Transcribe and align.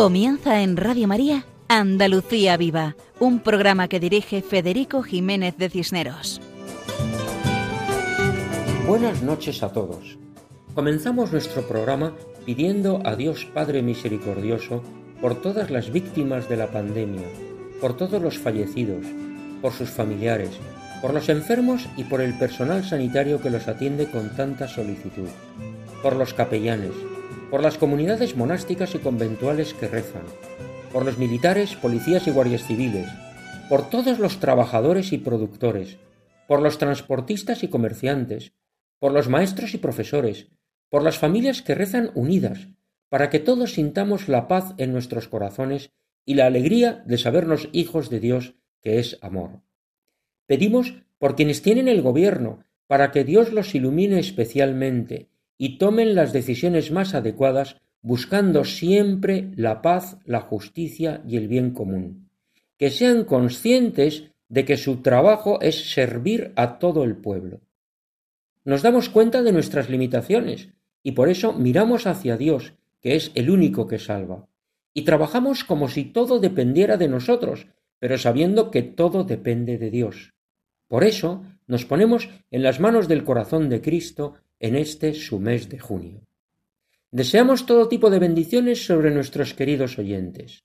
Comienza 0.00 0.62
en 0.62 0.78
Radio 0.78 1.06
María 1.06 1.44
Andalucía 1.68 2.56
Viva, 2.56 2.96
un 3.18 3.40
programa 3.40 3.86
que 3.86 4.00
dirige 4.00 4.40
Federico 4.40 5.02
Jiménez 5.02 5.58
de 5.58 5.68
Cisneros. 5.68 6.40
Buenas 8.86 9.22
noches 9.22 9.62
a 9.62 9.74
todos. 9.74 10.16
Comenzamos 10.74 11.32
nuestro 11.32 11.68
programa 11.68 12.14
pidiendo 12.46 13.02
a 13.04 13.14
Dios 13.14 13.44
Padre 13.52 13.82
Misericordioso 13.82 14.82
por 15.20 15.42
todas 15.42 15.70
las 15.70 15.92
víctimas 15.92 16.48
de 16.48 16.56
la 16.56 16.68
pandemia, 16.68 17.28
por 17.78 17.94
todos 17.94 18.22
los 18.22 18.38
fallecidos, 18.38 19.04
por 19.60 19.74
sus 19.74 19.90
familiares, 19.90 20.52
por 21.02 21.12
los 21.12 21.28
enfermos 21.28 21.86
y 21.98 22.04
por 22.04 22.22
el 22.22 22.38
personal 22.38 22.84
sanitario 22.84 23.42
que 23.42 23.50
los 23.50 23.68
atiende 23.68 24.10
con 24.10 24.34
tanta 24.34 24.66
solicitud, 24.66 25.28
por 26.02 26.16
los 26.16 26.32
capellanes, 26.32 26.94
por 27.50 27.62
las 27.62 27.76
comunidades 27.78 28.36
monásticas 28.36 28.94
y 28.94 28.98
conventuales 28.98 29.74
que 29.74 29.88
rezan, 29.88 30.22
por 30.92 31.04
los 31.04 31.18
militares, 31.18 31.74
policías 31.74 32.26
y 32.28 32.30
guardias 32.30 32.64
civiles, 32.64 33.08
por 33.68 33.90
todos 33.90 34.18
los 34.18 34.38
trabajadores 34.38 35.12
y 35.12 35.18
productores, 35.18 35.98
por 36.46 36.62
los 36.62 36.78
transportistas 36.78 37.62
y 37.62 37.68
comerciantes, 37.68 38.52
por 39.00 39.12
los 39.12 39.28
maestros 39.28 39.74
y 39.74 39.78
profesores, 39.78 40.48
por 40.88 41.02
las 41.02 41.18
familias 41.18 41.62
que 41.62 41.74
rezan 41.74 42.10
unidas, 42.14 42.68
para 43.08 43.30
que 43.30 43.40
todos 43.40 43.72
sintamos 43.72 44.28
la 44.28 44.46
paz 44.46 44.74
en 44.76 44.92
nuestros 44.92 45.26
corazones 45.26 45.90
y 46.24 46.34
la 46.34 46.46
alegría 46.46 47.02
de 47.06 47.18
sabernos 47.18 47.68
hijos 47.72 48.10
de 48.10 48.20
Dios, 48.20 48.54
que 48.80 49.00
es 49.00 49.18
amor. 49.22 49.62
Pedimos 50.46 50.94
por 51.18 51.34
quienes 51.34 51.62
tienen 51.62 51.88
el 51.88 52.02
gobierno, 52.02 52.64
para 52.86 53.10
que 53.10 53.24
Dios 53.24 53.52
los 53.52 53.74
ilumine 53.74 54.18
especialmente 54.18 55.29
y 55.62 55.76
tomen 55.76 56.14
las 56.14 56.32
decisiones 56.32 56.90
más 56.90 57.14
adecuadas 57.14 57.76
buscando 58.00 58.64
siempre 58.64 59.50
la 59.56 59.82
paz, 59.82 60.16
la 60.24 60.40
justicia 60.40 61.22
y 61.28 61.36
el 61.36 61.48
bien 61.48 61.72
común. 61.72 62.30
Que 62.78 62.88
sean 62.88 63.24
conscientes 63.24 64.30
de 64.48 64.64
que 64.64 64.78
su 64.78 65.02
trabajo 65.02 65.60
es 65.60 65.92
servir 65.92 66.54
a 66.56 66.78
todo 66.78 67.04
el 67.04 67.14
pueblo. 67.14 67.60
Nos 68.64 68.80
damos 68.80 69.10
cuenta 69.10 69.42
de 69.42 69.52
nuestras 69.52 69.90
limitaciones 69.90 70.70
y 71.02 71.12
por 71.12 71.28
eso 71.28 71.52
miramos 71.52 72.06
hacia 72.06 72.38
Dios, 72.38 72.72
que 73.02 73.14
es 73.16 73.30
el 73.34 73.50
único 73.50 73.86
que 73.86 73.98
salva. 73.98 74.48
Y 74.94 75.02
trabajamos 75.02 75.62
como 75.62 75.88
si 75.88 76.06
todo 76.06 76.40
dependiera 76.40 76.96
de 76.96 77.08
nosotros, 77.08 77.66
pero 77.98 78.16
sabiendo 78.16 78.70
que 78.70 78.80
todo 78.80 79.24
depende 79.24 79.76
de 79.76 79.90
Dios. 79.90 80.32
Por 80.88 81.04
eso 81.04 81.44
nos 81.66 81.84
ponemos 81.84 82.30
en 82.50 82.62
las 82.62 82.80
manos 82.80 83.08
del 83.08 83.24
corazón 83.24 83.68
de 83.68 83.82
Cristo 83.82 84.36
en 84.60 84.76
este 84.76 85.14
su 85.14 85.40
mes 85.40 85.68
de 85.68 85.78
junio. 85.78 86.20
Deseamos 87.10 87.66
todo 87.66 87.88
tipo 87.88 88.08
de 88.10 88.20
bendiciones 88.20 88.84
sobre 88.84 89.10
nuestros 89.10 89.54
queridos 89.54 89.98
oyentes. 89.98 90.64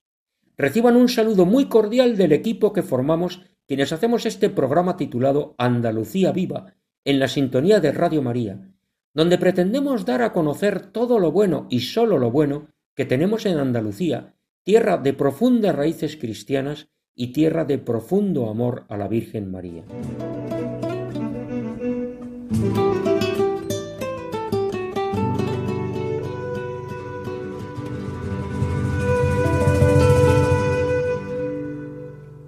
Reciban 0.58 0.96
un 0.96 1.10
saludo 1.10 1.46
muy 1.46 1.66
cordial 1.66 2.16
del 2.16 2.34
equipo 2.34 2.72
que 2.72 2.84
formamos 2.84 3.42
quienes 3.68 3.92
hacemos 3.92 4.26
este 4.26 4.50
programa 4.50 4.96
titulado 4.96 5.56
Andalucía 5.58 6.32
Viva, 6.32 6.76
en 7.04 7.20
la 7.20 7.28
sintonía 7.28 7.80
de 7.80 7.92
Radio 7.92 8.22
María, 8.22 8.70
donde 9.14 9.38
pretendemos 9.38 10.06
dar 10.06 10.22
a 10.22 10.34
conocer 10.34 10.92
todo 10.92 11.19
lo 11.19 11.31
bueno 11.31 11.68
y 11.69 11.80
sólo 11.80 12.18
lo 12.19 12.31
bueno 12.31 12.68
que 12.96 13.06
tenemos 13.06 13.46
en 13.46 13.58
Andalucía, 13.58 14.36
tierra 14.64 14.98
de 14.98 15.14
profundas 15.14 15.75
raíces 15.75 16.18
cristianas 16.18 16.90
y 17.16 17.28
tierra 17.28 17.66
de 17.66 17.78
profundo 17.78 18.50
amor 18.50 18.86
a 18.90 18.98
la 18.98 19.08
Virgen 19.08 19.52
María. 19.52 19.84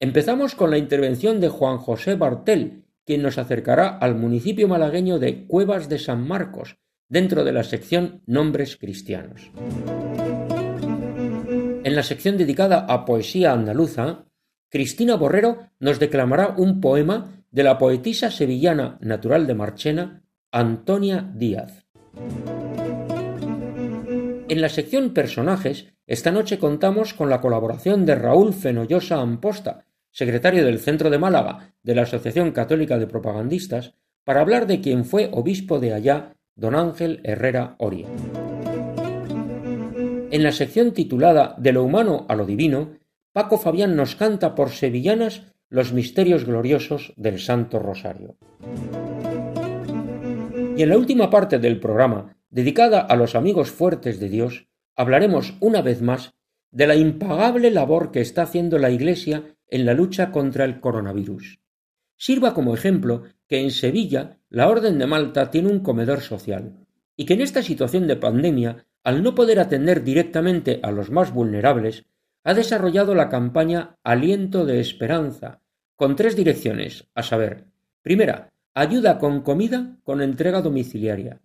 Empezamos 0.00 0.54
con 0.54 0.70
la 0.70 0.76
intervención 0.76 1.40
de 1.40 1.48
Juan 1.48 1.78
José 1.78 2.16
Bartel, 2.16 2.84
quien 3.06 3.22
nos 3.22 3.38
acercará 3.38 3.88
al 3.88 4.16
municipio 4.16 4.68
malagueño 4.68 5.18
de 5.18 5.46
Cuevas 5.46 5.88
de 5.88 5.98
San 5.98 6.28
Marcos, 6.28 6.76
dentro 7.08 7.42
de 7.44 7.52
la 7.52 7.64
sección 7.64 8.20
Nombres 8.26 8.76
Cristianos. 8.76 9.50
En 11.86 11.94
la 11.94 12.02
sección 12.02 12.36
dedicada 12.36 12.84
a 12.88 13.04
poesía 13.04 13.52
andaluza, 13.52 14.24
Cristina 14.68 15.14
Borrero 15.14 15.68
nos 15.78 16.00
declamará 16.00 16.56
un 16.58 16.80
poema 16.80 17.44
de 17.52 17.62
la 17.62 17.78
poetisa 17.78 18.32
sevillana 18.32 18.98
natural 19.00 19.46
de 19.46 19.54
Marchena, 19.54 20.24
Antonia 20.50 21.30
Díaz. 21.36 21.86
En 24.48 24.60
la 24.60 24.68
sección 24.68 25.14
Personajes, 25.14 25.86
esta 26.08 26.32
noche 26.32 26.58
contamos 26.58 27.14
con 27.14 27.30
la 27.30 27.40
colaboración 27.40 28.04
de 28.04 28.16
Raúl 28.16 28.52
Fenollosa 28.52 29.20
Amposta, 29.20 29.86
secretario 30.10 30.64
del 30.64 30.80
Centro 30.80 31.08
de 31.08 31.18
Málaga 31.18 31.72
de 31.84 31.94
la 31.94 32.02
Asociación 32.02 32.50
Católica 32.50 32.98
de 32.98 33.06
Propagandistas, 33.06 33.94
para 34.24 34.40
hablar 34.40 34.66
de 34.66 34.80
quien 34.80 35.04
fue 35.04 35.30
obispo 35.32 35.78
de 35.78 35.94
allá, 35.94 36.34
don 36.56 36.74
Ángel 36.74 37.20
Herrera 37.22 37.76
Oria. 37.78 38.08
En 40.30 40.42
la 40.42 40.50
sección 40.50 40.92
titulada 40.92 41.54
De 41.58 41.72
lo 41.72 41.84
humano 41.84 42.26
a 42.28 42.34
lo 42.34 42.46
divino, 42.46 42.98
Paco 43.32 43.58
Fabián 43.58 43.94
nos 43.94 44.16
canta 44.16 44.54
por 44.54 44.70
sevillanas 44.70 45.42
los 45.68 45.92
misterios 45.92 46.44
gloriosos 46.44 47.12
del 47.16 47.38
Santo 47.38 47.78
Rosario. 47.78 48.36
Y 50.76 50.82
en 50.82 50.88
la 50.88 50.98
última 50.98 51.30
parte 51.30 51.58
del 51.58 51.78
programa, 51.78 52.36
dedicada 52.50 53.00
a 53.00 53.14
los 53.14 53.34
amigos 53.34 53.70
fuertes 53.70 54.18
de 54.18 54.28
Dios, 54.28 54.66
hablaremos 54.96 55.54
una 55.60 55.80
vez 55.80 56.02
más 56.02 56.34
de 56.70 56.86
la 56.86 56.96
impagable 56.96 57.70
labor 57.70 58.10
que 58.10 58.20
está 58.20 58.42
haciendo 58.42 58.78
la 58.78 58.90
Iglesia 58.90 59.56
en 59.68 59.86
la 59.86 59.94
lucha 59.94 60.32
contra 60.32 60.64
el 60.64 60.80
coronavirus. 60.80 61.60
Sirva 62.16 62.52
como 62.52 62.74
ejemplo 62.74 63.24
que 63.46 63.60
en 63.60 63.70
Sevilla 63.70 64.38
la 64.48 64.68
Orden 64.68 64.98
de 64.98 65.06
Malta 65.06 65.50
tiene 65.50 65.68
un 65.68 65.80
comedor 65.80 66.20
social 66.20 66.86
y 67.16 67.24
que 67.26 67.34
en 67.34 67.40
esta 67.40 67.62
situación 67.62 68.06
de 68.06 68.16
pandemia 68.16 68.85
al 69.06 69.22
no 69.22 69.36
poder 69.36 69.60
atender 69.60 70.02
directamente 70.02 70.80
a 70.82 70.90
los 70.90 71.12
más 71.12 71.32
vulnerables, 71.32 72.06
ha 72.42 72.54
desarrollado 72.54 73.14
la 73.14 73.28
campaña 73.28 73.94
Aliento 74.02 74.66
de 74.66 74.80
Esperanza, 74.80 75.60
con 75.94 76.16
tres 76.16 76.34
direcciones, 76.34 77.06
a 77.14 77.22
saber, 77.22 77.66
primera, 78.02 78.50
ayuda 78.74 79.20
con 79.20 79.42
comida 79.42 79.96
con 80.02 80.22
entrega 80.22 80.60
domiciliaria. 80.60 81.40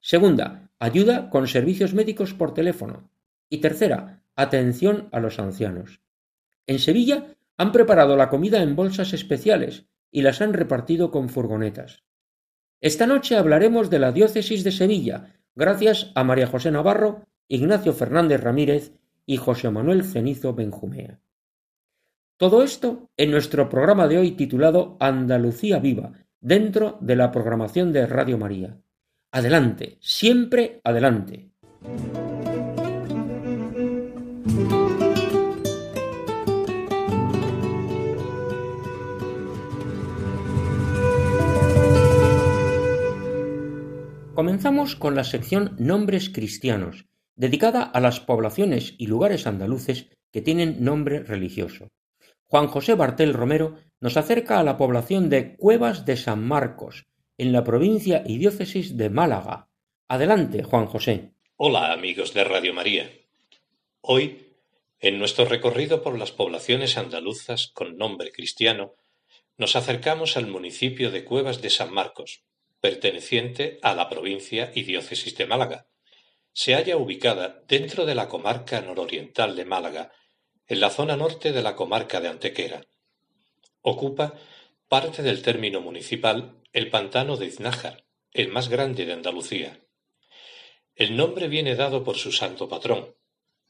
Segunda, 0.00 0.70
ayuda 0.78 1.28
con 1.28 1.48
servicios 1.48 1.92
médicos 1.92 2.32
por 2.32 2.54
teléfono. 2.54 3.10
Y 3.50 3.58
tercera, 3.58 4.22
atención 4.34 5.10
a 5.12 5.20
los 5.20 5.38
ancianos. 5.38 6.00
En 6.66 6.78
Sevilla 6.78 7.26
han 7.58 7.72
preparado 7.72 8.16
la 8.16 8.30
comida 8.30 8.62
en 8.62 8.74
bolsas 8.74 9.12
especiales 9.12 9.84
y 10.10 10.22
las 10.22 10.40
han 10.40 10.54
repartido 10.54 11.10
con 11.10 11.28
furgonetas. 11.28 12.04
Esta 12.80 13.06
noche 13.06 13.36
hablaremos 13.36 13.90
de 13.90 13.98
la 13.98 14.12
diócesis 14.12 14.64
de 14.64 14.72
Sevilla, 14.72 15.41
gracias 15.54 16.12
a 16.14 16.24
María 16.24 16.46
José 16.46 16.70
Navarro, 16.70 17.26
Ignacio 17.48 17.92
Fernández 17.92 18.40
Ramírez 18.40 18.92
y 19.26 19.36
José 19.36 19.70
Manuel 19.70 20.04
Cenizo 20.04 20.54
Benjumea. 20.54 21.20
Todo 22.36 22.62
esto 22.62 23.10
en 23.16 23.30
nuestro 23.30 23.68
programa 23.68 24.08
de 24.08 24.18
hoy 24.18 24.32
titulado 24.32 24.96
Andalucía 24.98 25.78
Viva, 25.78 26.12
dentro 26.40 26.98
de 27.00 27.16
la 27.16 27.30
programación 27.30 27.92
de 27.92 28.06
Radio 28.06 28.36
María. 28.36 28.80
Adelante, 29.30 29.98
siempre 30.00 30.80
adelante. 30.82 31.52
Comenzamos 44.34 44.96
con 44.96 45.14
la 45.14 45.24
sección 45.24 45.76
Nombres 45.78 46.30
Cristianos, 46.30 47.04
dedicada 47.36 47.82
a 47.82 48.00
las 48.00 48.20
poblaciones 48.20 48.94
y 48.96 49.06
lugares 49.06 49.46
andaluces 49.46 50.08
que 50.32 50.40
tienen 50.40 50.82
nombre 50.82 51.22
religioso. 51.22 51.90
Juan 52.46 52.66
José 52.66 52.94
Bartel 52.94 53.34
Romero 53.34 53.76
nos 54.00 54.16
acerca 54.16 54.58
a 54.58 54.62
la 54.62 54.78
población 54.78 55.28
de 55.28 55.54
Cuevas 55.56 56.06
de 56.06 56.16
San 56.16 56.48
Marcos, 56.48 57.04
en 57.36 57.52
la 57.52 57.62
provincia 57.62 58.22
y 58.26 58.38
diócesis 58.38 58.96
de 58.96 59.10
Málaga. 59.10 59.68
Adelante, 60.08 60.62
Juan 60.62 60.86
José. 60.86 61.34
Hola, 61.56 61.92
amigos 61.92 62.32
de 62.32 62.44
Radio 62.44 62.72
María. 62.72 63.10
Hoy, 64.00 64.46
en 64.98 65.18
nuestro 65.18 65.44
recorrido 65.44 66.02
por 66.02 66.18
las 66.18 66.32
poblaciones 66.32 66.96
andaluzas 66.96 67.68
con 67.68 67.98
nombre 67.98 68.32
cristiano, 68.32 68.94
nos 69.58 69.76
acercamos 69.76 70.38
al 70.38 70.46
municipio 70.46 71.10
de 71.10 71.22
Cuevas 71.24 71.60
de 71.60 71.68
San 71.68 71.92
Marcos, 71.92 72.42
perteneciente 72.82 73.78
a 73.80 73.94
la 73.94 74.08
provincia 74.08 74.72
y 74.74 74.82
diócesis 74.82 75.36
de 75.36 75.46
Málaga, 75.46 75.86
se 76.52 76.74
halla 76.74 76.96
ubicada 76.96 77.62
dentro 77.68 78.04
de 78.04 78.16
la 78.16 78.28
comarca 78.28 78.80
nororiental 78.80 79.54
de 79.54 79.64
Málaga, 79.64 80.12
en 80.66 80.80
la 80.80 80.90
zona 80.90 81.16
norte 81.16 81.52
de 81.52 81.62
la 81.62 81.76
comarca 81.76 82.20
de 82.20 82.28
Antequera. 82.28 82.84
Ocupa 83.82 84.34
parte 84.88 85.22
del 85.22 85.42
término 85.42 85.80
municipal 85.80 86.60
el 86.72 86.90
pantano 86.90 87.36
de 87.36 87.46
Iznájar, 87.46 88.04
el 88.32 88.48
más 88.48 88.68
grande 88.68 89.06
de 89.06 89.12
Andalucía. 89.12 89.78
El 90.96 91.16
nombre 91.16 91.46
viene 91.46 91.76
dado 91.76 92.02
por 92.02 92.16
su 92.16 92.32
santo 92.32 92.68
patrón, 92.68 93.14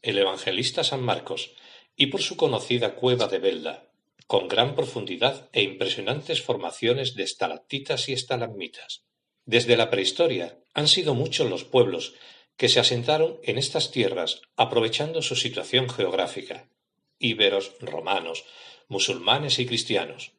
el 0.01 0.17
evangelista 0.17 0.85
San 0.85 1.03
Marcos, 1.03 1.55
y 1.95 2.07
por 2.07 2.23
su 2.23 2.39
conocida 2.39 2.95
cueva 2.95 3.29
de 3.29 3.39
Belda, 3.39 3.92
con 4.33 4.49
gran 4.49 4.75
profundidad 4.75 5.51
e 5.53 5.61
impresionantes 5.61 6.41
formaciones 6.41 7.15
de 7.17 7.23
estalactitas 7.23 8.09
y 8.09 8.15
estalagmitas. 8.15 9.05
Desde 9.45 9.77
la 9.77 9.91
prehistoria 9.91 10.59
han 10.73 10.89
sido 10.89 11.13
muchos 11.13 11.51
los 11.51 11.65
pueblos 11.65 12.15
que 12.57 12.71
se 12.71 12.81
asentaron 12.81 13.39
en 13.43 13.59
estas 13.59 13.91
tierras 13.91 14.41
aprovechando 14.57 15.21
su 15.21 15.37
situación 15.37 15.91
geográfica. 15.91 16.71
Íberos, 17.19 17.75
romanos, 17.81 18.47
musulmanes 18.89 19.59
y 19.59 19.67
cristianos. 19.67 20.33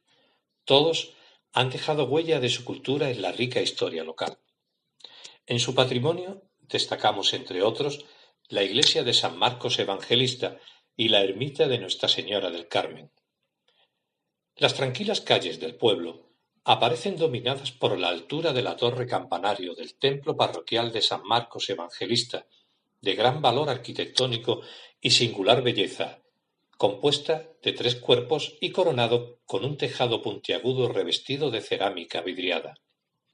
Todos 0.64 1.12
han 1.52 1.70
dejado 1.70 2.06
huella 2.06 2.40
de 2.40 2.48
su 2.48 2.64
cultura 2.64 3.10
en 3.10 3.22
la 3.22 3.30
rica 3.30 3.60
historia 3.60 4.02
local. 4.02 4.38
En 5.46 5.60
su 5.60 5.72
patrimonio 5.76 6.42
destacamos, 6.62 7.32
entre 7.32 7.62
otros, 7.62 8.04
la 8.48 8.64
iglesia 8.64 9.04
de 9.04 9.14
San 9.14 9.38
Marcos 9.38 9.78
Evangelista 9.78 10.58
y 10.96 11.10
la 11.10 11.22
ermita 11.22 11.68
de 11.68 11.78
Nuestra 11.78 12.08
Señora 12.08 12.50
del 12.50 12.66
Carmen. 12.66 13.12
Las 14.56 14.74
tranquilas 14.74 15.20
calles 15.20 15.58
del 15.58 15.74
pueblo 15.74 16.28
aparecen 16.62 17.16
dominadas 17.16 17.72
por 17.72 17.98
la 17.98 18.08
altura 18.08 18.52
de 18.52 18.62
la 18.62 18.76
torre 18.76 19.04
campanario 19.04 19.74
del 19.74 19.96
templo 19.96 20.36
parroquial 20.36 20.92
de 20.92 21.02
San 21.02 21.24
Marcos 21.24 21.68
Evangelista, 21.70 22.46
de 23.00 23.14
gran 23.16 23.42
valor 23.42 23.68
arquitectónico 23.68 24.60
y 25.00 25.10
singular 25.10 25.62
belleza, 25.62 26.20
compuesta 26.78 27.48
de 27.62 27.72
tres 27.72 27.96
cuerpos 27.96 28.56
y 28.60 28.70
coronado 28.70 29.40
con 29.44 29.64
un 29.64 29.76
tejado 29.76 30.22
puntiagudo 30.22 30.88
revestido 30.88 31.50
de 31.50 31.60
cerámica 31.60 32.20
vidriada. 32.20 32.78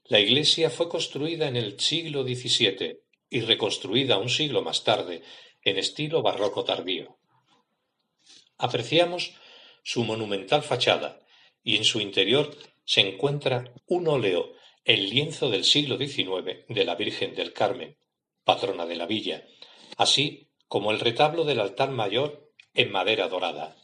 La 0.05 0.19
iglesia 0.19 0.71
fue 0.71 0.89
construida 0.89 1.47
en 1.47 1.55
el 1.55 1.79
siglo 1.79 2.23
XVII 2.23 2.99
y 3.29 3.41
reconstruida 3.41 4.17
un 4.17 4.29
siglo 4.29 4.63
más 4.63 4.83
tarde 4.83 5.21
en 5.61 5.77
estilo 5.77 6.23
barroco 6.23 6.63
tardío. 6.63 7.17
Apreciamos 8.57 9.35
su 9.83 10.03
monumental 10.03 10.63
fachada 10.63 11.19
y 11.63 11.77
en 11.77 11.83
su 11.83 11.99
interior 11.99 12.55
se 12.85 13.01
encuentra 13.01 13.73
un 13.85 14.07
óleo 14.07 14.53
en 14.85 15.09
lienzo 15.09 15.49
del 15.49 15.63
siglo 15.63 15.97
XIX 15.97 16.65
de 16.67 16.85
la 16.85 16.95
Virgen 16.95 17.35
del 17.35 17.53
Carmen, 17.53 17.97
patrona 18.43 18.85
de 18.85 18.95
la 18.95 19.05
villa, 19.05 19.45
así 19.97 20.49
como 20.67 20.91
el 20.91 20.99
retablo 20.99 21.43
del 21.43 21.59
altar 21.59 21.91
mayor 21.91 22.51
en 22.73 22.91
madera 22.91 23.27
dorada. 23.27 23.75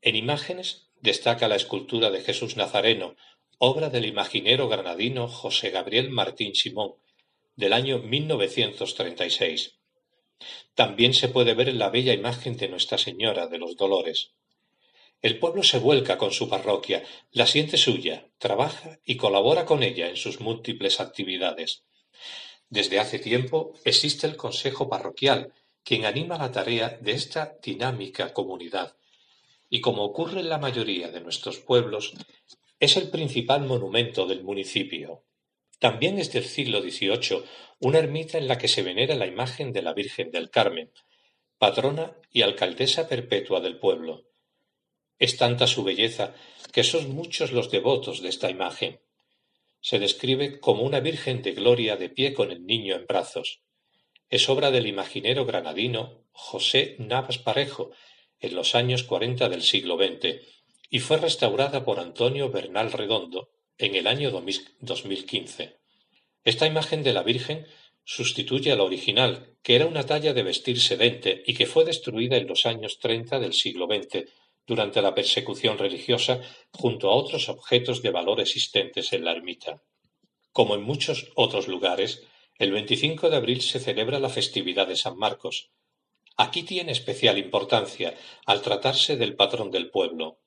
En 0.00 0.16
imágenes 0.16 0.90
destaca 1.00 1.48
la 1.48 1.56
escultura 1.56 2.10
de 2.10 2.20
Jesús 2.20 2.56
Nazareno, 2.56 3.16
obra 3.58 3.90
del 3.90 4.06
imaginero 4.06 4.68
granadino 4.68 5.28
José 5.28 5.70
Gabriel 5.70 6.10
Martín 6.10 6.54
Simón, 6.54 6.94
del 7.56 7.72
año 7.72 7.98
1936. 7.98 9.78
También 10.74 11.14
se 11.14 11.28
puede 11.28 11.54
ver 11.54 11.72
la 11.74 11.90
bella 11.90 12.12
imagen 12.12 12.56
de 12.56 12.68
Nuestra 12.68 12.98
Señora 12.98 13.46
de 13.46 13.58
los 13.58 13.76
Dolores. 13.76 14.32
El 15.24 15.38
pueblo 15.38 15.62
se 15.62 15.78
vuelca 15.78 16.18
con 16.18 16.32
su 16.32 16.50
parroquia, 16.50 17.02
la 17.32 17.46
siente 17.46 17.78
suya, 17.78 18.28
trabaja 18.36 19.00
y 19.06 19.16
colabora 19.16 19.64
con 19.64 19.82
ella 19.82 20.10
en 20.10 20.18
sus 20.18 20.38
múltiples 20.38 21.00
actividades. 21.00 21.82
Desde 22.68 22.98
hace 23.00 23.18
tiempo 23.18 23.72
existe 23.86 24.26
el 24.26 24.36
Consejo 24.36 24.90
Parroquial, 24.90 25.54
quien 25.82 26.04
anima 26.04 26.36
la 26.36 26.52
tarea 26.52 26.98
de 27.00 27.12
esta 27.12 27.56
dinámica 27.62 28.34
comunidad. 28.34 28.98
Y 29.70 29.80
como 29.80 30.04
ocurre 30.04 30.40
en 30.40 30.50
la 30.50 30.58
mayoría 30.58 31.10
de 31.10 31.22
nuestros 31.22 31.58
pueblos, 31.58 32.12
es 32.78 32.98
el 32.98 33.08
principal 33.08 33.62
monumento 33.62 34.26
del 34.26 34.44
municipio. 34.44 35.24
También 35.78 36.18
es 36.18 36.34
del 36.34 36.44
siglo 36.44 36.82
XVIII 36.82 37.44
una 37.78 37.98
ermita 37.98 38.36
en 38.36 38.46
la 38.46 38.58
que 38.58 38.68
se 38.68 38.82
venera 38.82 39.14
la 39.14 39.26
imagen 39.26 39.72
de 39.72 39.80
la 39.80 39.94
Virgen 39.94 40.30
del 40.30 40.50
Carmen, 40.50 40.92
patrona 41.56 42.14
y 42.30 42.42
alcaldesa 42.42 43.08
perpetua 43.08 43.60
del 43.60 43.78
pueblo. 43.78 44.26
Es 45.18 45.36
tanta 45.36 45.66
su 45.66 45.84
belleza 45.84 46.34
que 46.72 46.82
son 46.82 47.14
muchos 47.14 47.52
los 47.52 47.70
devotos 47.70 48.20
de 48.20 48.28
esta 48.28 48.50
imagen. 48.50 49.00
Se 49.80 49.98
describe 49.98 50.58
como 50.58 50.82
una 50.82 51.00
Virgen 51.00 51.42
de 51.42 51.52
gloria 51.52 51.96
de 51.96 52.08
pie 52.08 52.34
con 52.34 52.50
el 52.50 52.66
niño 52.66 52.96
en 52.96 53.06
brazos. 53.06 53.60
Es 54.28 54.48
obra 54.48 54.70
del 54.70 54.86
imaginero 54.86 55.44
granadino 55.44 56.24
José 56.32 56.96
Navas 56.98 57.38
Parejo 57.38 57.92
en 58.40 58.56
los 58.56 58.74
años 58.74 59.04
cuarenta 59.04 59.48
del 59.48 59.62
siglo 59.62 59.96
XX 59.96 60.40
y 60.90 60.98
fue 60.98 61.18
restaurada 61.18 61.84
por 61.84 62.00
Antonio 62.00 62.50
Bernal 62.50 62.90
Redondo 62.90 63.50
en 63.78 63.94
el 63.94 64.06
año 64.06 64.30
2015. 64.32 65.78
Esta 66.42 66.66
imagen 66.66 67.02
de 67.02 67.12
la 67.12 67.22
Virgen 67.22 67.66
sustituye 68.04 68.72
a 68.72 68.76
la 68.76 68.82
original, 68.82 69.56
que 69.62 69.76
era 69.76 69.86
una 69.86 70.04
talla 70.04 70.34
de 70.34 70.42
vestir 70.42 70.80
sedente 70.80 71.42
y 71.46 71.54
que 71.54 71.66
fue 71.66 71.84
destruida 71.84 72.36
en 72.36 72.46
los 72.46 72.66
años 72.66 72.98
treinta 72.98 73.38
del 73.38 73.54
siglo 73.54 73.86
XX 73.86 74.28
durante 74.66 75.02
la 75.02 75.14
persecución 75.14 75.78
religiosa 75.78 76.40
junto 76.72 77.10
a 77.10 77.14
otros 77.14 77.48
objetos 77.48 78.02
de 78.02 78.10
valor 78.10 78.40
existentes 78.40 79.12
en 79.12 79.24
la 79.24 79.32
ermita. 79.32 79.82
Como 80.52 80.74
en 80.74 80.82
muchos 80.82 81.32
otros 81.34 81.68
lugares, 81.68 82.22
el 82.58 82.70
25 82.70 83.30
de 83.30 83.36
abril 83.36 83.60
se 83.62 83.80
celebra 83.80 84.20
la 84.20 84.28
festividad 84.28 84.86
de 84.86 84.96
San 84.96 85.16
Marcos. 85.16 85.70
Aquí 86.36 86.62
tiene 86.62 86.92
especial 86.92 87.38
importancia 87.38 88.14
al 88.46 88.62
tratarse 88.62 89.16
del 89.16 89.34
patrón 89.34 89.70
del 89.70 89.90
pueblo. 89.90 90.38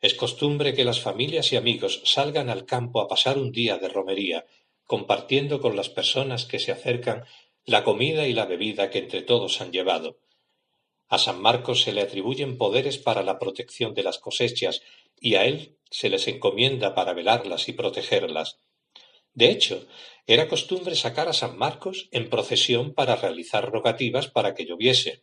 Es 0.00 0.14
costumbre 0.14 0.74
que 0.74 0.84
las 0.84 1.00
familias 1.00 1.52
y 1.52 1.56
amigos 1.56 2.02
salgan 2.04 2.50
al 2.50 2.66
campo 2.66 3.00
a 3.00 3.08
pasar 3.08 3.38
un 3.38 3.52
día 3.52 3.78
de 3.78 3.88
romería, 3.88 4.46
compartiendo 4.84 5.60
con 5.60 5.76
las 5.76 5.88
personas 5.88 6.44
que 6.44 6.58
se 6.58 6.72
acercan 6.72 7.24
la 7.64 7.84
comida 7.84 8.26
y 8.26 8.32
la 8.32 8.46
bebida 8.46 8.90
que 8.90 8.98
entre 8.98 9.22
todos 9.22 9.60
han 9.60 9.72
llevado. 9.72 10.18
A 11.12 11.18
San 11.18 11.42
Marcos 11.42 11.82
se 11.82 11.92
le 11.92 12.00
atribuyen 12.00 12.56
poderes 12.56 12.96
para 12.96 13.22
la 13.22 13.38
protección 13.38 13.92
de 13.92 14.02
las 14.02 14.18
cosechas 14.18 14.80
y 15.20 15.34
a 15.34 15.44
él 15.44 15.76
se 15.90 16.08
les 16.08 16.26
encomienda 16.26 16.94
para 16.94 17.12
velarlas 17.12 17.68
y 17.68 17.74
protegerlas. 17.74 18.60
De 19.34 19.50
hecho, 19.50 19.86
era 20.26 20.48
costumbre 20.48 20.96
sacar 20.96 21.28
a 21.28 21.34
San 21.34 21.58
Marcos 21.58 22.08
en 22.12 22.30
procesión 22.30 22.94
para 22.94 23.14
realizar 23.14 23.70
rogativas 23.70 24.28
para 24.28 24.54
que 24.54 24.64
lloviese. 24.64 25.22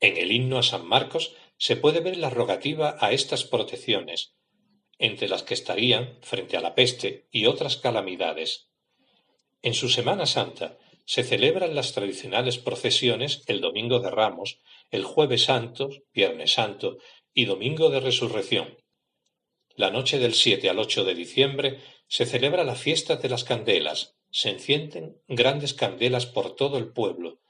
En 0.00 0.16
el 0.16 0.32
himno 0.32 0.56
a 0.56 0.62
San 0.62 0.86
Marcos 0.86 1.34
se 1.58 1.76
puede 1.76 2.00
ver 2.00 2.16
la 2.16 2.30
rogativa 2.30 2.96
a 3.00 3.12
estas 3.12 3.44
protecciones, 3.44 4.32
entre 4.98 5.28
las 5.28 5.42
que 5.42 5.52
estarían, 5.52 6.18
frente 6.22 6.56
a 6.56 6.62
la 6.62 6.74
peste 6.74 7.28
y 7.30 7.44
otras 7.44 7.76
calamidades. 7.76 8.70
En 9.60 9.74
su 9.74 9.90
Semana 9.90 10.24
Santa 10.24 10.78
se 11.10 11.24
celebran 11.24 11.74
las 11.74 11.92
tradicionales 11.92 12.58
procesiones 12.58 13.42
el 13.48 13.60
Domingo 13.60 13.98
de 13.98 14.10
Ramos, 14.12 14.60
el 14.92 15.02
Jueves 15.02 15.42
Santo, 15.42 15.90
Viernes 16.14 16.52
Santo 16.52 16.98
y 17.34 17.46
Domingo 17.46 17.90
de 17.90 17.98
Resurrección. 17.98 18.78
La 19.74 19.90
noche 19.90 20.20
del 20.20 20.34
7 20.34 20.70
al 20.70 20.78
8 20.78 21.02
de 21.02 21.16
diciembre 21.16 21.80
se 22.06 22.26
celebra 22.26 22.62
la 22.62 22.76
fiesta 22.76 23.16
de 23.16 23.28
las 23.28 23.42
candelas, 23.42 24.14
se 24.30 24.50
encienden 24.50 25.20
grandes 25.26 25.74
candelas 25.74 26.26
por 26.26 26.54
todo 26.54 26.78
el 26.78 26.92
pueblo. 26.92 27.40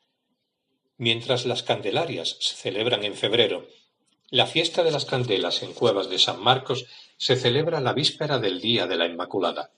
Mientras 0.97 1.45
las 1.45 1.63
candelarias 1.63 2.39
se 2.41 2.55
celebran 2.55 3.05
en 3.05 3.13
febrero 3.13 3.69
la 4.31 4.47
fiesta 4.47 4.85
de 4.85 4.93
las 4.93 5.05
candelas 5.07 5.65
en 5.65 5.73
Cuevas 5.75 6.09
de 6.09 6.19
San 6.19 6.41
Marcos 6.41 6.87
se 7.19 7.35
celebra 7.35 7.81
la 7.81 7.93
víspera 7.93 8.39
del 8.39 8.61
Día 8.61 8.87
de 8.87 8.97
la 8.97 9.07
Inmaculada. 9.07 9.73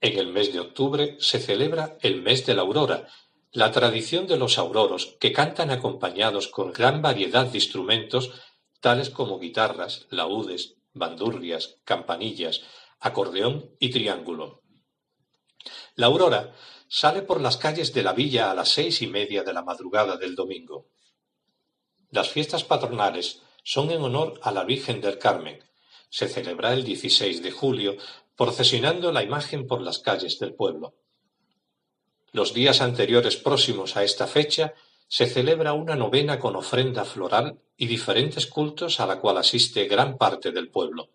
En 0.00 0.18
el 0.18 0.28
mes 0.28 0.52
de 0.52 0.60
octubre 0.60 1.16
se 1.20 1.38
celebra 1.38 1.96
el 2.02 2.22
mes 2.22 2.44
de 2.46 2.54
la 2.54 2.62
aurora, 2.62 3.08
la 3.52 3.70
tradición 3.70 4.26
de 4.26 4.36
los 4.36 4.58
auroros 4.58 5.16
que 5.18 5.32
cantan 5.32 5.70
acompañados 5.70 6.48
con 6.48 6.72
gran 6.72 7.00
variedad 7.00 7.46
de 7.46 7.58
instrumentos 7.58 8.30
tales 8.80 9.10
como 9.10 9.38
guitarras, 9.38 10.06
laúdes, 10.10 10.76
bandurrias, 10.92 11.78
campanillas, 11.84 12.62
acordeón 13.00 13.70
y 13.78 13.90
triángulo. 13.90 14.62
La 15.94 16.06
aurora 16.06 16.54
sale 16.88 17.22
por 17.22 17.40
las 17.40 17.56
calles 17.56 17.92
de 17.92 18.02
la 18.02 18.12
villa 18.12 18.50
a 18.50 18.54
las 18.54 18.68
seis 18.68 19.02
y 19.02 19.06
media 19.06 19.42
de 19.42 19.52
la 19.52 19.62
madrugada 19.62 20.16
del 20.16 20.34
domingo. 20.34 20.88
Las 22.10 22.28
fiestas 22.30 22.64
patronales 22.64 23.42
son 23.64 23.90
en 23.90 24.02
honor 24.02 24.38
a 24.42 24.52
la 24.52 24.64
Virgen 24.64 25.00
del 25.00 25.18
Carmen. 25.18 25.64
Se 26.08 26.28
celebra 26.28 26.72
el 26.72 26.84
16 26.84 27.42
de 27.42 27.50
julio, 27.50 27.96
procesionando 28.36 29.12
la 29.12 29.22
imagen 29.22 29.66
por 29.66 29.80
las 29.80 29.98
calles 29.98 30.38
del 30.38 30.54
pueblo. 30.54 30.94
Los 32.32 32.52
días 32.52 32.80
anteriores 32.80 33.36
próximos 33.36 33.96
a 33.96 34.04
esta 34.04 34.26
fecha 34.26 34.74
se 35.08 35.26
celebra 35.26 35.72
una 35.72 35.96
novena 35.96 36.38
con 36.38 36.56
ofrenda 36.56 37.04
floral 37.04 37.58
y 37.76 37.86
diferentes 37.86 38.46
cultos 38.46 39.00
a 39.00 39.06
la 39.06 39.20
cual 39.20 39.38
asiste 39.38 39.86
gran 39.86 40.18
parte 40.18 40.52
del 40.52 40.68
pueblo. 40.68 41.08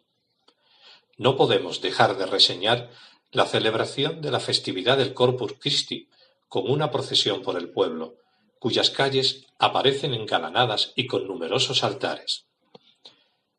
No 1.17 1.35
podemos 1.35 1.81
dejar 1.81 2.17
de 2.17 2.25
reseñar 2.25 2.89
la 3.31 3.45
celebración 3.45 4.21
de 4.21 4.31
la 4.31 4.39
festividad 4.39 4.97
del 4.97 5.13
Corpus 5.13 5.53
Christi, 5.59 6.09
con 6.47 6.69
una 6.69 6.91
procesión 6.91 7.41
por 7.43 7.57
el 7.57 7.69
pueblo, 7.69 8.15
cuyas 8.59 8.89
calles 8.89 9.45
aparecen 9.57 10.13
engalanadas 10.13 10.91
y 10.95 11.07
con 11.07 11.27
numerosos 11.27 11.83
altares. 11.83 12.45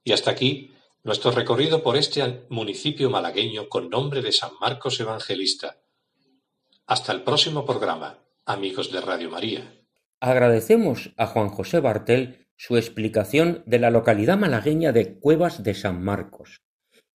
Y 0.04 0.12
hasta 0.12 0.30
aquí 0.30 0.72
nuestro 1.04 1.32
recorrido 1.32 1.82
por 1.82 1.96
este 1.96 2.46
municipio 2.48 3.10
malagueño 3.10 3.68
con 3.68 3.90
nombre 3.90 4.22
de 4.22 4.30
San 4.30 4.52
Marcos 4.60 5.00
Evangelista. 5.00 5.78
Hasta 6.86 7.12
el 7.12 7.22
próximo 7.22 7.66
programa, 7.66 8.18
amigos 8.46 8.92
de 8.92 9.00
Radio 9.00 9.28
María. 9.28 9.74
Agradecemos 10.20 11.12
a 11.16 11.26
Juan 11.26 11.48
José 11.48 11.80
Bartel 11.80 12.46
su 12.56 12.76
explicación 12.76 13.64
de 13.66 13.80
la 13.80 13.90
localidad 13.90 14.38
malagueña 14.38 14.92
de 14.92 15.18
Cuevas 15.18 15.64
de 15.64 15.74
San 15.74 16.04
Marcos. 16.04 16.62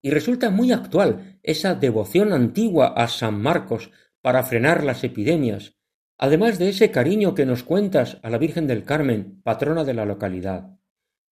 Y 0.01 0.11
resulta 0.11 0.49
muy 0.49 0.73
actual 0.73 1.39
esa 1.41 1.73
devoción 1.73 2.33
antigua 2.33 2.87
a 2.87 3.07
San 3.07 3.41
Marcos 3.41 3.91
para 4.21 4.43
frenar 4.43 4.83
las 4.83 5.05
epidemias, 5.05 5.75
además 6.17 6.59
de 6.59 6.69
ese 6.69 6.91
cariño 6.91 7.33
que 7.33 7.45
nos 7.45 7.63
cuentas 7.63 8.17
a 8.21 8.29
la 8.29 8.37
Virgen 8.37 8.67
del 8.67 8.83
Carmen, 8.83 9.41
patrona 9.43 9.85
de 9.85 9.93
la 9.93 10.03
localidad. 10.03 10.76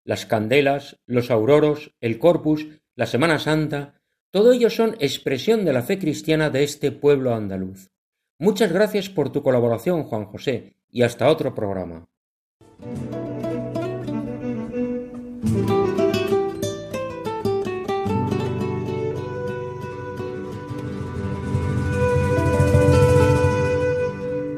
Las 0.05 0.27
candelas, 0.27 0.99
los 1.07 1.31
auroros, 1.31 1.95
el 1.99 2.19
corpus, 2.19 2.67
la 2.95 3.07
Semana 3.07 3.39
Santa, 3.39 3.99
todo 4.29 4.53
ello 4.53 4.69
son 4.69 4.95
expresión 4.99 5.65
de 5.65 5.73
la 5.73 5.81
fe 5.81 5.97
cristiana 5.97 6.51
de 6.51 6.63
este 6.63 6.91
pueblo 6.91 7.33
andaluz. 7.33 7.89
Muchas 8.37 8.71
gracias 8.71 9.09
por 9.09 9.31
tu 9.31 9.41
colaboración, 9.41 10.03
Juan 10.03 10.25
José, 10.25 10.75
y 10.91 11.01
hasta 11.01 11.27
otro 11.27 11.55
programa. 11.55 12.07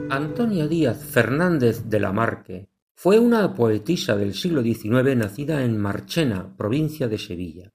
Antonia 0.10 0.68
Díaz 0.68 1.06
Fernández 1.06 1.86
de 1.86 2.00
la 2.02 2.12
Marque 2.12 2.68
fue 3.00 3.20
una 3.20 3.54
poetisa 3.54 4.18
del 4.18 4.34
siglo 4.34 4.64
XIX 4.64 5.16
nacida 5.16 5.64
en 5.64 5.78
Marchena, 5.78 6.58
provincia 6.58 7.08
de 7.08 7.20
Sevilla. 7.20 7.72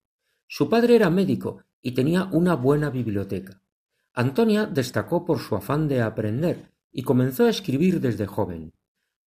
Su 0.49 0.69
padre 0.69 0.97
era 0.97 1.11
médico 1.11 1.63
y 1.81 1.93
tenía 1.93 2.25
una 2.33 2.57
buena 2.57 2.91
biblioteca. 2.91 3.63
Antonia 4.15 4.67
destacó 4.67 5.25
por 5.25 5.39
su 5.39 5.55
afán 5.55 5.87
de 5.87 6.03
aprender 6.03 6.73
y 6.91 7.05
comenzó 7.05 7.45
a 7.45 7.51
escribir 7.51 8.01
desde 8.01 8.27
joven. 8.27 8.73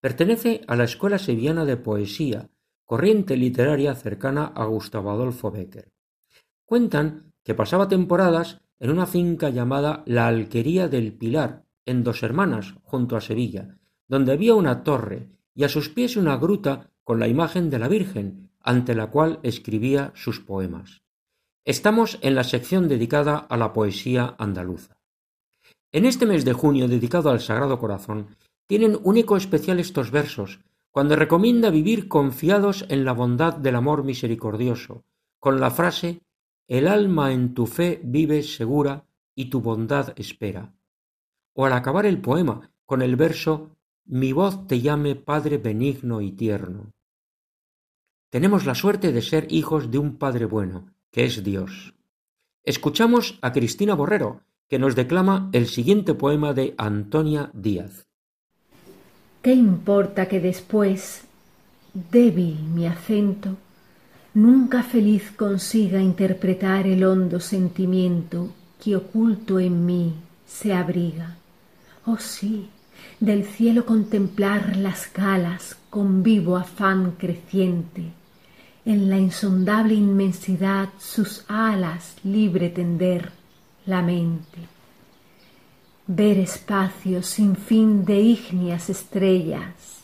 Pertenece 0.02 0.66
a 0.68 0.76
la 0.76 0.84
Escuela 0.84 1.18
Sevillana 1.18 1.64
de 1.64 1.78
Poesía, 1.78 2.50
corriente 2.84 3.38
literaria 3.38 3.96
cercana 3.96 4.48
a 4.48 4.66
Gustavo 4.66 5.12
Adolfo 5.12 5.50
Becker. 5.50 5.94
Cuentan 6.66 7.32
que 7.42 7.56
pasaba 7.56 7.88
temporadas 7.88 8.60
en 8.80 8.92
una 8.92 9.06
finca 9.06 9.50
llamada 9.50 10.04
La 10.06 10.28
Alquería 10.28 10.90
del 10.90 11.14
Pilar, 11.14 11.64
en 11.86 12.04
Dos 12.04 12.22
Hermanas, 12.22 12.76
junto 12.84 13.16
a 13.16 13.22
Sevilla, 13.22 13.78
donde 14.10 14.34
había 14.34 14.56
una 14.56 14.84
torre 14.84 15.35
y 15.56 15.64
a 15.64 15.70
sus 15.70 15.90
pies 15.90 16.18
una 16.18 16.38
gruta 16.38 16.92
con 17.04 17.20
la 17.20 17.28
imagen 17.28 17.70
de 17.70 17.80
la 17.80 17.88
Virgen, 17.88 18.52
ante 18.60 18.94
la 18.94 19.08
cual 19.08 19.40
escribía 19.42 20.12
sus 20.16 20.40
poemas. 20.40 21.02
Estamos 21.64 22.20
en 22.22 22.36
la 22.36 22.44
sección 22.44 22.88
dedicada 22.88 23.38
a 23.38 23.58
la 23.58 23.74
poesía 23.74 24.36
andaluza. 24.38 24.98
En 25.92 26.06
este 26.06 26.26
mes 26.26 26.44
de 26.46 26.54
junio 26.54 26.88
dedicado 26.88 27.30
al 27.30 27.40
Sagrado 27.40 27.80
Corazón, 27.80 28.36
tienen 28.68 29.00
un 29.04 29.18
eco 29.18 29.38
especial 29.38 29.80
estos 29.80 30.12
versos, 30.12 30.60
cuando 30.92 31.16
recomienda 31.16 31.70
vivir 31.70 32.08
confiados 32.08 32.86
en 32.90 33.06
la 33.06 33.14
bondad 33.14 33.54
del 33.54 33.76
amor 33.76 34.04
misericordioso, 34.04 35.04
con 35.40 35.60
la 35.60 35.72
frase 35.72 36.22
El 36.68 36.88
alma 36.88 37.32
en 37.32 37.54
tu 37.54 37.68
fe 37.68 38.02
vive 38.04 38.42
segura 38.44 39.06
y 39.36 39.46
tu 39.46 39.62
bondad 39.62 40.14
espera, 40.18 40.74
o 41.54 41.66
al 41.66 41.74
acabar 41.74 42.06
el 42.06 42.20
poema 42.20 42.72
con 42.86 43.02
el 43.02 43.16
verso 43.16 43.75
Mi 44.08 44.34
voz 44.34 44.68
te 44.68 44.82
llame 44.82 45.16
Padre 45.16 45.58
benigno 45.58 46.22
y 46.22 46.32
tierno. 46.32 46.92
Tenemos 48.30 48.68
la 48.68 48.76
suerte 48.76 49.12
de 49.12 49.24
ser 49.24 49.48
hijos 49.52 49.90
de 49.90 49.98
un 49.98 50.18
Padre 50.18 50.46
bueno, 50.46 50.94
que 51.12 51.26
es 51.26 51.44
Dios. 51.44 51.96
Escuchamos 52.64 53.40
a 53.42 53.52
Cristina 53.52 53.96
Borrero, 53.96 54.42
que 54.70 54.78
nos 54.78 54.96
declama 54.96 55.50
el 55.54 55.66
siguiente 55.66 56.14
poema 56.14 56.54
de 56.54 56.76
Antonia 56.78 57.50
Díaz. 57.54 58.06
¿Qué 59.42 59.54
importa 59.54 60.28
que 60.28 60.40
después, 60.40 61.24
débil 61.94 62.60
mi 62.76 62.86
acento, 62.86 63.58
nunca 64.36 64.84
feliz 64.84 65.32
consiga 65.32 66.00
interpretar 66.00 66.86
el 66.86 67.04
hondo 67.04 67.40
sentimiento 67.40 68.50
que 68.84 68.98
oculto 68.98 69.60
en 69.60 69.84
mí 69.84 70.14
se 70.46 70.74
abriga? 70.74 71.38
Oh 72.06 72.18
sí, 72.18 72.70
del 73.20 73.46
cielo 73.46 73.86
contemplar 73.86 74.76
las 74.76 75.12
galas 75.14 75.78
con 75.90 76.24
vivo 76.24 76.58
afán 76.58 77.12
creciente, 77.18 78.12
en 78.86 79.10
la 79.10 79.18
insondable 79.18 79.94
inmensidad 79.94 80.90
sus 81.00 81.44
alas 81.48 82.16
libre 82.24 82.70
tender 82.70 83.32
la 83.86 84.02
mente. 84.02 84.60
Ver 86.08 86.38
espacios 86.38 87.26
sin 87.26 87.56
fin 87.56 88.06
de 88.06 88.20
ígneas 88.20 88.90
estrellas, 88.90 90.04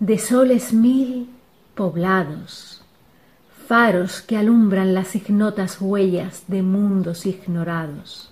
de 0.00 0.18
soles 0.18 0.72
mil 0.72 1.28
poblados, 1.74 2.82
faros 3.68 4.22
que 4.22 4.36
alumbran 4.36 4.92
las 4.92 5.14
ignotas 5.14 5.80
huellas 5.80 6.44
de 6.48 6.62
mundos 6.62 7.26
ignorados. 7.26 8.30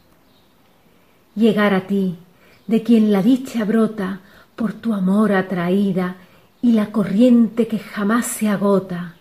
Llegar 1.34 1.72
a 1.72 1.86
ti, 1.86 2.18
de 2.66 2.82
quien 2.82 3.12
la 3.12 3.22
dicha 3.22 3.64
brota 3.64 4.20
por 4.56 4.74
tu 4.74 4.94
amor 4.94 5.32
atraída 5.32 6.16
y 6.60 6.72
la 6.72 6.92
corriente 6.92 7.66
que 7.66 7.78
jamás 7.78 8.26
se 8.26 8.48
agota, 8.48 9.16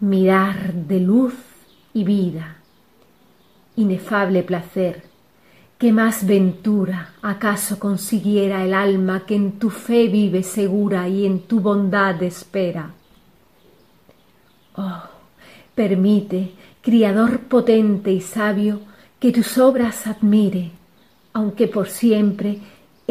mirar 0.00 0.74
de 0.74 1.00
luz 1.00 1.34
y 1.94 2.04
vida. 2.04 2.56
Inefable 3.76 4.42
placer, 4.42 5.04
que 5.78 5.92
más 5.92 6.26
ventura 6.26 7.14
acaso 7.22 7.78
consiguiera 7.78 8.64
el 8.64 8.74
alma 8.74 9.24
que 9.26 9.36
en 9.36 9.58
tu 9.58 9.70
fe 9.70 10.08
vive 10.08 10.42
segura 10.42 11.08
y 11.08 11.24
en 11.24 11.40
tu 11.42 11.60
bondad 11.60 12.22
espera. 12.22 12.90
Oh, 14.76 15.02
permite, 15.74 16.54
Criador 16.80 17.40
potente 17.42 18.10
y 18.10 18.20
sabio, 18.20 18.80
que 19.20 19.30
tus 19.30 19.56
obras 19.56 20.08
admire, 20.08 20.72
aunque 21.32 21.68
por 21.68 21.88
siempre 21.88 22.58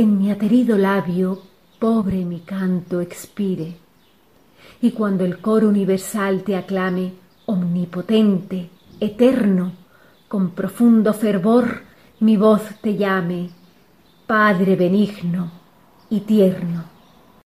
en 0.02 0.18
mi 0.18 0.32
aterido 0.32 0.80
labio 0.80 1.44
pobre 1.78 2.26
mi 2.26 2.40
canto 2.40 3.02
expire. 3.02 3.76
Y 4.82 4.92
cuando 4.92 5.24
el 5.24 5.40
coro 5.40 5.70
universal 5.70 6.44
te 6.44 6.56
aclame, 6.56 7.14
omnipotente, 7.46 8.70
eterno, 9.00 9.74
con 10.28 10.52
profundo 10.52 11.14
fervor 11.14 11.84
mi 12.20 12.36
voz 12.36 12.64
te 12.82 12.98
llame, 12.98 13.52
Padre 14.26 14.76
benigno 14.76 15.52
y 16.10 16.22
tierno. 16.22 16.86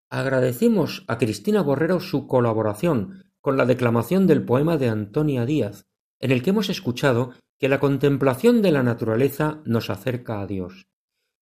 Agradecimos 0.10 1.04
a 1.08 1.18
Cristina 1.18 1.62
Borrero 1.62 2.00
su 2.00 2.26
colaboración 2.26 3.26
con 3.42 3.58
la 3.58 3.66
declamación 3.66 4.28
del 4.28 4.44
poema 4.44 4.78
de 4.78 4.88
Antonia 4.88 5.46
Díaz, 5.46 5.88
en 6.22 6.32
el 6.32 6.42
que 6.42 6.52
hemos 6.52 6.70
escuchado 6.70 7.34
que 7.60 7.68
la 7.68 7.82
contemplación 7.82 8.62
de 8.62 8.72
la 8.72 8.84
naturaleza 8.84 9.62
nos 9.66 9.90
acerca 9.90 10.40
a 10.40 10.48
Dios. 10.48 10.88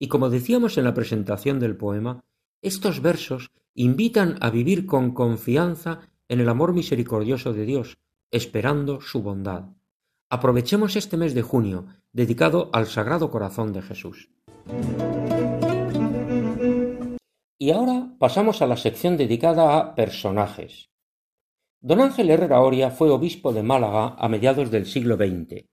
Y 0.03 0.09
como 0.09 0.31
decíamos 0.31 0.79
en 0.79 0.85
la 0.85 0.95
presentación 0.95 1.61
del 1.61 1.77
poema, 1.77 2.25
estos 2.61 3.03
versos 3.03 3.53
invitan 3.73 4.37
a 4.41 4.51
vivir 4.51 4.85
con 4.85 5.15
confianza 5.15 6.11
en 6.27 6.41
el 6.41 6.49
amor 6.49 6.73
misericordioso 6.73 7.53
de 7.53 7.65
Dios, 7.65 7.99
esperando 8.33 9.01
su 9.01 9.23
bondad. 9.23 9.67
Aprovechemos 10.29 10.97
este 10.97 11.17
mes 11.17 11.35
de 11.35 11.43
junio, 11.43 11.87
dedicado 12.13 12.69
al 12.73 12.89
Sagrado 12.89 13.31
Corazón 13.31 13.73
de 13.73 13.81
Jesús. 13.81 14.29
Y 17.57 17.71
ahora 17.71 18.17
pasamos 18.19 18.61
a 18.61 18.67
la 18.67 18.77
sección 18.77 19.17
dedicada 19.17 19.79
a 19.79 19.95
personajes. 19.95 20.91
Don 21.81 22.01
Ángel 22.01 22.29
Herrera 22.29 22.61
Oria 22.61 22.91
fue 22.91 23.09
obispo 23.09 23.53
de 23.53 23.63
Málaga 23.63 24.17
a 24.19 24.29
mediados 24.29 24.73
del 24.73 24.87
siglo 24.87 25.15
XX. 25.15 25.65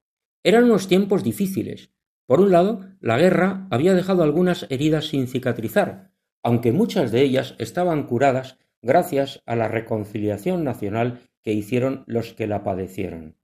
Eran 0.44 0.66
unos 0.66 0.88
tiempos 0.88 1.24
difíciles, 1.24 1.90
por 2.30 2.42
un 2.42 2.52
lado, 2.52 2.82
la 3.02 3.18
guerra 3.18 3.66
había 3.72 3.96
dejado 3.96 4.22
algunas 4.22 4.68
heridas 4.70 5.08
sin 5.08 5.26
cicatrizar, 5.26 6.12
aunque 6.44 6.72
muchas 6.72 7.12
de 7.12 7.24
ellas 7.24 7.56
estaban 7.58 8.04
curadas 8.04 8.60
gracias 8.84 9.42
a 9.48 9.56
la 9.56 9.68
reconciliación 9.68 10.64
nacional 10.64 11.22
que 11.42 11.54
hicieron 11.54 12.04
los 12.06 12.36
que 12.36 12.46
la 12.46 12.64
padecieron. 12.64 13.36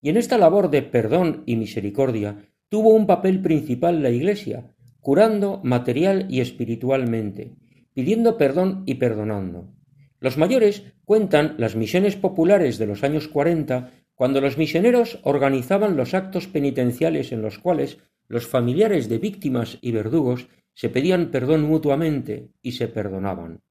Y 0.00 0.10
en 0.10 0.16
esta 0.16 0.38
labor 0.38 0.70
de 0.70 0.82
perdón 0.82 1.42
y 1.46 1.56
misericordia 1.56 2.48
tuvo 2.68 2.90
un 2.90 3.08
papel 3.08 3.42
principal 3.42 4.04
la 4.04 4.10
Iglesia, 4.10 4.72
curando 5.00 5.60
material 5.64 6.26
y 6.30 6.40
espiritualmente, 6.40 7.56
pidiendo 7.92 8.38
perdón 8.38 8.84
y 8.86 8.94
perdonando. 8.94 9.74
Los 10.20 10.38
mayores 10.38 10.84
cuentan 11.04 11.56
las 11.58 11.74
misiones 11.74 12.14
populares 12.14 12.78
de 12.78 12.86
los 12.86 13.02
años 13.02 13.26
cuarenta, 13.26 13.90
cuando 14.14 14.40
los 14.40 14.58
misioneros 14.58 15.18
organizaban 15.24 15.96
los 15.96 16.14
actos 16.14 16.46
penitenciales 16.46 17.32
en 17.32 17.42
los 17.42 17.58
cuales 17.58 17.98
los 18.28 18.46
familiares 18.46 19.08
de 19.08 19.18
víctimas 19.18 19.78
y 19.80 19.90
verdugos 19.92 20.48
se 20.74 20.88
pedían 20.88 21.30
perdón 21.30 21.62
mutuamente 21.62 22.50
y 22.62 22.72
se 22.72 22.86
perdonaban. 22.86 23.62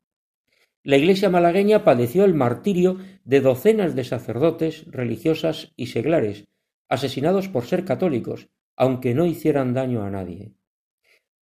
La 0.84 0.98
Iglesia 0.98 1.30
malagueña 1.30 1.84
padeció 1.84 2.26
el 2.26 2.34
martirio 2.34 2.98
de 3.24 3.42
docenas 3.42 3.96
de 3.96 4.04
sacerdotes, 4.04 4.86
religiosas 4.88 5.74
y 5.76 5.88
seglares, 5.88 6.48
asesinados 6.90 7.50
por 7.50 7.66
ser 7.66 7.86
católicos, 7.86 8.50
aunque 8.76 9.14
no 9.14 9.26
hicieran 9.26 9.74
daño 9.74 10.04
a 10.04 10.10
nadie. 10.10 10.54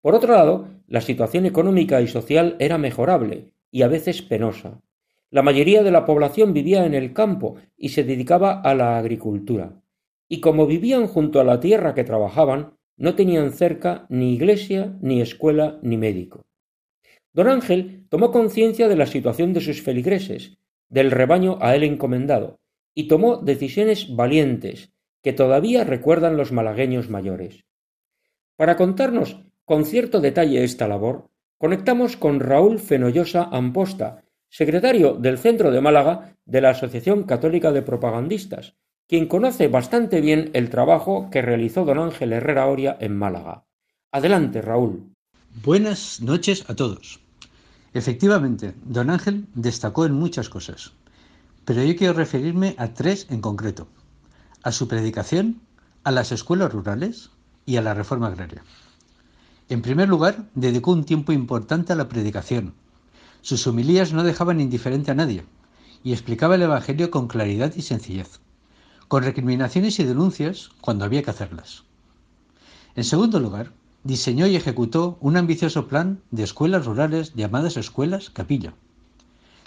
Por 0.01 0.15
otro 0.15 0.35
lado, 0.35 0.69
la 0.87 1.01
situación 1.01 1.47
económica 1.47 2.01
y 2.01 2.09
social 2.09 2.57
era 2.59 2.79
mejorable 2.79 3.53
y 3.71 3.83
a 3.83 3.89
veces 3.89 4.23
penosa. 4.23 4.81
La 5.31 5.43
mayoría 5.43 5.83
de 5.83 5.91
la 5.91 6.05
población 6.05 6.53
vivía 6.53 6.87
en 6.87 6.95
el 6.95 7.13
campo 7.13 7.57
y 7.77 7.89
se 7.89 8.05
dedicaba 8.05 8.61
a 8.61 8.75
la 8.75 8.99
agricultura. 8.99 9.83
Y 10.29 10.41
como 10.41 10.67
vivían 10.67 11.07
junto 11.07 11.41
a 11.41 11.45
la 11.45 11.59
tierra 11.61 11.95
que 11.95 12.05
trabajaban, 12.05 12.75
no 12.97 13.15
tenían 13.15 13.53
cerca 13.53 14.07
ni 14.09 14.35
iglesia, 14.35 14.97
ni 15.01 15.21
escuela, 15.21 15.79
ni 15.83 15.97
médico. 15.97 16.45
Don 17.33 17.49
Ángel 17.49 18.07
tomó 18.09 18.31
conciencia 18.31 18.89
de 18.89 18.97
la 18.97 19.07
situación 19.07 19.53
de 19.53 19.61
sus 19.61 19.83
feligreses, 19.83 20.59
del 20.89 21.11
rebaño 21.11 21.59
a 21.61 21.75
él 21.75 21.83
encomendado, 21.83 22.61
y 22.95 23.09
tomó 23.09 23.39
decisiones 23.39 24.15
valientes 24.15 24.93
que 25.23 25.33
todavía 25.33 25.85
recuerdan 25.85 26.37
los 26.37 26.53
malagueños 26.53 27.11
mayores. 27.11 27.65
Para 28.57 28.77
contarnos 28.77 29.41
con 29.65 29.85
cierto 29.85 30.21
detalle 30.21 30.63
esta 30.63 30.87
labor, 30.87 31.31
conectamos 31.59 32.17
con 32.17 32.39
Raúl 32.39 32.79
Fenollosa 32.79 33.49
Amposta, 33.51 34.23
secretario 34.49 35.15
del 35.15 35.39
Centro 35.39 35.73
de 35.73 35.81
Málaga 35.81 36.37
de 36.45 36.61
la 36.61 36.71
Asociación 36.71 37.25
Católica 37.25 37.73
de 37.73 37.83
Propagandistas, 37.83 38.77
quien 39.07 39.27
conoce 39.27 39.69
bastante 39.69 40.23
bien 40.23 40.51
el 40.55 40.71
trabajo 40.71 41.29
que 41.31 41.43
realizó 41.43 41.85
don 41.85 41.99
Ángel 41.99 42.33
Herrera 42.33 42.67
Oria 42.67 42.97
en 43.01 43.17
Málaga. 43.17 43.65
Adelante, 44.11 44.63
Raúl. 44.63 45.13
Buenas 45.63 46.23
noches 46.23 46.65
a 46.69 46.75
todos. 46.75 47.21
Efectivamente, 47.93 48.75
don 48.83 49.11
Ángel 49.11 49.47
destacó 49.55 50.07
en 50.07 50.15
muchas 50.15 50.49
cosas, 50.49 50.93
pero 51.67 51.83
yo 51.83 51.95
quiero 51.97 52.15
referirme 52.15 52.75
a 52.79 52.95
tres 52.95 53.27
en 53.31 53.41
concreto, 53.43 53.89
a 54.63 54.73
su 54.73 54.89
predicación, 54.89 55.61
a 56.03 56.11
las 56.11 56.33
escuelas 56.33 56.73
rurales 56.73 57.31
y 57.67 57.77
a 57.77 57.83
la 57.83 57.95
reforma 57.95 58.29
agraria. 58.29 58.65
En 59.69 59.83
primer 59.83 60.09
lugar, 60.09 60.47
dedicó 60.55 60.93
un 60.93 61.05
tiempo 61.05 61.33
importante 61.33 61.93
a 61.93 61.97
la 61.97 62.09
predicación. 62.09 62.75
Sus 63.43 63.67
homilías 63.67 64.13
no 64.15 64.25
dejaban 64.25 64.61
indiferente 64.61 65.11
a 65.11 65.15
nadie 65.15 65.45
y 66.03 66.13
explicaba 66.13 66.55
el 66.55 66.63
Evangelio 66.63 67.11
con 67.11 67.29
claridad 67.29 67.73
y 67.77 67.83
sencillez 67.83 68.41
con 69.15 69.23
recriminaciones 69.23 70.01
y 70.01 70.05
denuncias 70.05 70.71
cuando 70.81 71.05
había 71.05 71.23
que 71.23 71.31
hacerlas. 71.31 71.85
En 72.97 73.05
segundo 73.05 73.39
lugar, 73.39 73.71
diseñó 74.03 74.49
y 74.49 74.57
ejecutó 74.57 75.19
un 75.21 75.37
ambicioso 75.37 75.87
plan 75.87 76.21
de 76.33 76.43
escuelas 76.43 76.85
rurales 76.85 77.33
llamadas 77.37 77.77
escuelas 77.77 78.31
capilla. 78.31 78.75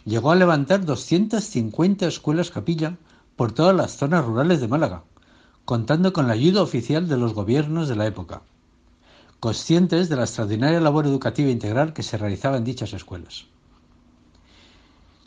Llegó 0.03 0.31
a 0.31 0.35
levantar 0.35 0.83
250 0.83 2.07
escuelas 2.07 2.51
capilla 2.51 2.97
por 3.37 3.53
todas 3.53 3.73
las 3.73 3.95
zonas 3.95 4.25
rurales 4.25 4.59
de 4.59 4.67
Málaga, 4.67 5.03
contando 5.63 6.11
con 6.11 6.27
la 6.27 6.33
ayuda 6.33 6.61
oficial 6.61 7.07
de 7.07 7.15
los 7.15 7.33
gobiernos 7.33 7.87
de 7.87 7.95
la 7.95 8.05
época, 8.05 8.41
conscientes 9.39 10.09
de 10.09 10.17
la 10.17 10.23
extraordinaria 10.23 10.81
labor 10.81 11.05
educativa 11.05 11.49
integral 11.49 11.93
que 11.93 12.03
se 12.03 12.17
realizaba 12.17 12.57
en 12.57 12.65
dichas 12.65 12.91
escuelas. 12.91 13.45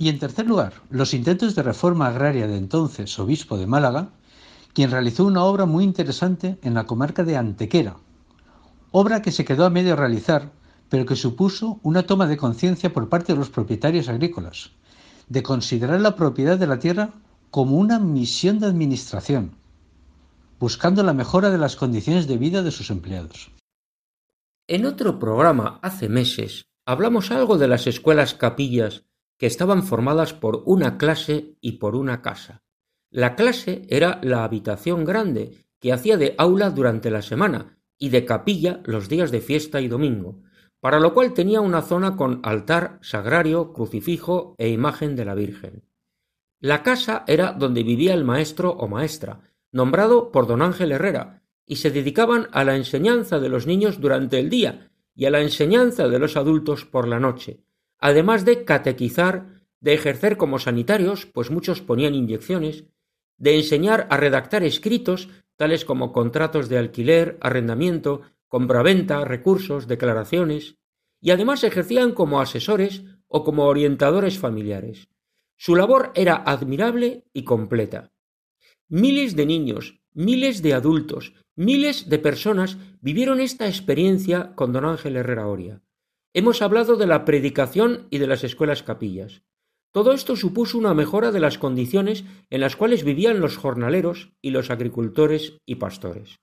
Y 0.01 0.09
en 0.09 0.18
tercer 0.18 0.47
lugar, 0.47 0.73
los 0.88 1.12
intentos 1.12 1.55
de 1.55 1.62
reforma 1.62 2.07
agraria 2.07 2.47
de 2.47 2.57
entonces 2.57 3.18
obispo 3.18 3.59
de 3.59 3.66
Málaga, 3.66 4.09
quien 4.72 4.90
realizó 4.90 5.24
una 5.24 5.44
obra 5.44 5.66
muy 5.66 5.85
interesante 5.85 6.59
en 6.62 6.74
la 6.74 6.85
comarca 6.85 7.24
de 7.24 7.37
Antequera, 7.37 7.96
obra 8.92 9.22
que 9.22 9.33
se 9.33 9.44
quedó 9.44 9.64
a 9.64 9.70
medio 9.70 9.96
realizar, 9.96 10.52
pero 10.88 11.06
que 11.06 11.16
supuso 11.16 11.80
una 11.83 12.04
toma 12.04 12.26
de 12.26 12.37
conciencia 12.37 12.92
por 12.92 13.09
parte 13.09 13.33
de 13.33 13.38
los 13.38 13.50
propietarios 13.50 14.09
agrícolas, 14.09 14.72
de 15.28 15.42
considerar 15.42 16.00
la 16.00 16.16
propiedad 16.16 16.59
de 16.59 16.66
la 16.66 16.78
tierra 16.78 17.14
como 17.50 17.76
una 17.76 17.98
misión 17.98 18.59
de 18.59 18.66
administración, 18.66 19.56
buscando 20.59 21.02
la 21.02 21.14
mejora 21.14 21.50
de 21.50 21.59
las 21.59 21.76
condiciones 21.76 22.26
de 22.26 22.37
vida 22.37 22.62
de 22.62 22.70
sus 22.70 22.90
empleados. 22.90 23.50
En 24.66 24.87
otro 24.87 25.18
programa 25.18 25.78
hace 25.83 26.09
meses 26.09 26.66
hablamos 26.87 27.30
algo 27.30 27.59
de 27.59 27.68
las 27.68 27.87
escuelas 27.87 28.35
capillas 28.35 29.04
que 29.38 29.46
estaban 29.46 29.83
formadas 29.83 30.35
por 30.35 30.62
una 30.66 30.98
clase 30.98 31.56
y 31.61 31.72
por 31.72 31.96
una 31.96 32.22
casa. 32.22 32.62
La 33.11 33.35
clase 33.35 33.83
era 33.88 34.20
la 34.23 34.44
habitación 34.44 35.05
grande, 35.05 35.57
que 35.81 35.92
hacía 35.92 36.16
de 36.16 36.35
aula 36.38 36.70
durante 36.70 37.11
la 37.11 37.23
semana 37.23 37.79
y 37.99 38.11
de 38.11 38.25
capilla 38.25 38.81
los 38.85 39.09
días 39.09 39.33
de 39.33 39.40
fiesta 39.40 39.81
y 39.81 39.88
domingo, 39.88 40.42
para 40.79 41.01
lo 41.01 41.12
cual 41.12 41.35
tenía 41.35 41.61
una 41.61 41.83
zona 41.83 42.16
con 42.16 42.40
altar, 42.44 42.99
sagrario, 43.03 43.73
crucifijo 43.73 44.55
e 44.59 44.68
imagen 44.68 45.16
de 45.16 45.25
la 45.25 45.35
Virgen. 45.35 45.85
La 46.61 46.83
casa 46.83 47.25
era 47.27 47.53
donde 47.53 47.83
vivía 47.83 48.14
el 48.14 48.25
maestro 48.25 48.70
o 48.70 48.87
maestra, 48.87 49.40
nombrado 49.73 50.31
por 50.31 50.46
don 50.46 50.62
Ángel 50.62 50.92
Herrera, 50.92 51.42
y 51.66 51.77
se 51.77 51.90
dedicaban 51.90 52.49
a 52.53 52.64
la 52.64 52.77
enseñanza 52.77 53.38
de 53.38 53.49
los 53.49 53.66
niños 53.66 54.01
durante 54.01 54.38
el 54.38 54.51
día 54.51 54.90
y 55.14 55.25
a 55.25 55.31
la 55.31 55.40
enseñanza 55.40 56.09
de 56.09 56.18
los 56.18 56.37
adultos 56.37 56.85
por 56.85 57.09
la 57.09 57.20
noche, 57.20 57.64
además 57.99 58.44
de 58.44 58.64
catequizar, 58.64 59.61
de 59.81 59.94
ejercer 59.94 60.37
como 60.37 60.59
sanitarios, 60.59 61.27
pues 61.27 61.51
muchos 61.51 61.81
ponían 61.81 62.14
inyecciones, 62.14 62.85
de 63.40 63.57
enseñar 63.57 64.07
a 64.11 64.16
redactar 64.16 64.62
escritos 64.62 65.29
tales 65.57 65.85
como 65.85 66.12
contratos 66.12 66.68
de 66.68 66.79
alquiler, 66.79 67.37
arrendamiento, 67.40 68.22
compraventa, 68.48 69.24
recursos, 69.24 69.88
declaraciones, 69.88 70.76
y 71.20 71.33
además 71.33 71.64
ejercían 71.64 72.12
como 72.12 72.40
asesores 72.40 73.03
o 73.26 73.44
como 73.44 73.64
orientadores 73.64 74.38
familiares. 74.38 75.09
Su 75.57 75.76
labor 75.76 76.12
era 76.14 76.37
admirable 76.37 77.24
y 77.33 77.44
completa. 77.44 78.12
Miles 78.88 79.37
de 79.37 79.46
niños, 79.46 80.00
miles 80.12 80.62
de 80.62 80.74
adultos, 80.74 81.35
miles 81.55 82.09
de 82.09 82.18
personas 82.18 82.79
vivieron 83.00 83.40
esta 83.40 83.66
experiencia 83.68 84.55
con 84.55 84.72
don 84.72 84.85
Ángel 84.85 85.16
Herrera 85.16 85.46
Oria. 85.46 85.83
Hemos 86.33 86.62
hablado 86.62 86.96
de 86.96 87.07
la 87.07 87.24
predicación 87.24 88.07
y 88.11 88.18
de 88.18 88.26
las 88.26 88.44
escuelas 88.44 88.83
capillas. 88.83 89.42
Todo 89.92 90.12
esto 90.12 90.37
supuso 90.37 90.79
una 90.79 90.94
mejora 90.94 91.33
de 91.33 91.40
las 91.40 91.59
condiciones 91.59 92.24
en 92.48 92.61
las 92.61 92.76
cuales 92.76 93.05
vivían 93.05 93.40
los 93.40 93.57
jornaleros 93.57 94.31
y 94.40 94.50
los 94.50 94.70
agricultores 94.70 95.59
y 95.66 95.76
pastores. 95.76 96.38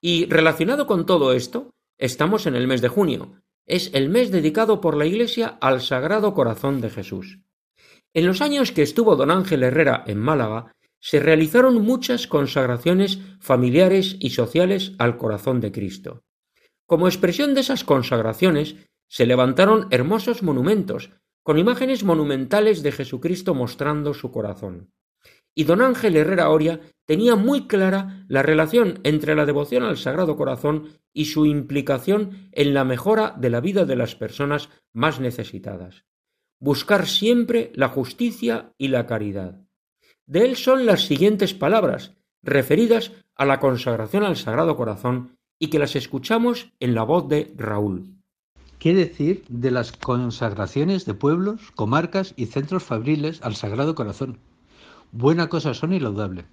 Y 0.00 0.26
relacionado 0.26 0.86
con 0.86 1.06
todo 1.06 1.32
esto, 1.32 1.70
estamos 1.98 2.46
en 2.46 2.54
el 2.54 2.68
mes 2.68 2.80
de 2.80 2.88
junio. 2.88 3.42
Es 3.66 3.90
el 3.94 4.08
mes 4.08 4.30
dedicado 4.30 4.80
por 4.80 4.96
la 4.96 5.06
Iglesia 5.06 5.58
al 5.60 5.80
Sagrado 5.80 6.34
Corazón 6.34 6.80
de 6.80 6.90
Jesús. 6.90 7.40
En 8.12 8.26
los 8.26 8.40
años 8.40 8.70
que 8.70 8.82
estuvo 8.82 9.16
don 9.16 9.30
Ángel 9.30 9.62
Herrera 9.62 10.04
en 10.06 10.18
Málaga, 10.18 10.74
se 11.00 11.20
realizaron 11.20 11.82
muchas 11.82 12.26
consagraciones 12.26 13.18
familiares 13.40 14.16
y 14.20 14.30
sociales 14.30 14.92
al 14.98 15.16
corazón 15.16 15.60
de 15.60 15.72
Cristo. 15.72 16.22
Como 16.86 17.08
expresión 17.08 17.54
de 17.54 17.62
esas 17.62 17.82
consagraciones, 17.82 18.76
se 19.08 19.26
levantaron 19.26 19.88
hermosos 19.90 20.42
monumentos, 20.42 21.10
con 21.44 21.58
imágenes 21.58 22.02
monumentales 22.04 22.82
de 22.82 22.90
Jesucristo 22.90 23.54
mostrando 23.54 24.14
su 24.14 24.32
corazón. 24.32 24.90
Y 25.54 25.64
don 25.64 25.82
Ángel 25.82 26.16
Herrera 26.16 26.48
Oria 26.48 26.80
tenía 27.06 27.36
muy 27.36 27.68
clara 27.68 28.24
la 28.28 28.42
relación 28.42 28.98
entre 29.04 29.36
la 29.36 29.46
devoción 29.46 29.84
al 29.84 29.98
Sagrado 29.98 30.36
Corazón 30.36 30.88
y 31.12 31.26
su 31.26 31.46
implicación 31.46 32.48
en 32.50 32.74
la 32.74 32.84
mejora 32.84 33.36
de 33.38 33.50
la 33.50 33.60
vida 33.60 33.84
de 33.84 33.94
las 33.94 34.16
personas 34.16 34.70
más 34.92 35.20
necesitadas. 35.20 36.06
Buscar 36.58 37.06
siempre 37.06 37.70
la 37.74 37.88
justicia 37.88 38.72
y 38.78 38.88
la 38.88 39.06
caridad. 39.06 39.60
De 40.26 40.46
él 40.46 40.56
son 40.56 40.86
las 40.86 41.02
siguientes 41.02 41.52
palabras, 41.52 42.16
referidas 42.42 43.12
a 43.36 43.44
la 43.44 43.60
consagración 43.60 44.24
al 44.24 44.36
Sagrado 44.36 44.76
Corazón 44.76 45.36
y 45.58 45.68
que 45.68 45.78
las 45.78 45.94
escuchamos 45.94 46.72
en 46.80 46.94
la 46.94 47.02
voz 47.02 47.28
de 47.28 47.52
Raúl. 47.56 48.13
¿Qué 48.84 48.92
decir 48.92 49.46
de 49.48 49.70
las 49.70 49.92
consagraciones 49.92 51.06
de 51.06 51.14
pueblos, 51.14 51.72
comarcas 51.74 52.34
y 52.36 52.44
centros 52.44 52.82
fabriles 52.82 53.40
al 53.40 53.56
Sagrado 53.56 53.94
Corazón? 53.94 54.36
Buena 55.10 55.48
cosa 55.48 55.72
son 55.72 55.94
y 55.94 56.00
laudable. 56.00 56.44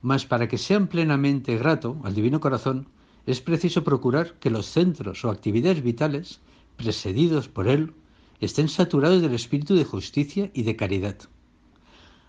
Mas 0.00 0.24
para 0.24 0.46
que 0.46 0.56
sean 0.56 0.86
plenamente 0.86 1.58
grato 1.58 2.00
al 2.04 2.14
Divino 2.14 2.38
Corazón, 2.38 2.86
es 3.26 3.40
preciso 3.40 3.82
procurar 3.82 4.34
que 4.34 4.50
los 4.50 4.66
centros 4.66 5.24
o 5.24 5.30
actividades 5.30 5.82
vitales, 5.82 6.40
precedidos 6.76 7.48
por 7.48 7.66
él, 7.66 7.92
estén 8.38 8.68
saturados 8.68 9.20
del 9.20 9.34
espíritu 9.34 9.74
de 9.74 9.84
justicia 9.84 10.52
y 10.54 10.62
de 10.62 10.76
caridad. 10.76 11.16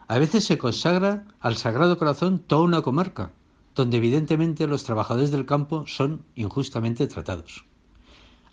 A 0.07 0.17
veces 0.17 0.43
se 0.43 0.57
consagra 0.57 1.27
al 1.39 1.55
Sagrado 1.55 1.99
Corazón 1.99 2.39
toda 2.39 2.63
una 2.63 2.81
comarca, 2.81 3.31
donde 3.75 3.97
evidentemente 3.97 4.65
los 4.65 4.85
trabajadores 4.85 5.29
del 5.29 5.45
campo 5.45 5.85
son 5.85 6.25
injustamente 6.33 7.05
tratados. 7.05 7.68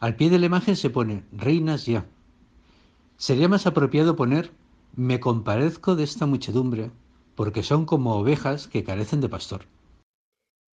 Al 0.00 0.16
pie 0.16 0.30
de 0.30 0.38
la 0.38 0.46
imagen 0.46 0.76
se 0.76 0.90
pone 0.90 1.24
reinas 1.32 1.87
ya. 1.87 2.06
Sería 3.16 3.48
más 3.48 3.66
apropiado 3.66 4.16
poner 4.16 4.50
me 4.96 5.20
compadezco 5.20 5.94
de 5.94 6.02
esta 6.04 6.24
muchedumbre, 6.24 6.90
porque 7.35 7.62
son 7.62 7.85
como 7.85 8.16
ovejas 8.16 8.66
que 8.66 8.82
carecen 8.82 9.20
de 9.20 9.28
pastor. 9.28 9.66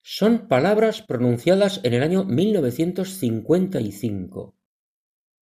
Son 0.03 0.47
palabras 0.47 1.01
pronunciadas 1.01 1.81
en 1.85 1.95
el 1.95 2.03
año 2.03 2.25
1955. 2.25 4.55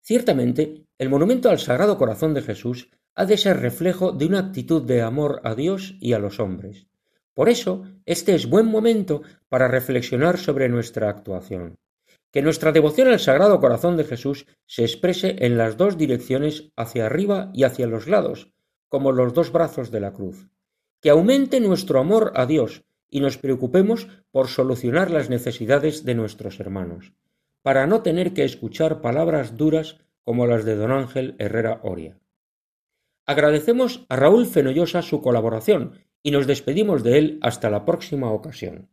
Ciertamente, 0.01 0.87
el 0.97 1.09
monumento 1.09 1.51
al 1.51 1.59
Sagrado 1.59 1.99
Corazón 1.99 2.33
de 2.33 2.41
Jesús 2.41 2.89
ha 3.13 3.25
de 3.25 3.37
ser 3.37 3.59
reflejo 3.59 4.11
de 4.11 4.25
una 4.25 4.39
actitud 4.39 4.81
de 4.81 5.03
amor 5.03 5.39
a 5.43 5.53
Dios 5.53 5.95
y 6.01 6.13
a 6.13 6.19
los 6.19 6.39
hombres. 6.39 6.87
Por 7.35 7.49
eso, 7.49 7.83
este 8.05 8.33
es 8.33 8.49
buen 8.49 8.65
momento 8.65 9.21
para 9.49 9.67
reflexionar 9.67 10.39
sobre 10.39 10.67
nuestra 10.67 11.09
actuación. 11.09 11.75
Que 12.33 12.41
nuestra 12.41 12.71
devoción 12.71 13.09
al 13.09 13.19
Sagrado 13.19 13.59
Corazón 13.59 13.95
de 13.95 14.05
Jesús 14.05 14.47
se 14.65 14.81
exprese 14.81 15.35
en 15.45 15.55
las 15.55 15.77
dos 15.77 15.99
direcciones 15.99 16.71
hacia 16.75 17.05
arriba 17.05 17.51
y 17.53 17.63
hacia 17.63 17.85
los 17.85 18.07
lados, 18.07 18.51
como 18.89 19.11
los 19.11 19.35
dos 19.35 19.51
brazos 19.51 19.91
de 19.91 19.99
la 19.99 20.13
cruz. 20.13 20.49
Que 20.99 21.11
aumente 21.11 21.59
nuestro 21.59 21.99
amor 21.99 22.33
a 22.35 22.47
Dios 22.47 22.85
y 23.11 23.19
nos 23.19 23.37
preocupemos 23.37 24.07
por 24.31 24.47
solucionar 24.47 25.11
las 25.11 25.29
necesidades 25.29 26.05
de 26.05 26.15
nuestros 26.15 26.59
hermanos, 26.59 27.13
para 27.61 27.85
no 27.85 28.01
tener 28.01 28.33
que 28.33 28.43
escuchar 28.43 28.99
palabras 28.99 29.55
duras 29.55 29.97
como 30.23 30.47
las 30.47 30.65
de 30.65 30.75
don 30.75 30.91
Ángel 30.91 31.35
Herrera 31.37 31.81
Oria. 31.83 32.17
Agradecemos 33.27 34.07
a 34.09 34.15
Raúl 34.15 34.47
Fenollosa 34.47 35.03
su 35.03 35.21
colaboración 35.21 35.99
y 36.23 36.31
nos 36.31 36.47
despedimos 36.47 37.03
de 37.03 37.19
él 37.19 37.39
hasta 37.43 37.69
la 37.69 37.85
próxima 37.85 38.31
ocasión. 38.31 38.89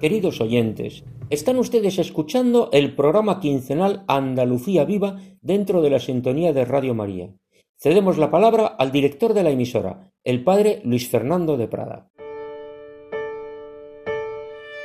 Queridos 0.00 0.40
oyentes, 0.40 1.02
están 1.28 1.58
ustedes 1.58 1.98
escuchando 1.98 2.70
el 2.72 2.94
programa 2.94 3.40
quincenal 3.40 4.04
Andalucía 4.06 4.84
Viva 4.84 5.18
dentro 5.40 5.82
de 5.82 5.90
la 5.90 5.98
sintonía 5.98 6.52
de 6.52 6.64
Radio 6.64 6.94
María. 6.94 7.30
Cedemos 7.76 8.16
la 8.16 8.30
palabra 8.30 8.66
al 8.66 8.92
director 8.92 9.34
de 9.34 9.42
la 9.42 9.50
emisora, 9.50 10.12
el 10.22 10.44
padre 10.44 10.80
Luis 10.84 11.08
Fernando 11.08 11.56
de 11.56 11.66
Prada. 11.66 12.10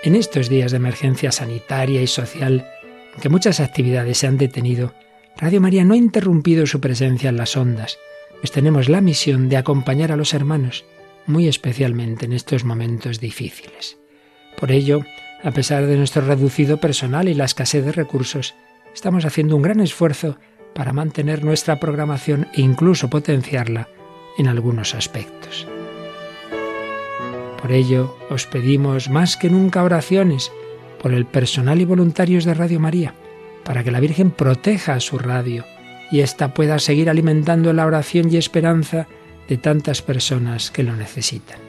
En 0.03 0.15
estos 0.15 0.49
días 0.49 0.71
de 0.71 0.77
emergencia 0.77 1.31
sanitaria 1.31 2.01
y 2.01 2.07
social, 2.07 2.65
en 3.15 3.21
que 3.21 3.29
muchas 3.29 3.59
actividades 3.59 4.17
se 4.17 4.27
han 4.27 4.37
detenido, 4.39 4.93
Radio 5.37 5.61
María 5.61 5.85
no 5.85 5.93
ha 5.93 5.97
interrumpido 5.97 6.65
su 6.65 6.81
presencia 6.81 7.29
en 7.29 7.37
las 7.37 7.55
ondas, 7.55 7.99
pues 8.39 8.51
tenemos 8.51 8.89
la 8.89 8.99
misión 8.99 9.47
de 9.47 9.57
acompañar 9.57 10.11
a 10.11 10.17
los 10.17 10.33
hermanos, 10.33 10.85
muy 11.27 11.47
especialmente 11.47 12.25
en 12.25 12.33
estos 12.33 12.65
momentos 12.65 13.19
difíciles. 13.19 14.02
Por 14.57 14.71
ello, 14.71 15.03
a 15.43 15.51
pesar 15.51 15.85
de 15.85 15.97
nuestro 15.97 16.21
reducido 16.21 16.77
personal 16.77 17.27
y 17.27 17.33
la 17.33 17.45
escasez 17.45 17.83
de 17.85 17.91
recursos, 17.91 18.55
estamos 18.93 19.25
haciendo 19.25 19.55
un 19.55 19.61
gran 19.61 19.79
esfuerzo 19.79 20.37
para 20.73 20.93
mantener 20.93 21.43
nuestra 21.43 21.79
programación 21.79 22.47
e 22.53 22.61
incluso 22.61 23.09
potenciarla 23.09 23.89
en 24.37 24.47
algunos 24.47 24.95
aspectos. 24.95 25.67
Por 27.61 27.71
ello, 27.71 28.17
os 28.29 28.45
pedimos 28.45 29.09
más 29.09 29.37
que 29.37 29.49
nunca 29.49 29.83
oraciones 29.83 30.51
por 31.01 31.13
el 31.13 31.25
personal 31.25 31.79
y 31.81 31.85
voluntarios 31.85 32.45
de 32.45 32.53
Radio 32.53 32.79
María, 32.79 33.13
para 33.63 33.83
que 33.83 33.91
la 33.91 33.99
Virgen 33.99 34.31
proteja 34.31 34.95
a 34.95 34.99
su 34.99 35.17
radio 35.17 35.63
y 36.11 36.21
ésta 36.21 36.53
pueda 36.53 36.79
seguir 36.79 37.09
alimentando 37.09 37.71
la 37.73 37.85
oración 37.85 38.31
y 38.31 38.37
esperanza 38.37 39.07
de 39.47 39.57
tantas 39.57 40.01
personas 40.01 40.71
que 40.71 40.83
lo 40.83 40.95
necesitan. 40.95 41.59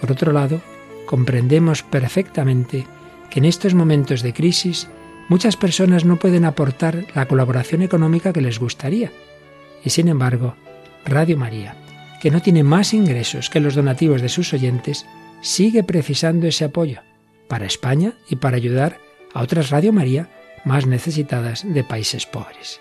Por 0.00 0.12
otro 0.12 0.32
lado, 0.32 0.60
comprendemos 1.06 1.82
perfectamente 1.82 2.86
que 3.30 3.38
en 3.38 3.44
estos 3.44 3.74
momentos 3.74 4.22
de 4.22 4.32
crisis 4.32 4.88
muchas 5.28 5.56
personas 5.56 6.04
no 6.04 6.18
pueden 6.18 6.44
aportar 6.44 7.06
la 7.14 7.26
colaboración 7.26 7.82
económica 7.82 8.32
que 8.32 8.40
les 8.40 8.58
gustaría. 8.58 9.10
Y 9.84 9.90
sin 9.90 10.08
embargo, 10.08 10.56
Radio 11.04 11.36
María, 11.36 11.76
que 12.20 12.30
no 12.30 12.42
tiene 12.42 12.62
más 12.64 12.94
ingresos 12.94 13.50
que 13.50 13.60
los 13.60 13.74
donativos 13.74 14.20
de 14.22 14.28
sus 14.28 14.52
oyentes, 14.52 15.06
sigue 15.40 15.82
precisando 15.82 16.46
ese 16.46 16.64
apoyo 16.64 17.00
para 17.48 17.66
España 17.66 18.14
y 18.28 18.36
para 18.36 18.56
ayudar 18.56 18.98
a 19.32 19.42
otras 19.42 19.70
Radio 19.70 19.92
María 19.92 20.28
más 20.64 20.86
necesitadas 20.86 21.64
de 21.66 21.84
países 21.84 22.26
pobres. 22.26 22.80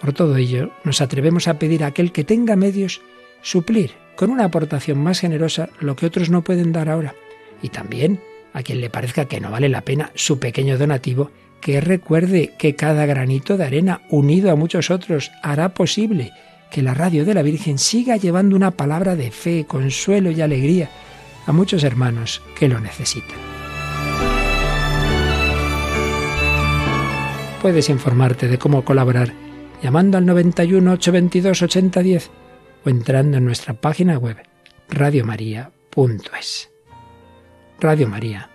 Por 0.00 0.12
todo 0.12 0.36
ello, 0.36 0.72
nos 0.84 1.00
atrevemos 1.00 1.48
a 1.48 1.58
pedir 1.58 1.84
a 1.84 1.88
aquel 1.88 2.12
que 2.12 2.24
tenga 2.24 2.56
medios 2.56 3.00
suplir 3.42 3.92
con 4.16 4.30
una 4.30 4.44
aportación 4.44 4.98
más 4.98 5.20
generosa 5.20 5.68
lo 5.78 5.94
que 5.94 6.06
otros 6.06 6.30
no 6.30 6.42
pueden 6.42 6.72
dar 6.72 6.88
ahora 6.88 7.14
y 7.62 7.68
también 7.70 8.20
a 8.52 8.62
quien 8.62 8.80
le 8.80 8.90
parezca 8.90 9.26
que 9.26 9.40
no 9.40 9.50
vale 9.50 9.68
la 9.68 9.82
pena 9.82 10.10
su 10.14 10.38
pequeño 10.38 10.78
donativo, 10.78 11.30
que 11.60 11.80
recuerde 11.80 12.54
que 12.58 12.74
cada 12.74 13.06
granito 13.06 13.56
de 13.56 13.64
arena 13.64 14.02
unido 14.10 14.50
a 14.50 14.56
muchos 14.56 14.90
otros 14.90 15.30
hará 15.42 15.74
posible 15.74 16.32
que 16.70 16.82
la 16.82 16.94
radio 16.94 17.24
de 17.24 17.34
la 17.34 17.42
Virgen 17.42 17.78
siga 17.78 18.16
llevando 18.16 18.56
una 18.56 18.72
palabra 18.72 19.16
de 19.16 19.30
fe, 19.30 19.64
consuelo 19.66 20.30
y 20.30 20.40
alegría 20.40 20.90
a 21.46 21.52
muchos 21.52 21.82
hermanos 21.84 22.42
que 22.58 22.68
lo 22.68 22.78
necesitan. 22.80 23.38
Puedes 27.62 27.88
informarte 27.88 28.48
de 28.48 28.58
cómo 28.58 28.84
colaborar 28.84 29.32
llamando 29.82 30.18
al 30.18 30.26
91 30.26 30.92
822 30.92 31.62
8010 31.62 32.30
o 32.84 32.88
entrando 32.88 33.38
en 33.38 33.44
nuestra 33.44 33.74
página 33.74 34.18
web 34.18 34.36
radiomaria.es. 34.88 36.77
Radio 37.80 38.08
María, 38.08 38.50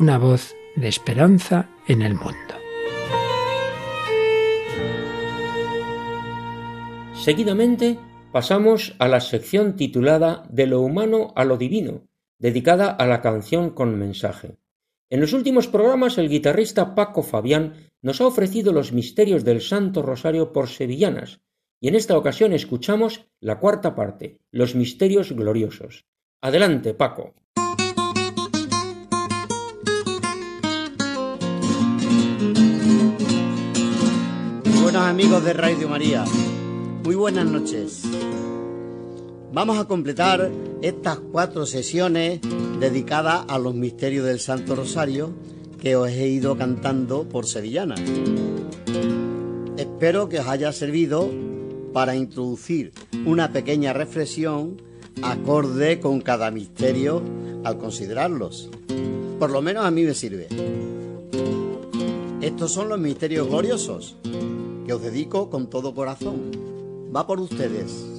una 0.00 0.18
voz 0.18 0.52
de 0.74 0.88
esperanza 0.88 1.70
en 1.86 2.02
el 2.02 2.14
mundo. 2.14 2.34
Seguidamente 7.14 8.00
pasamos 8.32 8.96
a 8.98 9.06
la 9.06 9.20
sección 9.20 9.76
titulada 9.76 10.42
De 10.50 10.66
lo 10.66 10.80
humano 10.80 11.32
a 11.36 11.44
lo 11.44 11.56
divino, 11.56 12.08
dedicada 12.40 12.90
a 12.90 13.06
la 13.06 13.22
canción 13.22 13.70
con 13.70 13.96
mensaje. 13.96 14.56
En 15.08 15.20
los 15.20 15.34
últimos 15.34 15.68
programas 15.68 16.18
el 16.18 16.28
guitarrista 16.28 16.96
Paco 16.96 17.22
Fabián 17.22 17.92
nos 18.02 18.20
ha 18.20 18.26
ofrecido 18.26 18.72
los 18.72 18.92
misterios 18.92 19.44
del 19.44 19.60
Santo 19.60 20.02
Rosario 20.02 20.52
por 20.52 20.68
sevillanas, 20.68 21.42
y 21.78 21.86
en 21.86 21.94
esta 21.94 22.18
ocasión 22.18 22.52
escuchamos 22.52 23.28
la 23.38 23.60
cuarta 23.60 23.94
parte, 23.94 24.40
los 24.50 24.74
misterios 24.74 25.30
gloriosos. 25.30 26.06
Adelante, 26.40 26.92
Paco. 26.92 27.34
Amigos 35.04 35.44
de 35.44 35.52
Radio 35.52 35.86
María, 35.86 36.24
muy 37.04 37.14
buenas 37.14 37.44
noches. 37.44 38.04
Vamos 39.52 39.78
a 39.78 39.84
completar 39.84 40.50
estas 40.80 41.18
cuatro 41.18 41.66
sesiones 41.66 42.40
dedicadas 42.80 43.44
a 43.48 43.58
los 43.58 43.74
misterios 43.74 44.24
del 44.24 44.40
Santo 44.40 44.74
Rosario 44.74 45.34
que 45.78 45.94
os 45.96 46.08
he 46.08 46.28
ido 46.28 46.56
cantando 46.56 47.28
por 47.28 47.46
sevillana. 47.46 47.96
Espero 49.76 50.30
que 50.30 50.40
os 50.40 50.46
haya 50.46 50.72
servido 50.72 51.30
para 51.92 52.16
introducir 52.16 52.92
una 53.26 53.52
pequeña 53.52 53.92
reflexión 53.92 54.80
acorde 55.22 56.00
con 56.00 56.22
cada 56.22 56.50
misterio 56.50 57.22
al 57.62 57.76
considerarlos. 57.76 58.70
Por 59.38 59.50
lo 59.50 59.60
menos 59.60 59.84
a 59.84 59.90
mí 59.90 60.02
me 60.02 60.14
sirve. 60.14 60.48
Estos 62.40 62.72
son 62.72 62.88
los 62.88 62.98
misterios 62.98 63.48
gloriosos 63.48 64.16
que 64.84 64.92
os 64.92 65.02
dedico 65.02 65.50
con 65.50 65.68
todo 65.68 65.94
corazón. 65.94 66.50
Va 67.14 67.26
por 67.26 67.40
ustedes. 67.40 68.14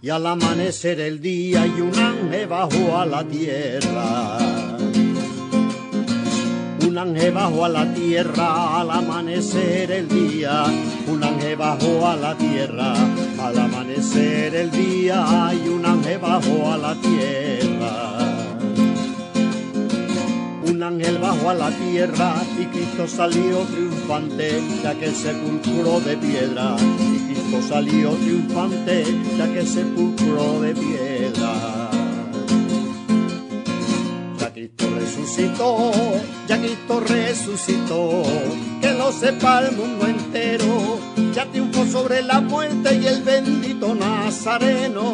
Y 0.00 0.10
al 0.10 0.26
amanecer 0.26 1.00
el 1.00 1.20
día 1.20 1.66
y 1.66 1.80
un 1.80 1.94
ángel 1.94 2.46
bajó 2.46 2.96
a 2.96 3.06
la 3.06 3.24
tierra. 3.24 4.57
Un 6.88 6.96
ángel 6.96 7.32
bajó 7.32 7.66
a 7.66 7.68
la 7.68 7.92
tierra 7.92 8.80
al 8.80 8.90
amanecer 8.90 9.92
el 9.92 10.08
día. 10.08 10.64
Un 11.06 11.22
ángel 11.22 11.54
bajó 11.54 12.06
a 12.06 12.16
la 12.16 12.34
tierra 12.34 12.94
al 13.38 13.58
amanecer 13.58 14.54
el 14.54 14.70
día 14.70 15.52
y 15.52 15.68
un 15.68 15.84
ángel 15.84 16.18
bajó 16.18 16.72
a 16.72 16.78
la 16.78 16.94
tierra. 16.94 18.18
Un 20.66 20.82
ángel 20.82 21.18
bajó 21.18 21.50
a 21.50 21.54
la 21.54 21.70
tierra 21.72 22.34
y 22.58 22.64
Cristo 22.64 23.06
salió 23.06 23.58
triunfante 23.64 24.62
de 24.82 24.88
aquel 24.88 25.14
sepulcro 25.14 26.00
de 26.00 26.16
piedra. 26.16 26.74
Y 26.80 27.34
Cristo 27.34 27.68
salió 27.68 28.12
triunfante 28.12 29.04
de 29.36 29.42
aquel 29.42 29.68
sepulcro 29.68 30.62
de 30.62 30.74
piedra. 30.74 31.67
Resucitó, 35.08 35.90
ya 36.46 36.58
Cristo 36.58 37.00
resucitó, 37.00 38.22
que 38.80 38.92
lo 38.92 39.10
sepa 39.10 39.60
el 39.60 39.76
mundo 39.76 40.06
entero, 40.06 40.98
ya 41.34 41.46
triunfó 41.46 41.86
sobre 41.86 42.22
la 42.22 42.40
muerte 42.40 42.94
y 42.96 43.06
el 43.06 43.22
bendito 43.22 43.94
Nazareno. 43.94 45.12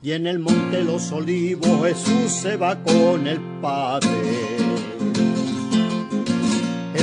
Y 0.00 0.12
en 0.12 0.26
el 0.26 0.38
monte 0.38 0.84
los 0.84 1.10
olivos 1.10 1.88
Jesús 1.88 2.32
se 2.32 2.56
va 2.56 2.76
con 2.82 3.26
el 3.26 3.40
Padre. 3.60 4.61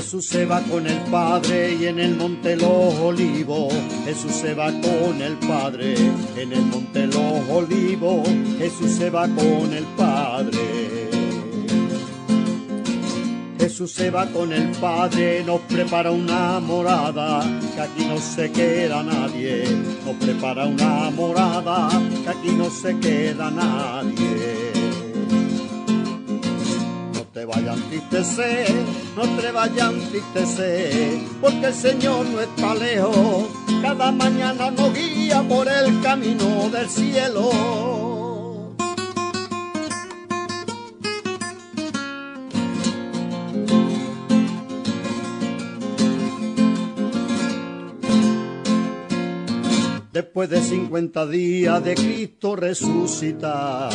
Jesús 0.09 0.25
se 0.25 0.43
va 0.43 0.59
con 0.61 0.87
el 0.87 0.97
Padre 1.11 1.75
y 1.75 1.85
en 1.85 1.99
el 1.99 2.15
monte 2.15 2.55
los 2.55 2.95
olivos 2.95 3.71
Jesús 4.05 4.31
se 4.31 4.55
va 4.55 4.71
con 4.71 5.21
el 5.21 5.37
Padre. 5.37 5.93
En 6.35 6.51
el 6.51 6.65
monte 6.65 7.05
los 7.05 7.47
olivos 7.47 8.27
Jesús 8.57 8.89
se 8.89 9.11
va 9.11 9.27
con 9.27 9.71
el 9.71 9.83
Padre. 9.95 11.11
Jesús 13.59 13.91
se 13.91 14.09
va 14.09 14.25
con 14.25 14.51
el 14.51 14.69
Padre, 14.81 15.43
nos 15.45 15.61
prepara 15.61 16.09
una 16.09 16.59
morada, 16.59 17.41
que 17.75 17.81
aquí 17.81 18.05
no 18.05 18.17
se 18.17 18.51
queda 18.51 19.03
nadie. 19.03 19.63
Nos 20.07 20.15
prepara 20.15 20.65
una 20.65 21.11
morada, 21.11 21.87
que 22.23 22.29
aquí 22.29 22.49
no 22.57 22.67
se 22.71 22.97
queda 22.97 23.51
nadie. 23.51 24.68
Te 27.39 27.45
vayas 27.45 27.78
a 27.80 27.86
no 29.15 29.39
te 29.39 29.52
vayas 29.54 29.82
a 29.82 29.91
porque 31.39 31.65
el 31.67 31.73
Señor 31.73 32.25
no 32.25 32.41
está 32.41 32.75
lejos. 32.75 33.47
Cada 33.82 34.12
mañana 34.12 34.69
nos 34.71 34.93
guía 34.93 35.41
por 35.47 35.69
el 35.69 36.02
camino 36.02 36.69
del 36.69 36.89
cielo. 36.89 37.49
después 50.12 50.49
de 50.49 50.62
50 50.62 51.28
días 51.28 51.82
de 51.82 51.95
Cristo 51.95 52.58
resucitar. 52.58 53.89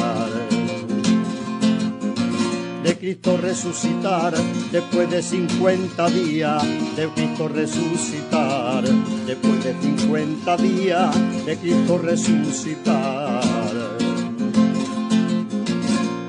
De 2.85 2.99
Cristo 2.99 3.39
resucitar, 3.39 4.35
después 4.71 5.09
de 5.09 5.23
50 5.23 6.07
días 6.11 6.63
de 6.95 7.09
Cristo 7.15 7.49
resucitar, 7.49 8.85
después 9.27 9.65
de 9.65 9.75
50 9.81 10.57
días 10.59 11.47
de 11.47 11.57
Cristo 11.57 11.97
resucitar. 11.97 13.43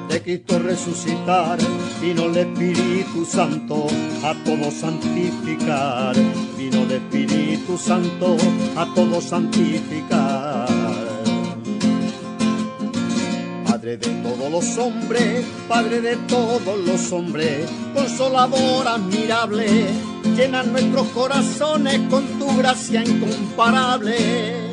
De 0.08 0.22
Cristo 0.22 0.60
resucitar, 0.60 1.58
vino 2.02 2.24
el 2.24 2.38
Espíritu 2.38 3.26
Santo 3.26 3.88
a 4.24 4.34
todo 4.46 4.72
santificar, 4.72 6.16
vino 6.58 6.84
el 6.84 6.92
Espíritu 6.94 7.78
Santo 7.78 8.38
a 8.78 8.94
todo 8.96 9.20
santificar. 9.20 10.85
Padre 13.96 14.12
de 14.12 14.22
todos 14.24 14.52
los 14.52 14.78
hombres, 14.78 15.46
Padre 15.70 16.02
de 16.02 16.16
todos 16.28 16.80
los 16.86 17.12
hombres, 17.14 17.70
consolador 17.94 18.88
admirable, 18.88 19.68
llena 20.36 20.64
nuestros 20.64 21.08
corazones 21.10 22.02
con 22.10 22.26
tu 22.38 22.58
gracia 22.58 23.04
incomparable. 23.04 24.66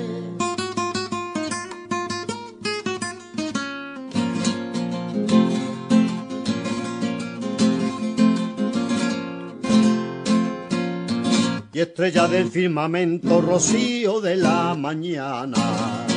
estrella 11.74 12.28
del 12.28 12.48
firmamento, 12.48 13.40
rocío 13.40 14.20
de 14.20 14.36
la 14.36 14.74
mañana. 14.74 16.11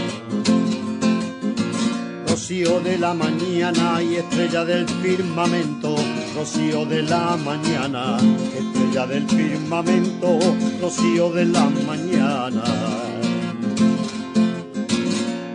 Rocío 2.45 2.79
de 2.79 2.99
la 2.99 3.11
mañana 3.15 4.03
y 4.03 4.17
estrella 4.17 4.63
del 4.63 4.87
firmamento, 4.87 5.95
rocío 6.35 6.85
de 6.85 7.01
la 7.01 7.35
mañana, 7.37 8.17
estrella 8.55 9.07
del 9.07 9.27
firmamento, 9.27 10.37
rocío 10.79 11.31
de 11.31 11.45
la 11.45 11.67
mañana. 11.87 12.63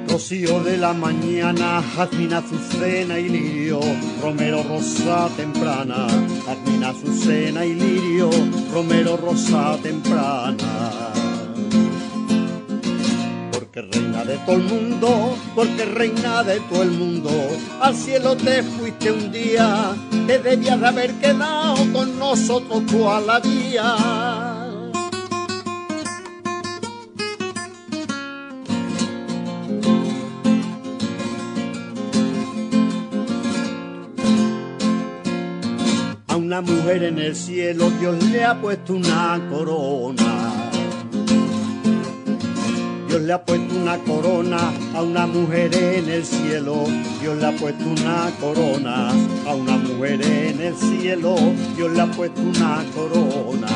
Rocío 0.09 0.65
de 0.65 0.79
la 0.79 0.93
mañana, 0.93 1.81
jazmín, 1.95 2.33
azucena 2.35 3.21
y 3.21 3.29
lirio, 3.29 3.79
romero 4.21 4.65
rosa 4.65 5.29
temprana, 5.37 6.09
jazmín, 6.45 6.83
azucena 6.83 7.65
y 7.65 7.75
lirio, 7.75 8.31
romero 8.73 9.17
rosa 9.17 9.79
temprana. 9.81 11.20
Reina 13.83 14.25
de 14.25 14.37
todo 14.39 14.57
el 14.57 14.63
mundo, 14.63 15.37
porque 15.55 15.85
reina 15.85 16.43
de 16.43 16.61
todo 16.61 16.83
el 16.83 16.91
mundo, 16.91 17.31
al 17.81 17.97
cielo 17.97 18.37
te 18.37 18.63
fuiste 18.63 19.11
un 19.11 19.33
día, 19.33 19.95
que 20.27 20.39
debías 20.39 20.81
de 20.81 20.87
haber 20.87 21.15
quedado 21.15 21.77
con 21.93 22.19
nosotros 22.19 22.85
toda 22.87 23.21
la 23.21 23.41
día 23.41 24.71
una 36.51 36.63
mujer 36.63 37.05
en 37.05 37.19
el 37.21 37.37
cielo, 37.37 37.89
Dios 38.01 38.21
le 38.25 38.45
ha 38.45 38.61
puesto 38.61 38.95
una 38.95 39.41
corona. 39.49 40.40
Dios 43.11 43.23
le 43.23 43.33
ha 43.33 43.45
puesto 43.45 43.75
una 43.75 43.99
corona 43.99 44.73
a 44.95 45.03
una 45.03 45.27
mujer 45.27 45.75
en 45.75 46.09
el 46.09 46.25
cielo. 46.25 46.85
Dios 47.21 47.37
le 47.39 47.45
ha 47.45 47.51
puesto 47.51 47.85
una 47.85 48.31
corona 48.41 49.11
a 49.49 49.55
una 49.57 49.77
mujer 49.79 50.23
en 50.23 50.61
el 50.61 50.77
cielo. 50.77 51.35
Dios 51.75 51.91
le 51.91 52.01
ha 52.03 52.07
puesto 52.07 52.41
una 52.41 52.85
corona. 52.95 53.67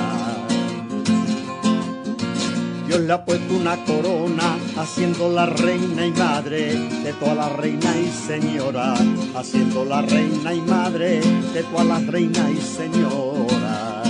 Dios 2.87 3.01
le 3.01 3.13
ha 3.13 3.25
puesto 3.25 3.55
una 3.55 3.77
corona, 3.85 4.57
haciendo 4.77 5.29
la 5.29 5.47
reina 5.47 6.07
y 6.07 6.13
madre 6.13 6.79
de 7.03 7.13
toda 7.15 7.35
la 7.35 7.49
reina 7.49 7.93
y 7.99 8.09
señora, 8.29 8.95
haciendo 9.35 9.85
la 9.85 10.03
reina 10.03 10.55
y 10.55 10.61
madre 10.61 11.21
de 11.53 11.63
toda 11.65 11.83
la 11.83 11.99
reina 11.99 12.49
y 12.53 12.61
señora. 12.61 14.01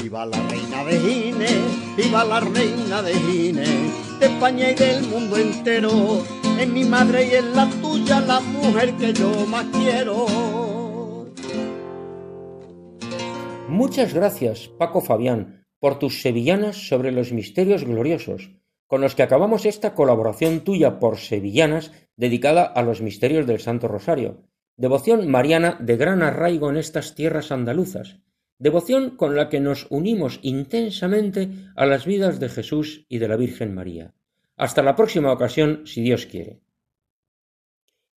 Viva 0.00 0.24
la 0.24 0.40
reina 0.48 0.84
de 0.84 1.00
Gine, 1.00 1.85
viva 1.96 2.24
la 2.24 2.40
reina 2.40 3.02
de 3.02 3.14
Gine, 3.14 3.64
de 4.20 4.26
España 4.26 4.70
y 4.70 4.74
del 4.74 5.02
mundo 5.08 5.36
entero, 5.36 6.22
en 6.58 6.72
mi 6.72 6.84
madre 6.84 7.26
y 7.26 7.34
en 7.34 7.54
la 7.54 7.68
tuya, 7.82 8.20
la 8.20 8.40
mujer 8.40 8.94
que 8.94 9.12
yo 9.12 9.46
más 9.46 9.66
quiero. 9.72 10.26
Muchas 13.68 14.14
gracias, 14.14 14.68
Paco 14.68 15.00
Fabián 15.00 15.66
por 15.86 15.98
tus 15.98 16.22
sevillanas 16.22 16.88
sobre 16.88 17.12
los 17.12 17.32
misterios 17.32 17.84
gloriosos, 17.84 18.50
con 18.86 19.00
los 19.00 19.14
que 19.14 19.22
acabamos 19.22 19.66
esta 19.66 19.94
colaboración 19.94 20.60
tuya 20.60 20.98
por 20.98 21.18
sevillanas 21.18 21.92
dedicada 22.16 22.64
a 22.64 22.82
los 22.82 23.02
misterios 23.02 23.46
del 23.46 23.60
Santo 23.60 23.88
Rosario, 23.88 24.42
devoción 24.76 25.28
mariana 25.28 25.76
de 25.80 25.96
gran 25.96 26.22
arraigo 26.22 26.70
en 26.70 26.76
estas 26.76 27.14
tierras 27.14 27.52
andaluzas, 27.52 28.20
devoción 28.58 29.16
con 29.16 29.36
la 29.36 29.48
que 29.48 29.60
nos 29.60 29.86
unimos 29.90 30.38
intensamente 30.42 31.50
a 31.76 31.86
las 31.86 32.06
vidas 32.06 32.40
de 32.40 32.48
Jesús 32.48 33.04
y 33.08 33.18
de 33.18 33.28
la 33.28 33.36
Virgen 33.36 33.74
María. 33.74 34.14
Hasta 34.56 34.82
la 34.82 34.96
próxima 34.96 35.32
ocasión, 35.32 35.82
si 35.86 36.02
Dios 36.02 36.26
quiere. 36.26 36.60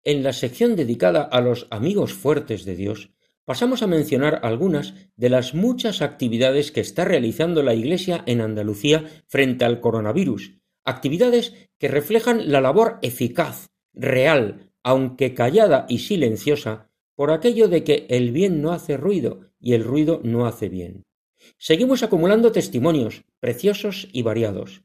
En 0.05 0.23
la 0.23 0.33
sección 0.33 0.77
dedicada 0.77 1.23
a 1.23 1.41
los 1.41 1.67
amigos 1.71 2.15
fuertes 2.15 2.65
de 2.65 2.77
Dios, 2.77 3.11
pasamos 3.45 3.83
a 3.83 3.87
mencionar 3.87 4.41
algunas 4.43 4.95
de 5.17 5.31
las 5.31 5.55
muchas 5.55 6.03
actividades 6.03 6.71
que 6.71 6.81
está 6.81 7.05
realizando 7.05 7.63
la 7.63 7.75
Iglesia 7.75 8.23
en 8.27 8.41
Andalucía 8.41 9.05
frente 9.27 9.65
al 9.65 9.81
coronavirus, 9.81 10.55
actividades 10.85 11.55
que 11.79 11.89
reflejan 11.89 12.53
la 12.53 12.61
labor 12.61 12.99
eficaz, 13.03 13.71
real, 13.93 14.71
aunque 14.83 15.35
callada 15.35 15.87
y 15.89 15.99
silenciosa, 15.99 16.91
por 17.15 17.33
aquello 17.33 17.69
de 17.69 17.83
que 17.83 18.07
el 18.11 18.31
bien 18.31 18.63
no 18.63 18.73
hace 18.73 18.97
ruido 18.97 19.48
y 19.61 19.75
el 19.75 19.85
ruido 19.85 20.21
no 20.23 20.47
hace 20.47 20.69
bien. 20.69 21.05
Seguimos 21.57 22.03
acumulando 22.03 22.53
testimonios 22.53 23.25
preciosos 23.41 24.09
y 24.13 24.23
variados. 24.23 24.83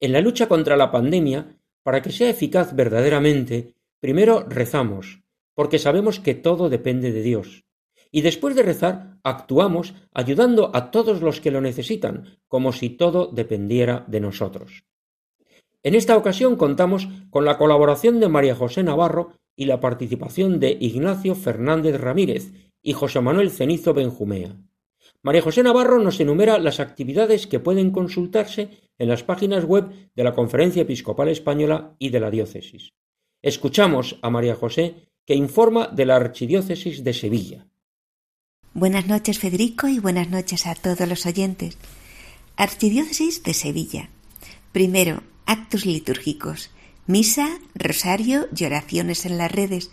En 0.00 0.12
la 0.12 0.20
lucha 0.20 0.48
contra 0.48 0.76
la 0.76 0.90
pandemia, 0.90 1.58
para 1.82 2.02
que 2.02 2.12
sea 2.12 2.30
eficaz 2.30 2.74
verdaderamente, 2.74 3.74
primero 4.00 4.46
rezamos, 4.48 5.22
porque 5.54 5.78
sabemos 5.78 6.20
que 6.20 6.34
todo 6.34 6.68
depende 6.68 7.12
de 7.12 7.22
Dios 7.22 7.64
Y 8.12 8.20
después 8.20 8.54
de 8.54 8.62
rezar, 8.62 9.18
actuamos 9.24 9.94
ayudando 10.12 10.70
a 10.74 10.90
todos 10.90 11.22
los 11.22 11.40
que 11.40 11.50
lo 11.50 11.60
necesitan, 11.60 12.38
como 12.46 12.72
si 12.72 12.90
todo 12.90 13.26
dependiera 13.26 14.04
de 14.06 14.20
nosotros. 14.20 14.84
En 15.82 15.94
esta 15.94 16.16
ocasión 16.16 16.56
contamos 16.56 17.08
con 17.30 17.44
la 17.44 17.58
colaboración 17.58 18.20
de 18.20 18.28
María 18.28 18.54
José 18.54 18.82
Navarro 18.82 19.32
y 19.54 19.66
la 19.66 19.80
participación 19.80 20.60
de 20.60 20.76
Ignacio 20.80 21.34
Fernández 21.34 22.00
Ramírez 22.00 22.52
y 22.86 22.92
José 22.92 23.20
Manuel 23.20 23.50
Cenizo 23.50 23.94
Benjumea. 23.94 24.54
María 25.20 25.42
José 25.42 25.64
Navarro 25.64 25.98
nos 25.98 26.20
enumera 26.20 26.56
las 26.60 26.78
actividades 26.78 27.48
que 27.48 27.58
pueden 27.58 27.90
consultarse 27.90 28.70
en 28.96 29.08
las 29.08 29.24
páginas 29.24 29.64
web 29.64 29.90
de 30.14 30.22
la 30.22 30.32
Conferencia 30.32 30.82
Episcopal 30.82 31.28
Española 31.28 31.96
y 31.98 32.10
de 32.10 32.20
la 32.20 32.30
Diócesis. 32.30 32.92
Escuchamos 33.42 34.20
a 34.22 34.30
María 34.30 34.54
José 34.54 35.10
que 35.24 35.34
informa 35.34 35.88
de 35.88 36.06
la 36.06 36.14
Archidiócesis 36.14 37.02
de 37.02 37.12
Sevilla. 37.12 37.66
Buenas 38.72 39.08
noches 39.08 39.40
Federico 39.40 39.88
y 39.88 39.98
buenas 39.98 40.30
noches 40.30 40.68
a 40.68 40.76
todos 40.76 41.08
los 41.08 41.26
oyentes. 41.26 41.78
Archidiócesis 42.54 43.42
de 43.42 43.52
Sevilla. 43.52 44.10
Primero, 44.70 45.24
actos 45.44 45.86
litúrgicos. 45.86 46.70
Misa, 47.08 47.48
rosario 47.74 48.46
y 48.56 48.64
oraciones 48.64 49.26
en 49.26 49.38
las 49.38 49.50
redes. 49.50 49.90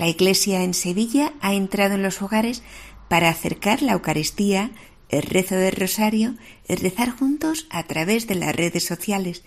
La 0.00 0.08
Iglesia 0.08 0.64
en 0.64 0.72
Sevilla 0.72 1.34
ha 1.42 1.52
entrado 1.52 1.96
en 1.96 2.02
los 2.02 2.22
hogares 2.22 2.62
para 3.08 3.28
acercar 3.28 3.82
la 3.82 3.92
Eucaristía, 3.92 4.70
el 5.10 5.20
rezo 5.20 5.56
del 5.56 5.76
rosario 5.76 6.36
y 6.66 6.76
rezar 6.76 7.10
juntos 7.10 7.66
a 7.68 7.82
través 7.82 8.26
de 8.26 8.36
las 8.36 8.56
redes 8.56 8.82
sociales. 8.82 9.44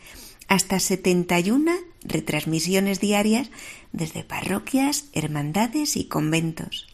Hasta 0.48 0.80
71 0.80 1.72
retransmisiones 2.04 3.00
diarias 3.00 3.50
desde 3.94 4.24
parroquias, 4.24 5.06
hermandades 5.14 5.98
y 5.98 6.06
conventos. 6.06 6.86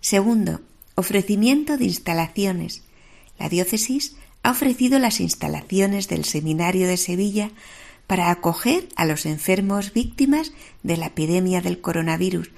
Segundo, 0.00 0.62
Ofrecimiento 0.94 1.76
de 1.76 1.84
instalaciones. 1.84 2.82
La 3.38 3.50
diócesis 3.50 4.16
ha 4.42 4.52
ofrecido 4.52 4.98
las 4.98 5.20
instalaciones 5.20 6.08
del 6.08 6.24
Seminario 6.24 6.88
de 6.88 6.96
Sevilla 6.96 7.50
para 8.06 8.30
acoger 8.30 8.88
a 8.96 9.04
los 9.04 9.26
enfermos 9.26 9.92
víctimas 9.92 10.54
de 10.82 10.96
la 10.96 11.08
epidemia 11.08 11.60
del 11.60 11.82
coronavirus. 11.82 12.50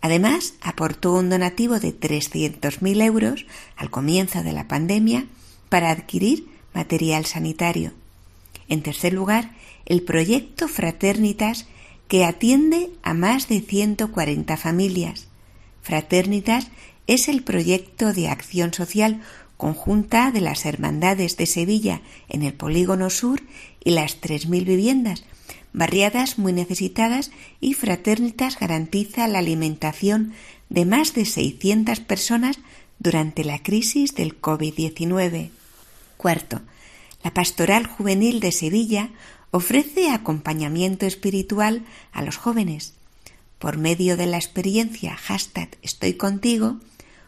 Además, 0.00 0.54
aportó 0.60 1.14
un 1.14 1.30
donativo 1.30 1.80
de 1.80 1.98
300.000 1.98 3.02
euros 3.02 3.46
al 3.76 3.90
comienzo 3.90 4.42
de 4.42 4.52
la 4.52 4.68
pandemia 4.68 5.26
para 5.68 5.90
adquirir 5.90 6.48
material 6.74 7.24
sanitario. 7.26 7.92
En 8.68 8.82
tercer 8.82 9.12
lugar, 9.12 9.52
el 9.86 10.02
proyecto 10.02 10.68
Fraternitas 10.68 11.66
que 12.08 12.24
atiende 12.24 12.90
a 13.02 13.14
más 13.14 13.48
de 13.48 13.60
140 13.60 14.56
familias. 14.56 15.28
Fraternitas 15.82 16.68
es 17.06 17.28
el 17.28 17.42
proyecto 17.42 18.12
de 18.12 18.28
acción 18.28 18.72
social 18.72 19.20
conjunta 19.56 20.30
de 20.30 20.40
las 20.40 20.66
Hermandades 20.66 21.36
de 21.36 21.46
Sevilla 21.46 22.02
en 22.28 22.42
el 22.42 22.52
Polígono 22.52 23.10
Sur 23.10 23.40
y 23.82 23.92
las 23.92 24.20
3.000 24.20 24.64
viviendas, 24.64 25.24
barriadas 25.76 26.38
muy 26.38 26.54
necesitadas 26.54 27.30
y 27.60 27.74
Fraternitas 27.74 28.58
garantiza 28.58 29.28
la 29.28 29.40
alimentación 29.40 30.32
de 30.70 30.86
más 30.86 31.12
de 31.12 31.26
600 31.26 32.00
personas 32.00 32.58
durante 32.98 33.44
la 33.44 33.62
crisis 33.62 34.14
del 34.14 34.40
COVID-19. 34.40 35.50
Cuarto, 36.16 36.62
la 37.22 37.34
Pastoral 37.34 37.86
Juvenil 37.86 38.40
de 38.40 38.52
Sevilla 38.52 39.10
ofrece 39.50 40.08
acompañamiento 40.08 41.04
espiritual 41.04 41.84
a 42.10 42.22
los 42.22 42.38
jóvenes. 42.38 42.94
Por 43.58 43.76
medio 43.76 44.16
de 44.16 44.26
la 44.26 44.38
experiencia 44.38 45.14
hashtag 45.14 45.76
Estoy 45.82 46.14
contigo, 46.14 46.78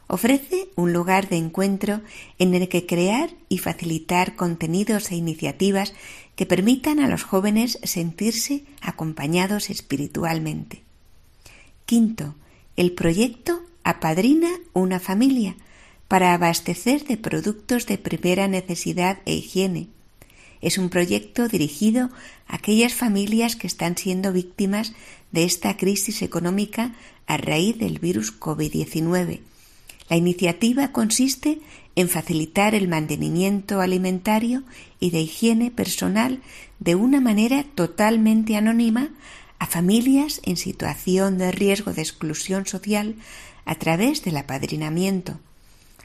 ofrece 0.07 0.71
un 0.75 0.95
lugar 0.95 1.29
de 1.29 1.37
encuentro 1.37 2.01
en 2.39 2.55
el 2.55 2.71
que 2.71 2.87
crear 2.87 3.29
y 3.51 3.59
facilitar 3.59 4.37
contenidos 4.37 5.11
e 5.11 5.17
iniciativas 5.17 5.93
que 6.39 6.47
permitan 6.47 7.01
a 7.01 7.09
los 7.09 7.25
jóvenes 7.25 7.81
sentirse 7.83 8.63
acompañados 8.81 9.71
espiritualmente. 9.71 10.85
Quinto, 11.85 12.37
el 12.77 12.93
proyecto 12.93 13.61
apadrina 13.83 14.49
una 14.73 15.01
familia 15.01 15.57
para 16.07 16.35
abastecer 16.35 17.05
de 17.07 17.17
productos 17.17 17.87
de 17.87 17.99
primera 17.99 18.47
necesidad 18.47 19.19
e 19.27 19.35
higiene. 19.35 19.89
Es 20.61 20.79
un 20.79 20.91
proyecto 20.91 21.49
dirigido 21.49 22.09
a 22.47 22.55
aquellas 22.55 22.95
familias 22.95 23.57
que 23.57 23.67
están 23.67 23.97
siendo 23.97 24.33
víctimas 24.33 24.93
de 25.33 25.43
esta 25.43 25.77
crisis 25.77 26.23
económica 26.23 26.95
a 27.27 27.37
raíz 27.37 27.77
del 27.79 27.99
virus 27.99 28.39
COVID-19 28.39 29.41
la 30.09 30.17
iniciativa 30.17 30.91
consiste 30.93 31.61
en 31.99 32.09
facilitar 32.09 32.77
el 32.77 32.87
mantenimiento 32.87 33.81
alimentario 33.81 34.63
y 35.01 35.11
de 35.11 35.21
higiene 35.21 35.73
personal 35.73 36.41
de 36.79 36.95
una 36.95 37.21
manera 37.21 37.65
totalmente 37.75 38.57
anónima 38.57 39.09
a 39.59 39.67
familias 39.67 40.41
en 40.45 40.57
situación 40.57 41.39
de 41.39 41.51
riesgo 41.51 41.93
de 41.93 42.03
exclusión 42.03 42.67
social 42.67 43.17
a 43.65 43.75
través 43.75 44.23
del 44.23 44.37
apadrinamiento. 44.37 45.41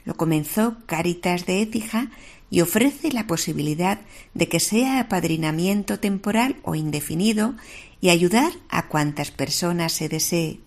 Lo 0.04 0.16
comenzó 0.16 0.78
Cáritas 0.86 1.46
de 1.46 1.62
Écija 1.62 2.10
y 2.50 2.60
ofrece 2.60 3.12
la 3.12 3.28
posibilidad 3.28 4.00
de 4.34 4.48
que 4.48 4.58
sea 4.58 4.98
apadrinamiento 4.98 6.00
temporal 6.00 6.56
o 6.64 6.74
indefinido 6.74 7.54
y 8.00 8.08
ayudar 8.08 8.50
a 8.68 8.88
cuantas 8.88 9.30
personas 9.30 9.92
se 9.92 10.08
desee. 10.08 10.58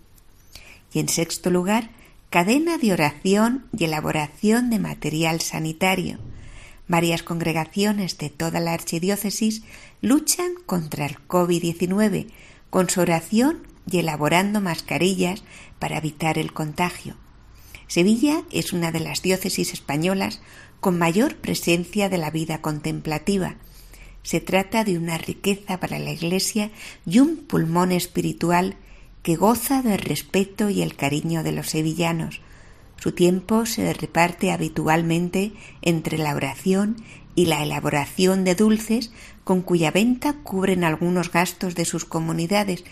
Y 0.94 1.00
en 1.00 1.10
sexto 1.10 1.50
lugar, 1.50 1.90
cadena 2.30 2.76
de 2.76 2.92
oración 2.92 3.66
y 3.76 3.84
elaboración 3.84 4.68
de 4.68 4.78
material 4.78 5.40
sanitario. 5.40 6.18
Varias 6.86 7.22
congregaciones 7.22 8.18
de 8.18 8.30
toda 8.30 8.60
la 8.60 8.72
archidiócesis 8.72 9.62
luchan 10.02 10.52
contra 10.66 11.06
el 11.06 11.16
COVID-19 11.26 12.28
con 12.70 12.90
su 12.90 13.00
oración 13.00 13.66
y 13.90 13.98
elaborando 13.98 14.60
mascarillas 14.60 15.42
para 15.78 15.98
evitar 15.98 16.38
el 16.38 16.52
contagio. 16.52 17.16
Sevilla 17.86 18.42
es 18.50 18.74
una 18.74 18.92
de 18.92 19.00
las 19.00 19.22
diócesis 19.22 19.72
españolas 19.72 20.42
con 20.80 20.98
mayor 20.98 21.36
presencia 21.36 22.10
de 22.10 22.18
la 22.18 22.30
vida 22.30 22.60
contemplativa. 22.60 23.56
Se 24.22 24.40
trata 24.40 24.84
de 24.84 24.98
una 24.98 25.16
riqueza 25.16 25.80
para 25.80 25.98
la 25.98 26.10
Iglesia 26.10 26.70
y 27.06 27.20
un 27.20 27.38
pulmón 27.38 27.92
espiritual 27.92 28.76
que 29.28 29.36
goza 29.36 29.82
del 29.82 29.98
respeto 29.98 30.70
y 30.70 30.80
el 30.80 30.96
cariño 30.96 31.42
de 31.42 31.52
los 31.52 31.68
sevillanos. 31.68 32.40
Su 32.96 33.12
tiempo 33.12 33.66
se 33.66 33.92
reparte 33.92 34.52
habitualmente 34.52 35.52
entre 35.82 36.16
la 36.16 36.34
oración 36.34 36.96
y 37.34 37.44
la 37.44 37.62
elaboración 37.62 38.44
de 38.44 38.54
dulces 38.54 39.12
con 39.44 39.60
cuya 39.60 39.90
venta 39.90 40.32
cubren 40.32 40.82
algunos 40.82 41.30
gastos 41.30 41.74
de 41.74 41.84
sus 41.84 42.06
comunidades, 42.06 42.84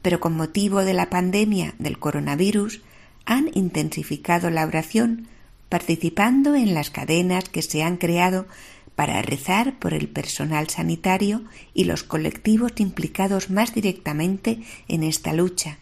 pero 0.00 0.20
con 0.20 0.36
motivo 0.36 0.84
de 0.84 0.94
la 0.94 1.10
pandemia 1.10 1.74
del 1.80 1.98
coronavirus 1.98 2.82
han 3.24 3.50
intensificado 3.54 4.48
la 4.48 4.66
oración, 4.66 5.26
participando 5.68 6.54
en 6.54 6.72
las 6.72 6.90
cadenas 6.90 7.48
que 7.48 7.62
se 7.62 7.82
han 7.82 7.96
creado 7.96 8.46
para 9.00 9.22
rezar 9.22 9.78
por 9.78 9.94
el 9.94 10.08
personal 10.08 10.68
sanitario 10.68 11.42
y 11.72 11.84
los 11.84 12.04
colectivos 12.04 12.72
implicados 12.76 13.48
más 13.48 13.72
directamente 13.72 14.60
en 14.88 15.04
esta 15.04 15.32
lucha. 15.32 15.78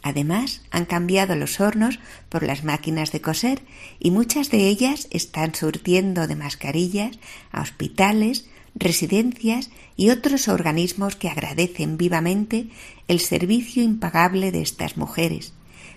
Además, 0.00 0.62
han 0.70 0.86
cambiado 0.86 1.36
los 1.36 1.60
hornos 1.60 1.98
por 2.30 2.42
las 2.42 2.64
máquinas 2.64 3.12
de 3.12 3.20
coser 3.20 3.60
y 3.98 4.12
muchas 4.12 4.50
de 4.50 4.66
ellas 4.66 5.08
están 5.10 5.54
surtiendo 5.54 6.26
de 6.26 6.36
mascarillas 6.36 7.18
a 7.52 7.60
hospitales, 7.60 8.48
residencias 8.74 9.70
y 9.94 10.08
otros 10.08 10.48
organismos 10.48 11.16
que 11.16 11.28
agradecen 11.28 11.98
vivamente 11.98 12.68
el 13.08 13.20
servicio 13.20 13.82
impagable 13.82 14.52
de 14.52 14.62
estas 14.62 14.96
mujeres. 14.96 15.52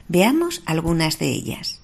Veamos 0.10 0.64
algunas 0.66 1.18
de 1.18 1.30
ellas. 1.30 1.82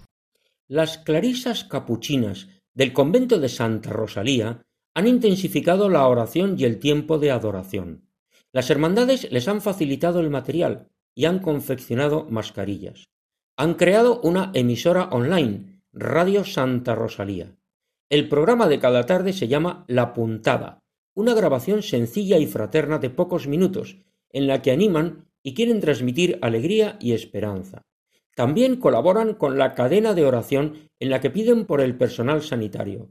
Las 0.67 0.97
clarisas 0.97 1.63
capuchinas 1.63 2.49
del 2.77 2.93
convento 2.93 3.39
de 3.39 3.49
Santa 3.49 3.89
Rosalía 3.89 4.63
han 4.93 5.07
intensificado 5.07 5.89
la 5.89 6.07
oración 6.07 6.57
y 6.59 6.63
el 6.63 6.77
tiempo 6.77 7.17
de 7.17 7.31
adoración. 7.31 8.07
Las 8.53 8.69
hermandades 8.69 9.31
les 9.31 9.47
han 9.47 9.61
facilitado 9.61 10.19
el 10.19 10.29
material 10.29 10.87
y 11.15 11.25
han 11.25 11.39
confeccionado 11.39 12.27
mascarillas. 12.29 13.09
Han 13.57 13.73
creado 13.73 14.21
una 14.21 14.51
emisora 14.53 15.05
online, 15.05 15.81
Radio 15.91 16.45
Santa 16.45 16.93
Rosalía. 16.93 17.57
El 18.11 18.29
programa 18.29 18.67
de 18.67 18.77
cada 18.77 19.07
tarde 19.07 19.33
se 19.33 19.47
llama 19.47 19.83
La 19.87 20.13
Puntada, 20.13 20.83
una 21.15 21.33
grabación 21.33 21.81
sencilla 21.81 22.37
y 22.37 22.45
fraterna 22.45 22.99
de 22.99 23.09
pocos 23.09 23.47
minutos, 23.47 23.97
en 24.29 24.45
la 24.45 24.61
que 24.61 24.69
animan 24.69 25.25
y 25.41 25.55
quieren 25.55 25.81
transmitir 25.81 26.37
alegría 26.43 26.97
y 27.01 27.13
esperanza. 27.13 27.81
También 28.37 28.75
colaboran 28.75 29.33
con 29.33 29.57
la 29.57 29.73
cadena 29.73 30.13
de 30.13 30.23
oración 30.23 30.91
en 30.99 31.09
la 31.09 31.21
que 31.21 31.31
piden 31.31 31.65
por 31.65 31.81
el 31.81 31.97
personal 31.97 32.43
sanitario. 32.43 33.09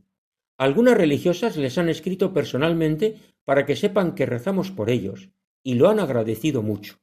Algunas 0.56 0.96
religiosas 0.96 1.56
les 1.56 1.78
han 1.78 1.88
escrito 1.88 2.32
personalmente 2.32 3.16
para 3.44 3.66
que 3.66 3.74
sepan 3.74 4.14
que 4.14 4.24
rezamos 4.24 4.70
por 4.70 4.88
ellos, 4.88 5.30
y 5.64 5.74
lo 5.74 5.88
han 5.88 5.98
agradecido 5.98 6.62
mucho. 6.62 7.00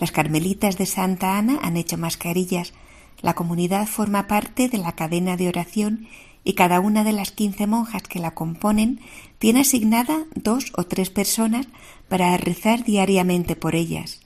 Las 0.00 0.10
carmelitas 0.10 0.76
de 0.78 0.86
Santa 0.86 1.38
Ana 1.38 1.60
han 1.62 1.76
hecho 1.76 1.96
mascarillas. 1.96 2.74
La 3.22 3.34
comunidad 3.34 3.86
forma 3.86 4.26
parte 4.26 4.68
de 4.68 4.78
la 4.78 4.96
cadena 4.96 5.36
de 5.36 5.46
oración 5.46 6.08
y 6.42 6.54
cada 6.54 6.80
una 6.80 7.04
de 7.04 7.12
las 7.12 7.30
quince 7.30 7.68
monjas 7.68 8.02
que 8.02 8.18
la 8.18 8.32
componen 8.32 8.98
tiene 9.38 9.60
asignada 9.60 10.24
dos 10.34 10.72
o 10.76 10.82
tres 10.82 11.10
personas 11.10 11.68
para 12.08 12.36
rezar 12.36 12.82
diariamente 12.82 13.54
por 13.54 13.76
ellas. 13.76 14.25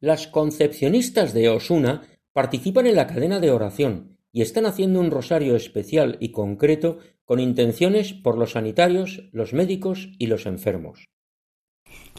Las 0.00 0.26
concepcionistas 0.26 1.34
de 1.34 1.50
Osuna 1.50 2.02
participan 2.32 2.86
en 2.86 2.96
la 2.96 3.06
cadena 3.06 3.38
de 3.38 3.50
oración 3.50 4.16
y 4.32 4.40
están 4.40 4.64
haciendo 4.64 4.98
un 4.98 5.10
rosario 5.10 5.56
especial 5.56 6.16
y 6.20 6.30
concreto 6.30 6.98
con 7.26 7.38
intenciones 7.38 8.14
por 8.14 8.38
los 8.38 8.52
sanitarios, 8.52 9.28
los 9.32 9.52
médicos 9.52 10.08
y 10.18 10.26
los 10.26 10.46
enfermos. 10.46 11.04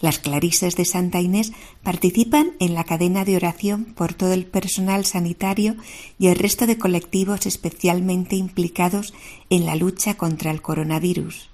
Las 0.02 0.20
clarisas 0.20 0.76
de 0.76 0.86
Santa 0.86 1.22
Inés 1.22 1.54
participan 1.84 2.54
en 2.60 2.74
la 2.74 2.84
cadena 2.84 3.26
de 3.26 3.36
oración 3.36 3.86
por 3.96 4.14
todo 4.14 4.34
el 4.34 4.46
personal 4.46 5.06
sanitario 5.06 5.76
y 6.20 6.28
el 6.28 6.36
resto 6.36 6.68
de 6.68 6.78
colectivos 6.78 7.46
especialmente 7.46 8.36
implicados 8.36 9.14
en 9.50 9.66
la 9.66 9.76
lucha 9.76 10.18
contra 10.18 10.52
el 10.52 10.62
coronavirus. 10.62 11.50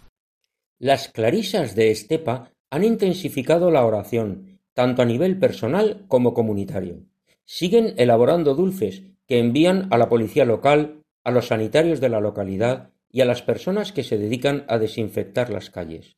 Las 0.80 1.08
clarisas 1.08 1.76
de 1.76 1.92
Estepa 1.92 2.52
han 2.70 2.84
intensificado 2.84 3.72
la 3.72 3.86
oración, 3.86 4.57
tanto 4.78 5.02
a 5.02 5.06
nivel 5.06 5.40
personal 5.40 6.06
como 6.08 6.36
comunitario. 6.36 7.02
Siguen 7.46 7.96
elaborando 7.98 8.54
dulces 8.54 9.02
que 9.26 9.40
envían 9.40 9.88
a 9.90 9.98
la 9.98 10.08
policía 10.08 10.46
local, 10.46 11.02
a 11.24 11.32
los 11.32 11.48
sanitarios 11.48 12.00
de 12.00 12.10
la 12.10 12.20
localidad 12.20 12.92
y 13.12 13.22
a 13.22 13.26
las 13.26 13.42
personas 13.42 13.92
que 13.92 14.04
se 14.04 14.20
dedican 14.20 14.66
a 14.68 14.78
desinfectar 14.78 15.50
las 15.50 15.72
calles. 15.72 16.18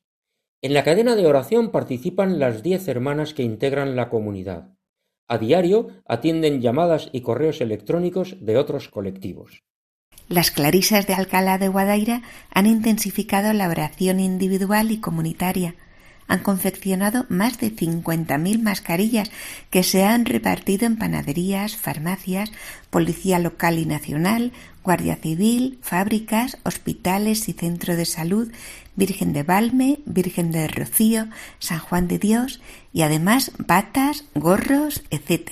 En 0.60 0.74
la 0.74 0.84
cadena 0.84 1.16
de 1.16 1.26
oración 1.26 1.70
participan 1.70 2.38
las 2.38 2.62
diez 2.62 2.86
hermanas 2.86 3.32
que 3.32 3.44
integran 3.44 3.96
la 3.96 4.10
comunidad. 4.10 4.74
A 5.26 5.38
diario 5.38 5.88
atienden 6.04 6.60
llamadas 6.60 7.08
y 7.12 7.22
correos 7.22 7.62
electrónicos 7.62 8.44
de 8.44 8.58
otros 8.58 8.90
colectivos. 8.90 9.62
Las 10.28 10.50
clarisas 10.50 11.06
de 11.06 11.14
Alcalá 11.14 11.56
de 11.56 11.68
Guadaira 11.68 12.20
han 12.52 12.66
intensificado 12.66 13.54
la 13.54 13.70
oración 13.70 14.20
individual 14.20 14.90
y 14.90 15.00
comunitaria. 15.00 15.76
Han 16.30 16.44
confeccionado 16.44 17.26
más 17.28 17.58
de 17.58 17.74
50.000 17.74 18.62
mascarillas 18.62 19.32
que 19.68 19.82
se 19.82 20.04
han 20.04 20.24
repartido 20.24 20.86
en 20.86 20.96
panaderías, 20.96 21.76
farmacias, 21.76 22.52
policía 22.88 23.40
local 23.40 23.80
y 23.80 23.84
nacional, 23.84 24.52
guardia 24.84 25.16
civil, 25.16 25.80
fábricas, 25.82 26.56
hospitales 26.64 27.48
y 27.48 27.52
centro 27.52 27.96
de 27.96 28.04
salud, 28.04 28.48
Virgen 28.94 29.32
de 29.32 29.42
Valme, 29.42 29.98
Virgen 30.06 30.52
de 30.52 30.68
Rocío, 30.68 31.26
San 31.58 31.80
Juan 31.80 32.06
de 32.06 32.20
Dios 32.20 32.60
y 32.92 33.02
además 33.02 33.50
batas, 33.58 34.24
gorros, 34.36 35.02
etc. 35.10 35.50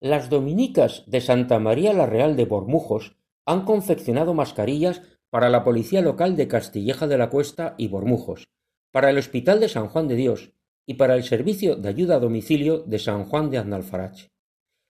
Las 0.00 0.30
dominicas 0.30 1.02
de 1.08 1.20
Santa 1.20 1.58
María 1.58 1.92
la 1.94 2.06
Real 2.06 2.36
de 2.36 2.44
Bormujos 2.44 3.16
han 3.44 3.64
confeccionado 3.64 4.34
mascarillas 4.34 5.02
para 5.30 5.50
la 5.50 5.64
policía 5.64 6.00
local 6.00 6.36
de 6.36 6.46
Castilleja 6.46 7.08
de 7.08 7.18
la 7.18 7.28
Cuesta 7.28 7.74
y 7.76 7.88
Bormujos, 7.88 8.46
para 8.92 9.10
el 9.10 9.18
Hospital 9.18 9.60
de 9.60 9.68
San 9.68 9.88
Juan 9.88 10.08
de 10.08 10.16
Dios 10.16 10.52
y 10.86 10.94
para 10.94 11.14
el 11.14 11.24
Servicio 11.24 11.76
de 11.76 11.88
Ayuda 11.88 12.16
a 12.16 12.20
Domicilio 12.20 12.78
de 12.78 12.98
San 12.98 13.24
Juan 13.24 13.50
de 13.50 13.58
Andalfarache. 13.58 14.30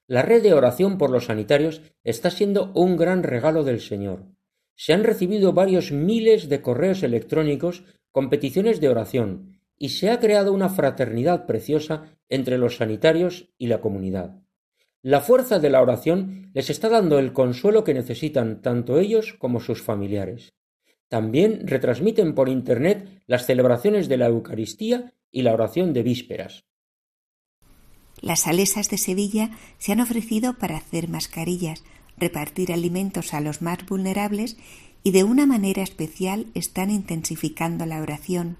La 0.07 0.21
red 0.21 0.43
de 0.43 0.53
oración 0.53 0.97
por 0.97 1.09
los 1.09 1.25
sanitarios 1.25 1.81
está 2.03 2.29
siendo 2.29 2.71
un 2.73 2.97
gran 2.97 3.23
regalo 3.23 3.63
del 3.63 3.79
Señor 3.79 4.31
se 4.81 4.93
han 4.93 5.03
recibido 5.03 5.53
varios 5.53 5.91
miles 5.91 6.49
de 6.49 6.63
correos 6.63 7.03
electrónicos 7.03 7.83
con 8.11 8.31
peticiones 8.31 8.81
de 8.81 8.89
oración 8.89 9.59
y 9.77 9.89
se 9.89 10.09
ha 10.09 10.19
creado 10.19 10.53
una 10.53 10.69
fraternidad 10.69 11.45
preciosa 11.45 12.17
entre 12.29 12.57
los 12.57 12.77
sanitarios 12.77 13.53
y 13.59 13.67
la 13.67 13.79
comunidad. 13.79 14.41
La 15.03 15.21
fuerza 15.21 15.59
de 15.59 15.69
la 15.69 15.83
oración 15.83 16.49
les 16.55 16.71
está 16.71 16.89
dando 16.89 17.19
el 17.19 17.31
consuelo 17.31 17.83
que 17.83 17.93
necesitan 17.93 18.63
tanto 18.63 18.99
ellos 18.99 19.35
como 19.37 19.59
sus 19.59 19.83
familiares. 19.83 20.53
También 21.11 21.67
retransmiten 21.67 22.33
por 22.33 22.47
Internet 22.47 23.21
las 23.27 23.45
celebraciones 23.45 24.07
de 24.07 24.15
la 24.15 24.27
Eucaristía 24.27 25.13
y 25.29 25.41
la 25.41 25.53
oración 25.53 25.91
de 25.91 26.03
vísperas. 26.03 26.63
Las 28.21 28.43
salesas 28.43 28.89
de 28.89 28.97
Sevilla 28.97 29.51
se 29.77 29.91
han 29.91 29.99
ofrecido 29.99 30.57
para 30.57 30.77
hacer 30.77 31.09
mascarillas, 31.09 31.83
repartir 32.15 32.71
alimentos 32.71 33.33
a 33.33 33.41
los 33.41 33.61
más 33.61 33.85
vulnerables 33.85 34.55
y 35.03 35.11
de 35.11 35.25
una 35.25 35.45
manera 35.45 35.83
especial 35.83 36.47
están 36.53 36.89
intensificando 36.89 37.85
la 37.85 38.01
oración. 38.01 38.55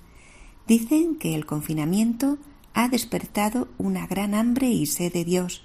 Dicen 0.68 1.16
que 1.16 1.36
el 1.36 1.46
confinamiento 1.46 2.38
ha 2.74 2.90
despertado 2.90 3.70
una 3.78 4.08
gran 4.08 4.34
hambre 4.34 4.68
y 4.68 4.88
sed 4.88 5.14
de 5.14 5.24
Dios. 5.24 5.64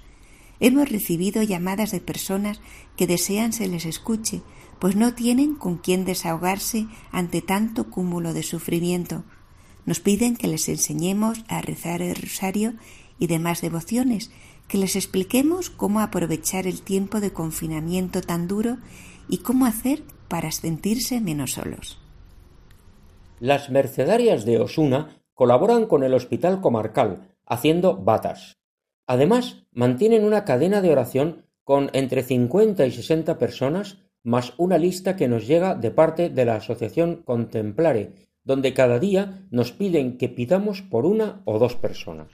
Hemos 0.61 0.87
recibido 0.89 1.43
llamadas 1.43 1.91
de 1.91 1.99
personas 1.99 2.61
que 2.95 3.07
desean 3.07 3.51
se 3.51 3.67
les 3.67 3.85
escuche, 3.85 4.41
pues 4.79 4.95
no 4.95 5.13
tienen 5.13 5.55
con 5.55 5.77
quién 5.77 6.05
desahogarse 6.05 6.87
ante 7.11 7.41
tanto 7.41 7.89
cúmulo 7.89 8.33
de 8.33 8.43
sufrimiento. 8.43 9.23
Nos 9.85 9.99
piden 9.99 10.35
que 10.35 10.47
les 10.47 10.67
enseñemos 10.69 11.43
a 11.47 11.61
rezar 11.61 12.01
el 12.01 12.15
rosario 12.15 12.73
y 13.19 13.27
demás 13.27 13.61
devociones, 13.61 14.31
que 14.67 14.77
les 14.77 14.95
expliquemos 14.95 15.69
cómo 15.69 16.01
aprovechar 16.01 16.67
el 16.67 16.81
tiempo 16.81 17.19
de 17.19 17.31
confinamiento 17.31 18.21
tan 18.21 18.47
duro 18.47 18.77
y 19.29 19.37
cómo 19.39 19.65
hacer 19.65 20.03
para 20.27 20.51
sentirse 20.51 21.21
menos 21.21 21.53
solos. 21.53 21.99
Las 23.39 23.69
mercedarias 23.69 24.45
de 24.45 24.59
Osuna 24.59 25.21
colaboran 25.33 25.85
con 25.85 26.03
el 26.03 26.13
Hospital 26.13 26.61
Comarcal, 26.61 27.35
haciendo 27.45 27.95
batas. 27.95 28.57
Además, 29.05 29.63
mantienen 29.71 30.25
una 30.25 30.43
cadena 30.43 30.81
de 30.81 30.91
oración 30.91 31.45
con 31.63 31.89
entre 31.93 32.23
50 32.23 32.85
y 32.85 32.91
60 32.91 33.37
personas, 33.37 33.99
más 34.27 34.53
una 34.57 34.77
lista 34.77 35.15
que 35.15 35.29
nos 35.29 35.47
llega 35.47 35.73
de 35.73 35.89
parte 35.89 36.29
de 36.29 36.43
la 36.43 36.55
Asociación 36.55 37.21
Contemplare, 37.23 38.11
donde 38.43 38.73
cada 38.73 38.99
día 38.99 39.47
nos 39.51 39.71
piden 39.71 40.17
que 40.17 40.27
pidamos 40.27 40.81
por 40.81 41.05
una 41.05 41.41
o 41.45 41.59
dos 41.59 41.75
personas. 41.75 42.27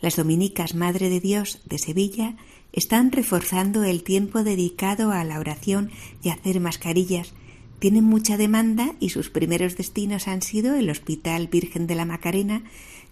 Las 0.00 0.16
dominicas 0.16 0.74
Madre 0.74 1.08
de 1.08 1.20
Dios 1.20 1.60
de 1.66 1.78
Sevilla 1.78 2.34
están 2.72 3.12
reforzando 3.12 3.84
el 3.84 4.02
tiempo 4.02 4.42
dedicado 4.42 5.12
a 5.12 5.22
la 5.22 5.38
oración 5.38 5.92
y 6.20 6.30
hacer 6.30 6.58
mascarillas. 6.58 7.32
Tienen 7.78 8.02
mucha 8.02 8.36
demanda 8.36 8.96
y 8.98 9.10
sus 9.10 9.30
primeros 9.30 9.76
destinos 9.76 10.26
han 10.26 10.42
sido 10.42 10.74
el 10.74 10.90
Hospital 10.90 11.46
Virgen 11.46 11.86
de 11.86 11.94
la 11.94 12.06
Macarena 12.06 12.64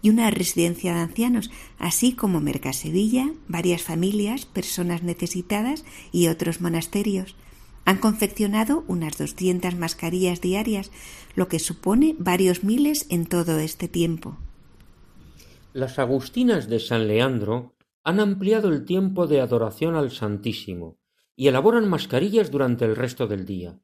y 0.02 0.10
una 0.10 0.28
residencia 0.30 0.92
de 0.92 1.02
ancianos, 1.02 1.52
así 1.78 2.14
como 2.14 2.40
Mercasevilla, 2.40 3.32
varias 3.46 3.82
familias, 3.82 4.44
personas 4.44 5.04
necesitadas 5.04 5.84
y 6.10 6.26
otros 6.26 6.60
monasterios. 6.60 7.36
Han 7.84 7.98
confeccionado 7.98 8.84
unas 8.88 9.18
200 9.18 9.76
mascarillas 9.76 10.40
diarias, 10.40 10.90
lo 11.34 11.48
que 11.48 11.58
supone 11.58 12.16
varios 12.18 12.64
miles 12.64 13.06
en 13.10 13.26
todo 13.26 13.58
este 13.58 13.88
tiempo. 13.88 14.38
Las 15.72 15.98
agustinas 15.98 16.68
de 16.68 16.78
San 16.78 17.08
Leandro 17.08 17.74
han 18.04 18.20
ampliado 18.20 18.68
el 18.68 18.84
tiempo 18.84 19.26
de 19.26 19.40
adoración 19.40 19.96
al 19.96 20.10
Santísimo 20.10 20.98
y 21.36 21.48
elaboran 21.48 21.88
mascarillas 21.88 22.50
durante 22.50 22.84
el 22.84 22.94
resto 22.94 23.26
del 23.26 23.44
día. 23.44 23.80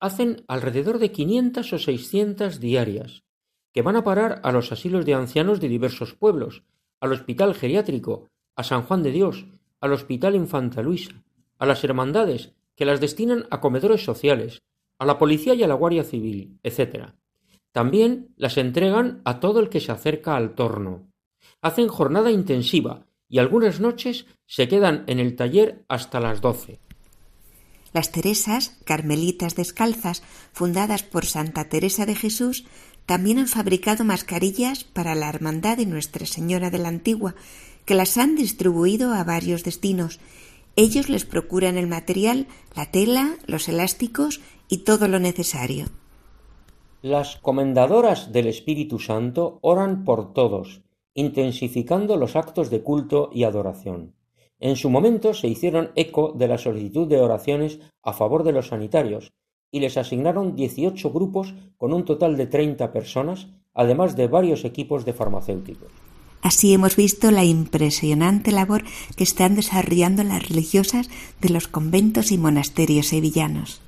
Hacen 0.00 0.44
alrededor 0.48 0.98
de 0.98 1.12
quinientas 1.12 1.72
o 1.72 1.78
seiscientas 1.78 2.60
diarias, 2.60 3.24
que 3.72 3.82
van 3.82 3.96
a 3.96 4.04
parar 4.04 4.40
a 4.42 4.52
los 4.52 4.72
asilos 4.72 5.04
de 5.04 5.14
ancianos 5.14 5.60
de 5.60 5.68
diversos 5.68 6.14
pueblos, 6.14 6.62
al 7.00 7.12
Hospital 7.12 7.54
Geriátrico, 7.54 8.30
a 8.56 8.62
San 8.62 8.82
Juan 8.82 9.02
de 9.02 9.10
Dios, 9.10 9.46
al 9.80 9.92
Hospital 9.92 10.36
Infanta 10.36 10.80
Luisa, 10.80 11.24
a 11.58 11.66
las 11.66 11.82
hermandades, 11.84 12.54
que 12.76 12.84
las 12.84 13.00
destinan 13.00 13.46
a 13.50 13.60
comedores 13.60 14.04
sociales, 14.04 14.62
a 14.98 15.06
la 15.06 15.18
policía 15.18 15.54
y 15.54 15.62
a 15.62 15.68
la 15.68 15.74
Guardia 15.74 16.04
Civil, 16.04 16.58
etc. 16.62 17.14
También 17.72 18.34
las 18.36 18.56
entregan 18.56 19.20
a 19.24 19.40
todo 19.40 19.60
el 19.60 19.68
que 19.68 19.80
se 19.80 19.92
acerca 19.92 20.36
al 20.36 20.54
torno, 20.54 21.08
hacen 21.60 21.88
jornada 21.88 22.30
intensiva 22.30 23.06
y 23.28 23.38
algunas 23.38 23.80
noches 23.80 24.26
se 24.46 24.68
quedan 24.68 25.04
en 25.06 25.18
el 25.18 25.34
taller 25.34 25.84
hasta 25.88 26.20
las 26.20 26.40
doce. 26.40 26.80
Las 27.92 28.10
Teresas, 28.10 28.76
carmelitas 28.84 29.54
descalzas, 29.54 30.22
fundadas 30.52 31.04
por 31.04 31.26
Santa 31.26 31.68
Teresa 31.68 32.06
de 32.06 32.16
Jesús, 32.16 32.64
también 33.06 33.38
han 33.38 33.48
fabricado 33.48 34.04
mascarillas 34.04 34.84
para 34.84 35.14
la 35.14 35.28
Hermandad 35.28 35.76
de 35.76 35.86
Nuestra 35.86 36.26
Señora 36.26 36.70
de 36.70 36.78
la 36.78 36.88
Antigua, 36.88 37.34
que 37.84 37.94
las 37.94 38.16
han 38.18 38.34
distribuido 38.34 39.12
a 39.12 39.24
varios 39.24 39.62
destinos. 39.62 40.20
Ellos 40.76 41.08
les 41.08 41.24
procuran 41.24 41.76
el 41.76 41.86
material, 41.86 42.48
la 42.74 42.90
tela, 42.90 43.36
los 43.46 43.68
elásticos 43.68 44.40
y 44.68 44.78
todo 44.78 45.06
lo 45.06 45.20
necesario. 45.20 45.86
Las 47.00 47.36
comendadoras 47.36 48.32
del 48.32 48.48
Espíritu 48.48 48.98
Santo 48.98 49.58
oran 49.60 50.04
por 50.04 50.32
todos, 50.32 50.82
intensificando 51.14 52.16
los 52.16 52.34
actos 52.34 52.70
de 52.70 52.82
culto 52.82 53.30
y 53.32 53.44
adoración. 53.44 54.14
En 54.58 54.76
su 54.76 54.90
momento 54.90 55.34
se 55.34 55.46
hicieron 55.46 55.90
eco 55.94 56.32
de 56.32 56.48
la 56.48 56.58
solicitud 56.58 57.06
de 57.06 57.20
oraciones 57.20 57.80
a 58.02 58.12
favor 58.12 58.42
de 58.42 58.52
los 58.52 58.68
sanitarios 58.68 59.32
y 59.70 59.80
les 59.80 59.96
asignaron 59.96 60.56
18 60.56 61.10
grupos 61.10 61.54
con 61.76 61.92
un 61.92 62.04
total 62.04 62.36
de 62.36 62.46
30 62.46 62.92
personas, 62.92 63.48
además 63.74 64.16
de 64.16 64.26
varios 64.26 64.64
equipos 64.64 65.04
de 65.04 65.12
farmacéuticos. 65.12 65.90
Así 66.44 66.74
hemos 66.74 66.94
visto 66.94 67.30
la 67.30 67.42
impresionante 67.42 68.52
labor 68.52 68.84
que 69.16 69.24
están 69.24 69.54
desarrollando 69.54 70.22
las 70.24 70.46
religiosas 70.46 71.08
de 71.40 71.48
los 71.48 71.68
conventos 71.68 72.30
y 72.32 72.36
monasterios 72.36 73.06
sevillanos. 73.06 73.80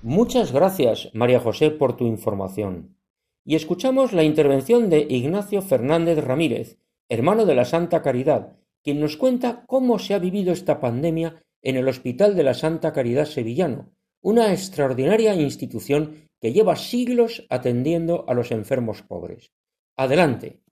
Muchas 0.00 0.50
gracias, 0.50 1.10
María 1.12 1.38
José, 1.38 1.72
por 1.72 1.94
tu 1.94 2.06
información. 2.06 2.96
Y 3.44 3.54
escuchamos 3.54 4.14
la 4.14 4.22
intervención 4.22 4.88
de 4.88 5.06
Ignacio 5.10 5.60
Fernández 5.60 6.24
Ramírez, 6.24 6.78
hermano 7.10 7.44
de 7.44 7.54
la 7.54 7.66
Santa 7.66 8.00
Caridad, 8.00 8.56
quien 8.82 8.98
nos 8.98 9.18
cuenta 9.18 9.64
cómo 9.66 9.98
se 9.98 10.14
ha 10.14 10.18
vivido 10.18 10.54
esta 10.54 10.80
pandemia 10.80 11.44
en 11.60 11.76
el 11.76 11.86
Hospital 11.86 12.34
de 12.34 12.44
la 12.44 12.54
Santa 12.54 12.94
Caridad 12.94 13.26
Sevillano, 13.26 13.92
una 14.22 14.54
extraordinaria 14.54 15.34
institución 15.34 16.30
que 16.40 16.54
lleva 16.54 16.76
siglos 16.76 17.44
atendiendo 17.50 18.24
a 18.26 18.32
los 18.32 18.50
enfermos 18.52 19.02
pobres. 19.02 19.52
Adelante. 19.96 20.62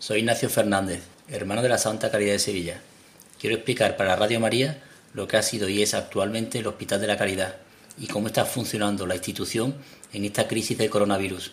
Soy 0.00 0.20
Ignacio 0.20 0.48
Fernández, 0.48 1.02
hermano 1.28 1.60
de 1.60 1.68
la 1.68 1.76
Santa 1.76 2.10
Caridad 2.10 2.32
de 2.32 2.38
Sevilla. 2.38 2.80
Quiero 3.38 3.54
explicar 3.54 3.98
para 3.98 4.16
Radio 4.16 4.40
María 4.40 4.82
lo 5.12 5.28
que 5.28 5.36
ha 5.36 5.42
sido 5.42 5.68
y 5.68 5.82
es 5.82 5.92
actualmente 5.92 6.60
el 6.60 6.68
Hospital 6.68 7.02
de 7.02 7.06
la 7.06 7.18
Caridad 7.18 7.56
y 7.98 8.06
cómo 8.06 8.28
está 8.28 8.46
funcionando 8.46 9.06
la 9.06 9.16
institución 9.16 9.74
en 10.14 10.24
esta 10.24 10.48
crisis 10.48 10.78
del 10.78 10.88
coronavirus. 10.88 11.52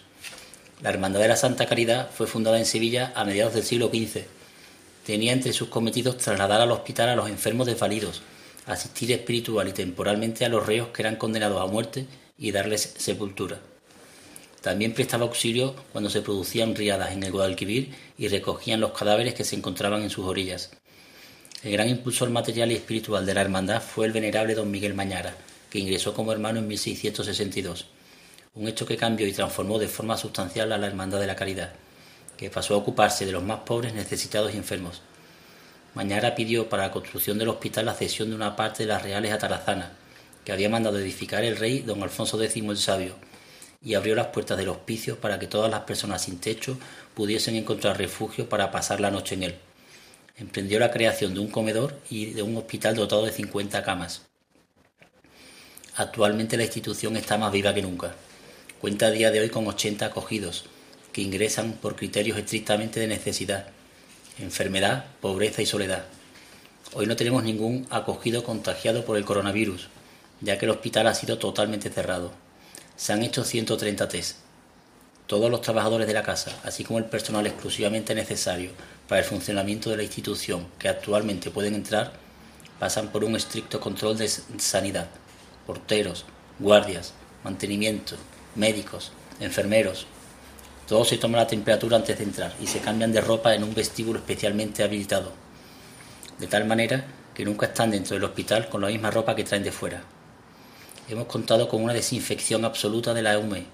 La 0.81 0.91
Hermandad 0.91 1.19
de 1.19 1.27
la 1.27 1.35
Santa 1.35 1.65
Caridad 1.65 2.09
fue 2.09 2.25
fundada 2.25 2.57
en 2.57 2.65
Sevilla 2.65 3.11
a 3.17 3.25
mediados 3.25 3.53
del 3.53 3.65
siglo 3.65 3.89
XV. 3.89 4.21
Tenía 5.05 5.33
entre 5.33 5.51
sus 5.51 5.67
cometidos 5.67 6.15
trasladar 6.15 6.61
al 6.61 6.71
hospital 6.71 7.09
a 7.09 7.17
los 7.17 7.27
enfermos 7.27 7.67
desvalidos, 7.67 8.21
asistir 8.65 9.11
espiritual 9.11 9.67
y 9.67 9.73
temporalmente 9.73 10.45
a 10.45 10.49
los 10.49 10.65
reos 10.65 10.87
que 10.93 11.01
eran 11.01 11.17
condenados 11.17 11.61
a 11.61 11.69
muerte 11.69 12.05
y 12.37 12.53
darles 12.53 12.93
sepultura. 12.97 13.59
También 14.61 14.93
prestaba 14.93 15.23
auxilio 15.23 15.75
cuando 15.91 16.09
se 16.09 16.21
producían 16.21 16.75
riadas 16.75 17.11
en 17.11 17.23
el 17.23 17.31
Guadalquivir 17.31 17.93
y 18.17 18.27
recogían 18.27 18.81
los 18.81 18.91
cadáveres 18.91 19.33
que 19.33 19.43
se 19.43 19.55
encontraban 19.55 20.01
en 20.01 20.09
sus 20.09 20.25
orillas. 20.25 20.71
El 21.63 21.71
gran 21.71 21.89
impulsor 21.89 22.29
material 22.29 22.71
y 22.71 22.75
espiritual 22.75 23.25
de 23.25 23.33
la 23.33 23.41
hermandad 23.41 23.81
fue 23.81 24.05
el 24.05 24.11
venerable 24.11 24.55
don 24.55 24.69
Miguel 24.69 24.93
Mañara, 24.93 25.35
que 25.69 25.79
ingresó 25.79 26.13
como 26.13 26.31
hermano 26.31 26.59
en 26.59 26.67
1662, 26.67 27.87
un 28.55 28.67
hecho 28.67 28.85
que 28.85 28.97
cambió 28.97 29.27
y 29.27 29.33
transformó 29.33 29.77
de 29.79 29.87
forma 29.87 30.17
sustancial 30.17 30.71
a 30.71 30.77
la 30.77 30.87
Hermandad 30.87 31.19
de 31.19 31.27
la 31.27 31.35
Caridad, 31.35 31.73
que 32.37 32.49
pasó 32.49 32.73
a 32.73 32.77
ocuparse 32.77 33.25
de 33.25 33.31
los 33.31 33.43
más 33.43 33.59
pobres, 33.61 33.93
necesitados 33.93 34.53
y 34.53 34.57
enfermos. 34.57 35.01
Mañara 35.93 36.35
pidió 36.35 36.69
para 36.69 36.83
la 36.83 36.91
construcción 36.91 37.37
del 37.37 37.49
hospital 37.49 37.85
la 37.85 37.93
cesión 37.93 38.29
de 38.29 38.35
una 38.35 38.55
parte 38.55 38.83
de 38.83 38.89
las 38.89 39.01
reales 39.01 39.31
a 39.31 39.89
que 40.43 40.51
había 40.51 40.69
mandado 40.69 40.99
edificar 40.99 41.43
el 41.43 41.57
rey 41.57 41.79
don 41.79 42.01
Alfonso 42.03 42.41
X 42.41 42.63
el 42.63 42.77
Sabio, 42.77 43.15
y 43.81 43.93
abrió 43.93 44.15
las 44.15 44.27
puertas 44.27 44.57
del 44.57 44.69
hospicio 44.69 45.19
para 45.19 45.39
que 45.39 45.47
todas 45.47 45.69
las 45.69 45.81
personas 45.81 46.23
sin 46.23 46.39
techo 46.39 46.77
pudiesen 47.13 47.55
encontrar 47.55 47.97
refugio 47.97 48.49
para 48.49 48.71
pasar 48.71 48.99
la 48.99 49.11
noche 49.11 49.35
en 49.35 49.43
él. 49.43 49.55
Emprendió 50.35 50.79
la 50.79 50.91
creación 50.91 51.33
de 51.33 51.39
un 51.39 51.49
comedor 51.49 51.99
y 52.09 52.27
de 52.27 52.43
un 52.43 52.57
hospital 52.57 52.95
dotado 52.95 53.25
de 53.25 53.31
50 53.31 53.83
camas. 53.83 54.23
Actualmente 55.95 56.57
la 56.57 56.63
institución 56.63 57.17
está 57.17 57.37
más 57.37 57.51
viva 57.51 57.73
que 57.73 57.81
nunca. 57.81 58.13
Cuenta 58.79 59.07
a 59.07 59.11
día 59.11 59.31
de 59.31 59.39
hoy 59.39 59.49
con 59.49 59.65
80 59.65 60.05
acogidos, 60.05 60.65
que 61.11 61.21
ingresan 61.21 61.73
por 61.73 61.95
criterios 61.95 62.37
estrictamente 62.37 62.99
de 62.99 63.07
necesidad, 63.07 63.69
enfermedad, 64.37 65.05
pobreza 65.19 65.63
y 65.63 65.65
soledad. 65.65 66.05
Hoy 66.93 67.07
no 67.07 67.15
tenemos 67.15 67.43
ningún 67.43 67.87
acogido 67.89 68.43
contagiado 68.43 69.03
por 69.05 69.17
el 69.17 69.25
coronavirus, 69.25 69.89
ya 70.41 70.59
que 70.59 70.65
el 70.65 70.71
hospital 70.71 71.07
ha 71.07 71.15
sido 71.15 71.39
totalmente 71.39 71.89
cerrado. 71.89 72.31
Se 72.97 73.13
han 73.13 73.21
hecho 73.21 73.43
130 73.43 74.09
test. 74.09 74.37
Todos 75.27 75.51
los 75.51 75.61
trabajadores 75.61 76.07
de 76.07 76.15
la 76.15 76.23
casa, 76.23 76.59
así 76.63 76.83
como 76.83 76.97
el 76.97 77.05
personal 77.05 77.45
exclusivamente 77.45 78.15
necesario 78.15 78.71
para 79.07 79.21
el 79.21 79.27
funcionamiento 79.27 79.91
de 79.91 79.97
la 79.97 80.03
institución 80.03 80.65
que 80.79 80.89
actualmente 80.89 81.51
pueden 81.51 81.75
entrar, 81.75 82.13
pasan 82.79 83.09
por 83.09 83.23
un 83.23 83.35
estricto 83.35 83.79
control 83.79 84.17
de 84.17 84.27
sanidad. 84.27 85.09
Porteros, 85.67 86.25
guardias, 86.57 87.13
mantenimiento, 87.43 88.15
médicos, 88.55 89.11
enfermeros. 89.39 90.07
Todos 90.87 91.09
se 91.09 91.17
toman 91.17 91.41
la 91.41 91.47
temperatura 91.47 91.97
antes 91.97 92.17
de 92.17 92.23
entrar 92.23 92.55
y 92.59 92.65
se 92.65 92.79
cambian 92.79 93.11
de 93.11 93.21
ropa 93.21 93.53
en 93.53 93.63
un 93.63 93.75
vestíbulo 93.75 94.17
especialmente 94.17 94.83
habilitado. 94.83 95.33
De 96.39 96.47
tal 96.47 96.65
manera 96.65 97.05
que 97.35 97.45
nunca 97.45 97.67
están 97.67 97.91
dentro 97.91 98.15
del 98.15 98.23
hospital 98.23 98.69
con 98.69 98.81
la 98.81 98.87
misma 98.87 99.11
ropa 99.11 99.35
que 99.35 99.43
traen 99.43 99.63
de 99.63 99.71
fuera 99.71 100.16
hemos 101.09 101.27
contado 101.27 101.69
con 101.69 101.83
una 101.83 101.93
desinfección 101.93 102.65
absoluta 102.65 103.13
de 103.13 103.21
la 103.21 103.33
EUME 103.33 103.65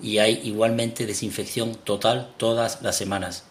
y 0.00 0.18
hay 0.18 0.40
igualmente 0.44 1.06
desinfección 1.06 1.74
total 1.74 2.32
todas 2.36 2.82
las 2.82 2.96
semanas. 2.96 3.44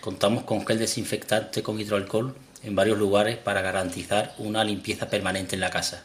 Contamos 0.00 0.44
con 0.44 0.66
gel 0.66 0.78
desinfectante 0.78 1.62
con 1.62 1.78
hidroalcohol 1.80 2.34
en 2.62 2.74
varios 2.74 2.98
lugares 2.98 3.36
para 3.36 3.60
garantizar 3.60 4.34
una 4.38 4.64
limpieza 4.64 5.10
permanente 5.10 5.56
en 5.56 5.60
la 5.60 5.70
casa. 5.70 6.04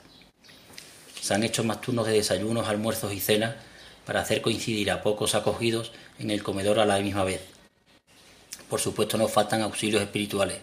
Se 1.21 1.33
han 1.33 1.43
hecho 1.43 1.63
más 1.63 1.81
turnos 1.81 2.07
de 2.07 2.13
desayunos, 2.13 2.67
almuerzos 2.67 3.13
y 3.13 3.19
cenas 3.19 3.55
para 4.05 4.21
hacer 4.21 4.41
coincidir 4.41 4.91
a 4.91 5.03
pocos 5.03 5.35
acogidos 5.35 5.91
en 6.19 6.31
el 6.31 6.43
comedor 6.43 6.79
a 6.79 6.85
la 6.85 6.99
misma 6.99 7.23
vez. 7.23 7.41
Por 8.69 8.79
supuesto 8.79 9.17
no 9.17 9.27
faltan 9.27 9.61
auxilios 9.61 10.01
espirituales, 10.01 10.57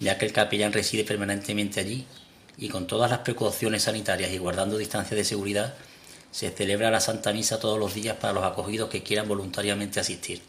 ya 0.00 0.18
que 0.18 0.24
el 0.24 0.32
capellán 0.32 0.72
reside 0.72 1.04
permanentemente 1.04 1.80
allí 1.80 2.06
y 2.62 2.68
con 2.68 2.86
todas 2.86 3.10
las 3.10 3.18
precauciones 3.18 3.82
sanitarias 3.82 4.30
y 4.30 4.38
guardando 4.38 4.78
distancia 4.78 5.16
de 5.16 5.24
seguridad, 5.24 5.74
se 6.30 6.48
celebra 6.52 6.92
la 6.92 7.00
Santa 7.00 7.32
Misa 7.32 7.58
todos 7.58 7.76
los 7.76 7.92
días 7.92 8.18
para 8.18 8.32
los 8.32 8.44
acogidos 8.44 8.88
que 8.88 9.02
quieran 9.02 9.26
voluntariamente 9.26 9.98
asistir. 9.98 10.42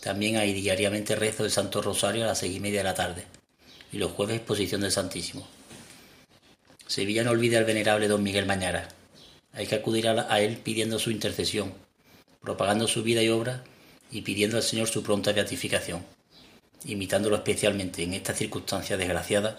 También 0.00 0.38
hay 0.38 0.54
diariamente 0.54 1.14
rezo 1.14 1.42
del 1.42 1.52
Santo 1.52 1.82
Rosario 1.82 2.24
a 2.24 2.28
las 2.28 2.38
seis 2.38 2.56
y 2.56 2.60
media 2.60 2.78
de 2.78 2.84
la 2.84 2.94
tarde 2.94 3.26
y 3.92 3.98
los 3.98 4.12
jueves 4.12 4.36
exposición 4.36 4.80
del 4.80 4.90
Santísimo. 4.90 5.46
Sevilla 6.86 7.24
no 7.24 7.32
olvida 7.32 7.58
al 7.58 7.66
venerable 7.66 8.08
don 8.08 8.22
Miguel 8.22 8.46
Mañara. 8.46 8.88
Hay 9.52 9.66
que 9.66 9.74
acudir 9.74 10.08
a, 10.08 10.40
él 10.40 10.56
pidiendo 10.64 10.98
su 10.98 11.10
intercesión, 11.10 11.74
propagando 12.40 12.88
su 12.88 13.02
vida 13.02 13.22
y 13.22 13.28
obra 13.28 13.64
y 14.10 14.22
pidiendo 14.22 14.56
al 14.56 14.62
Señor 14.62 14.88
su 14.88 15.02
pronta 15.02 15.32
beatificación, 15.32 16.06
imitándolo 16.86 17.36
especialmente 17.36 18.02
en 18.02 18.14
esta 18.14 18.32
circunstancia 18.32 18.96
desgraciada 18.96 19.58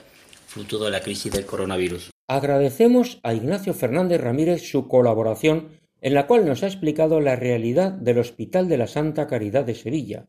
de 0.55 0.91
la 0.91 1.01
crisis 1.01 1.31
del 1.31 1.45
coronavirus. 1.45 2.11
Agradecemos 2.27 3.19
a 3.23 3.33
Ignacio 3.33 3.73
Fernández 3.73 4.21
Ramírez 4.21 4.61
su 4.61 4.87
colaboración 4.87 5.69
en 5.99 6.13
la 6.13 6.27
cual 6.27 6.45
nos 6.45 6.61
ha 6.63 6.67
explicado 6.67 7.21
la 7.21 7.35
realidad 7.35 7.91
del 7.91 8.19
Hospital 8.19 8.69
de 8.69 8.77
la 8.77 8.87
Santa 8.87 9.25
Caridad 9.25 9.65
de 9.65 9.73
Sevilla. 9.73 10.27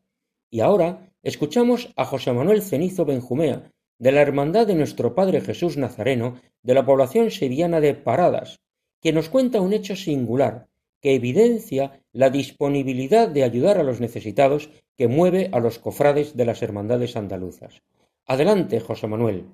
Y 0.50 0.60
ahora 0.60 1.10
escuchamos 1.22 1.92
a 1.96 2.04
José 2.04 2.32
Manuel 2.32 2.62
Cenizo 2.62 3.04
Benjumea, 3.04 3.70
de 3.98 4.12
la 4.12 4.22
Hermandad 4.22 4.66
de 4.66 4.74
Nuestro 4.74 5.14
Padre 5.14 5.40
Jesús 5.40 5.76
Nazareno, 5.76 6.40
de 6.62 6.74
la 6.74 6.86
población 6.86 7.30
sevillana 7.30 7.80
de 7.80 7.94
Paradas, 7.94 8.60
que 9.02 9.12
nos 9.12 9.28
cuenta 9.28 9.60
un 9.60 9.72
hecho 9.72 9.94
singular, 9.94 10.68
que 11.02 11.14
evidencia 11.14 12.00
la 12.12 12.30
disponibilidad 12.30 13.28
de 13.28 13.42
ayudar 13.44 13.78
a 13.78 13.82
los 13.82 14.00
necesitados 14.00 14.70
que 14.96 15.08
mueve 15.08 15.50
a 15.52 15.60
los 15.60 15.78
cofrades 15.78 16.34
de 16.36 16.46
las 16.46 16.62
hermandades 16.62 17.16
andaluzas. 17.16 17.82
Adelante, 18.26 18.80
José 18.80 19.06
Manuel. 19.06 19.44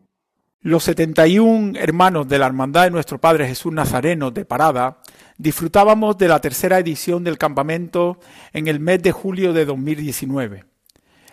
Los 0.62 0.84
71 0.84 1.78
hermanos 1.78 2.28
de 2.28 2.38
la 2.38 2.44
Hermandad 2.44 2.84
de 2.84 2.90
Nuestro 2.90 3.18
Padre 3.18 3.48
Jesús 3.48 3.72
Nazareno 3.72 4.30
de 4.30 4.44
Parada 4.44 4.98
disfrutábamos 5.38 6.18
de 6.18 6.28
la 6.28 6.38
tercera 6.42 6.78
edición 6.78 7.24
del 7.24 7.38
campamento 7.38 8.20
en 8.52 8.68
el 8.68 8.78
mes 8.78 9.02
de 9.02 9.10
julio 9.10 9.54
de 9.54 9.64
2019. 9.64 10.66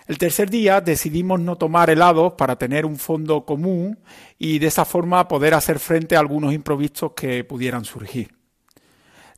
El 0.08 0.18
tercer 0.18 0.50
día 0.50 0.80
decidimos 0.80 1.42
no 1.42 1.58
tomar 1.58 1.90
helados 1.90 2.36
para 2.38 2.56
tener 2.56 2.86
un 2.86 2.96
fondo 2.96 3.44
común 3.44 4.00
y 4.40 4.60
de 4.60 4.68
esa 4.68 4.86
forma 4.86 5.28
poder 5.28 5.56
hacer 5.56 5.80
frente 5.80 6.16
a 6.16 6.22
algunos 6.22 6.54
improvisos 6.54 7.12
que 7.12 7.44
pudieran 7.44 7.84
surgir. 7.84 8.34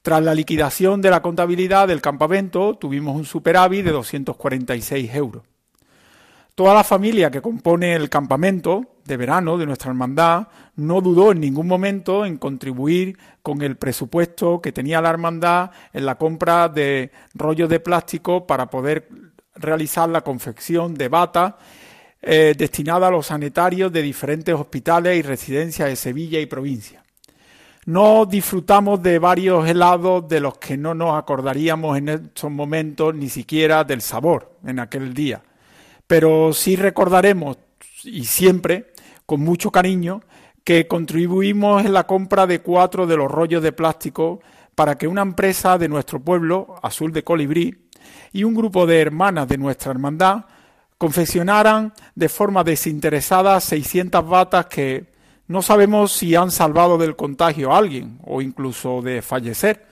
Tras 0.03 0.21
la 0.21 0.35
liquidación 0.35 1.01
de 1.01 1.09
la 1.09 1.23
contabilidad 1.23 1.87
del 1.87 1.99
campamento 1.99 2.75
tuvimos 2.75 3.15
un 3.15 3.25
superávit 3.25 3.85
de 3.85 3.91
246 3.91 5.15
euros. 5.15 5.41
Toda 6.59 6.73
la 6.73 6.83
familia 6.83 7.31
que 7.31 7.41
compone 7.41 7.95
el 7.95 8.09
campamento 8.09 8.97
de 9.05 9.15
verano 9.15 9.57
de 9.57 9.65
nuestra 9.65 9.91
hermandad 9.91 10.49
no 10.75 10.99
dudó 10.99 11.31
en 11.31 11.39
ningún 11.39 11.67
momento 11.67 12.25
en 12.25 12.35
contribuir 12.35 13.17
con 13.41 13.61
el 13.61 13.77
presupuesto 13.77 14.59
que 14.59 14.73
tenía 14.73 14.99
la 14.99 15.09
hermandad 15.09 15.71
en 15.93 16.05
la 16.05 16.15
compra 16.15 16.67
de 16.67 17.11
rollos 17.33 17.69
de 17.69 17.79
plástico 17.79 18.45
para 18.45 18.69
poder 18.69 19.07
realizar 19.55 20.09
la 20.09 20.19
confección 20.19 20.95
de 20.95 21.07
bata 21.07 21.57
eh, 22.21 22.53
destinada 22.57 23.07
a 23.07 23.11
los 23.11 23.27
sanitarios 23.27 23.93
de 23.93 24.01
diferentes 24.01 24.53
hospitales 24.53 25.17
y 25.17 25.21
residencias 25.21 25.87
de 25.87 25.95
Sevilla 25.95 26.41
y 26.41 26.45
provincia. 26.45 27.05
No 27.85 28.25
disfrutamos 28.25 29.01
de 29.01 29.17
varios 29.17 29.65
helados 29.65 30.27
de 30.27 30.41
los 30.41 30.57
que 30.57 30.75
no 30.75 30.93
nos 30.93 31.17
acordaríamos 31.17 31.97
en 31.97 32.09
estos 32.09 32.51
momentos 32.51 33.15
ni 33.15 33.29
siquiera 33.29 33.85
del 33.85 34.01
sabor 34.01 34.57
en 34.65 34.79
aquel 34.79 35.13
día 35.13 35.41
pero 36.09 36.53
sí 36.53 36.75
recordaremos, 36.75 37.59
y 38.03 38.25
siempre, 38.25 38.93
con 39.27 39.41
mucho 39.41 39.69
cariño, 39.69 40.23
que 40.63 40.87
contribuimos 40.87 41.85
en 41.85 41.93
la 41.93 42.07
compra 42.07 42.47
de 42.47 42.61
cuatro 42.61 43.05
de 43.05 43.15
los 43.15 43.29
rollos 43.29 43.61
de 43.61 43.73
plástico 43.73 44.39
para 44.73 44.97
que 44.97 45.07
una 45.07 45.21
empresa 45.21 45.77
de 45.77 45.87
nuestro 45.87 46.19
pueblo, 46.19 46.79
Azul 46.81 47.13
de 47.13 47.23
Colibrí, 47.23 47.85
y 48.33 48.43
un 48.43 48.55
grupo 48.55 48.87
de 48.87 49.01
hermanas 49.01 49.47
de 49.47 49.59
nuestra 49.59 49.91
hermandad 49.91 50.45
confesionaran 50.97 51.93
de 52.15 52.27
forma 52.27 52.63
desinteresada 52.63 53.59
600 53.59 54.27
batas 54.27 54.65
que 54.65 55.11
no 55.45 55.61
sabemos 55.61 56.11
si 56.11 56.33
han 56.33 56.49
salvado 56.49 56.97
del 56.97 57.15
contagio 57.15 57.71
a 57.71 57.77
alguien 57.77 58.17
o 58.23 58.41
incluso 58.41 59.03
de 59.03 59.21
fallecer, 59.21 59.85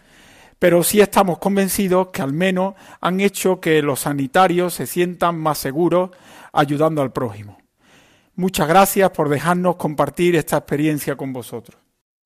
pero 0.60 0.84
sí 0.84 1.02
estamos 1.02 1.38
convencidos 1.38 2.08
que 2.08 2.22
al 2.22 2.34
menos 2.34 2.76
han 3.00 3.20
hecho 3.20 3.60
que 3.60 3.82
los 3.82 4.02
sanitarios 4.02 4.74
se 4.74 4.88
sientan 4.88 5.38
más 5.38 5.58
seguros 5.58 6.12
ayudando 6.52 7.02
al 7.02 7.12
prójimo. 7.12 7.58
Muchas 8.36 8.68
gracias 8.68 9.10
por 9.12 9.30
dejarnos 9.30 9.78
compartir 9.78 10.36
esta 10.36 10.58
experiencia 10.58 11.16
con 11.16 11.34
vosotros. 11.34 11.78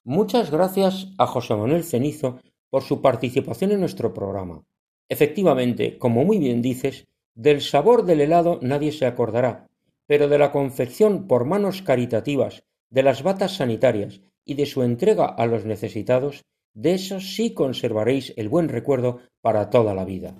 Muchas 0.03 0.51
gracias 0.51 1.07
a 1.17 1.27
José 1.27 1.55
Manuel 1.55 1.83
Cenizo 1.83 2.39
por 2.69 2.83
su 2.83 3.01
participación 3.01 3.71
en 3.71 3.79
nuestro 3.79 4.13
programa. 4.13 4.63
Efectivamente, 5.07 5.97
como 5.97 6.25
muy 6.25 6.39
bien 6.39 6.61
dices, 6.61 7.07
del 7.35 7.61
sabor 7.61 8.03
del 8.03 8.21
helado 8.21 8.59
nadie 8.61 8.91
se 8.91 9.05
acordará, 9.05 9.67
pero 10.07 10.27
de 10.27 10.37
la 10.37 10.51
confección 10.51 11.27
por 11.27 11.45
manos 11.45 11.81
caritativas 11.81 12.63
de 12.89 13.03
las 13.03 13.23
batas 13.23 13.55
sanitarias 13.55 14.21
y 14.43 14.55
de 14.55 14.65
su 14.65 14.83
entrega 14.83 15.25
a 15.25 15.45
los 15.45 15.65
necesitados, 15.65 16.43
de 16.73 16.93
eso 16.93 17.19
sí 17.19 17.53
conservaréis 17.53 18.33
el 18.37 18.49
buen 18.49 18.69
recuerdo 18.69 19.19
para 19.41 19.69
toda 19.69 19.93
la 19.93 20.05
vida. 20.05 20.35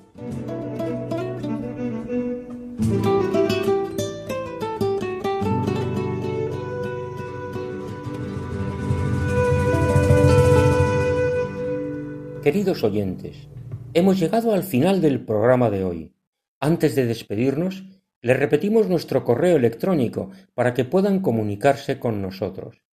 Queridos 12.44 12.84
oyentes, 12.84 13.48
hemos 13.94 14.20
llegado 14.20 14.54
al 14.54 14.64
final 14.64 15.00
del 15.00 15.24
programa 15.24 15.70
de 15.70 15.84
hoy. 15.84 16.16
Antes 16.60 16.96
de 16.96 17.06
despedirnos, 17.06 17.84
les 18.22 18.38
repetimos 18.38 18.90
nuestro 18.90 19.24
correo 19.24 19.58
electrónico 19.58 20.32
para 20.56 20.74
que 20.74 20.84
puedan 20.84 21.20
comunicarse 21.20 22.00
con 22.00 22.22
nosotros. 22.22 22.84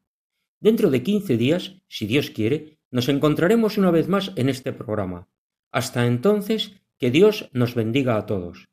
Dentro 0.61 0.91
de 0.91 1.03
quince 1.03 1.37
días, 1.37 1.83
si 1.89 2.07
Dios 2.07 2.31
quiere, 2.31 2.79
nos 2.91 3.09
encontraremos 3.09 3.79
una 3.79 3.91
vez 3.91 4.09
más 4.09 4.33
en 4.37 4.49
este 4.49 4.73
programa. 4.73 5.29
Hasta 5.73 6.07
entonces, 6.07 6.73
que 6.99 7.11
Dios 7.11 7.51
nos 7.53 7.75
bendiga 7.75 8.17
a 8.17 8.27
todos. 8.27 8.69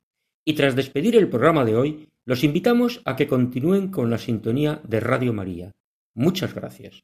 Y 0.46 0.54
tras 0.54 0.76
despedir 0.76 1.16
el 1.16 1.30
programa 1.30 1.66
de 1.66 1.76
hoy, 1.76 2.10
los 2.26 2.44
invitamos 2.44 3.02
a 3.06 3.16
que 3.16 3.28
continúen 3.28 3.90
con 3.90 4.12
la 4.12 4.20
sintonía 4.20 4.82
de 4.88 5.00
Radio 5.00 5.34
María. 5.34 5.72
Muchas 6.14 6.54
gracias. 6.54 7.04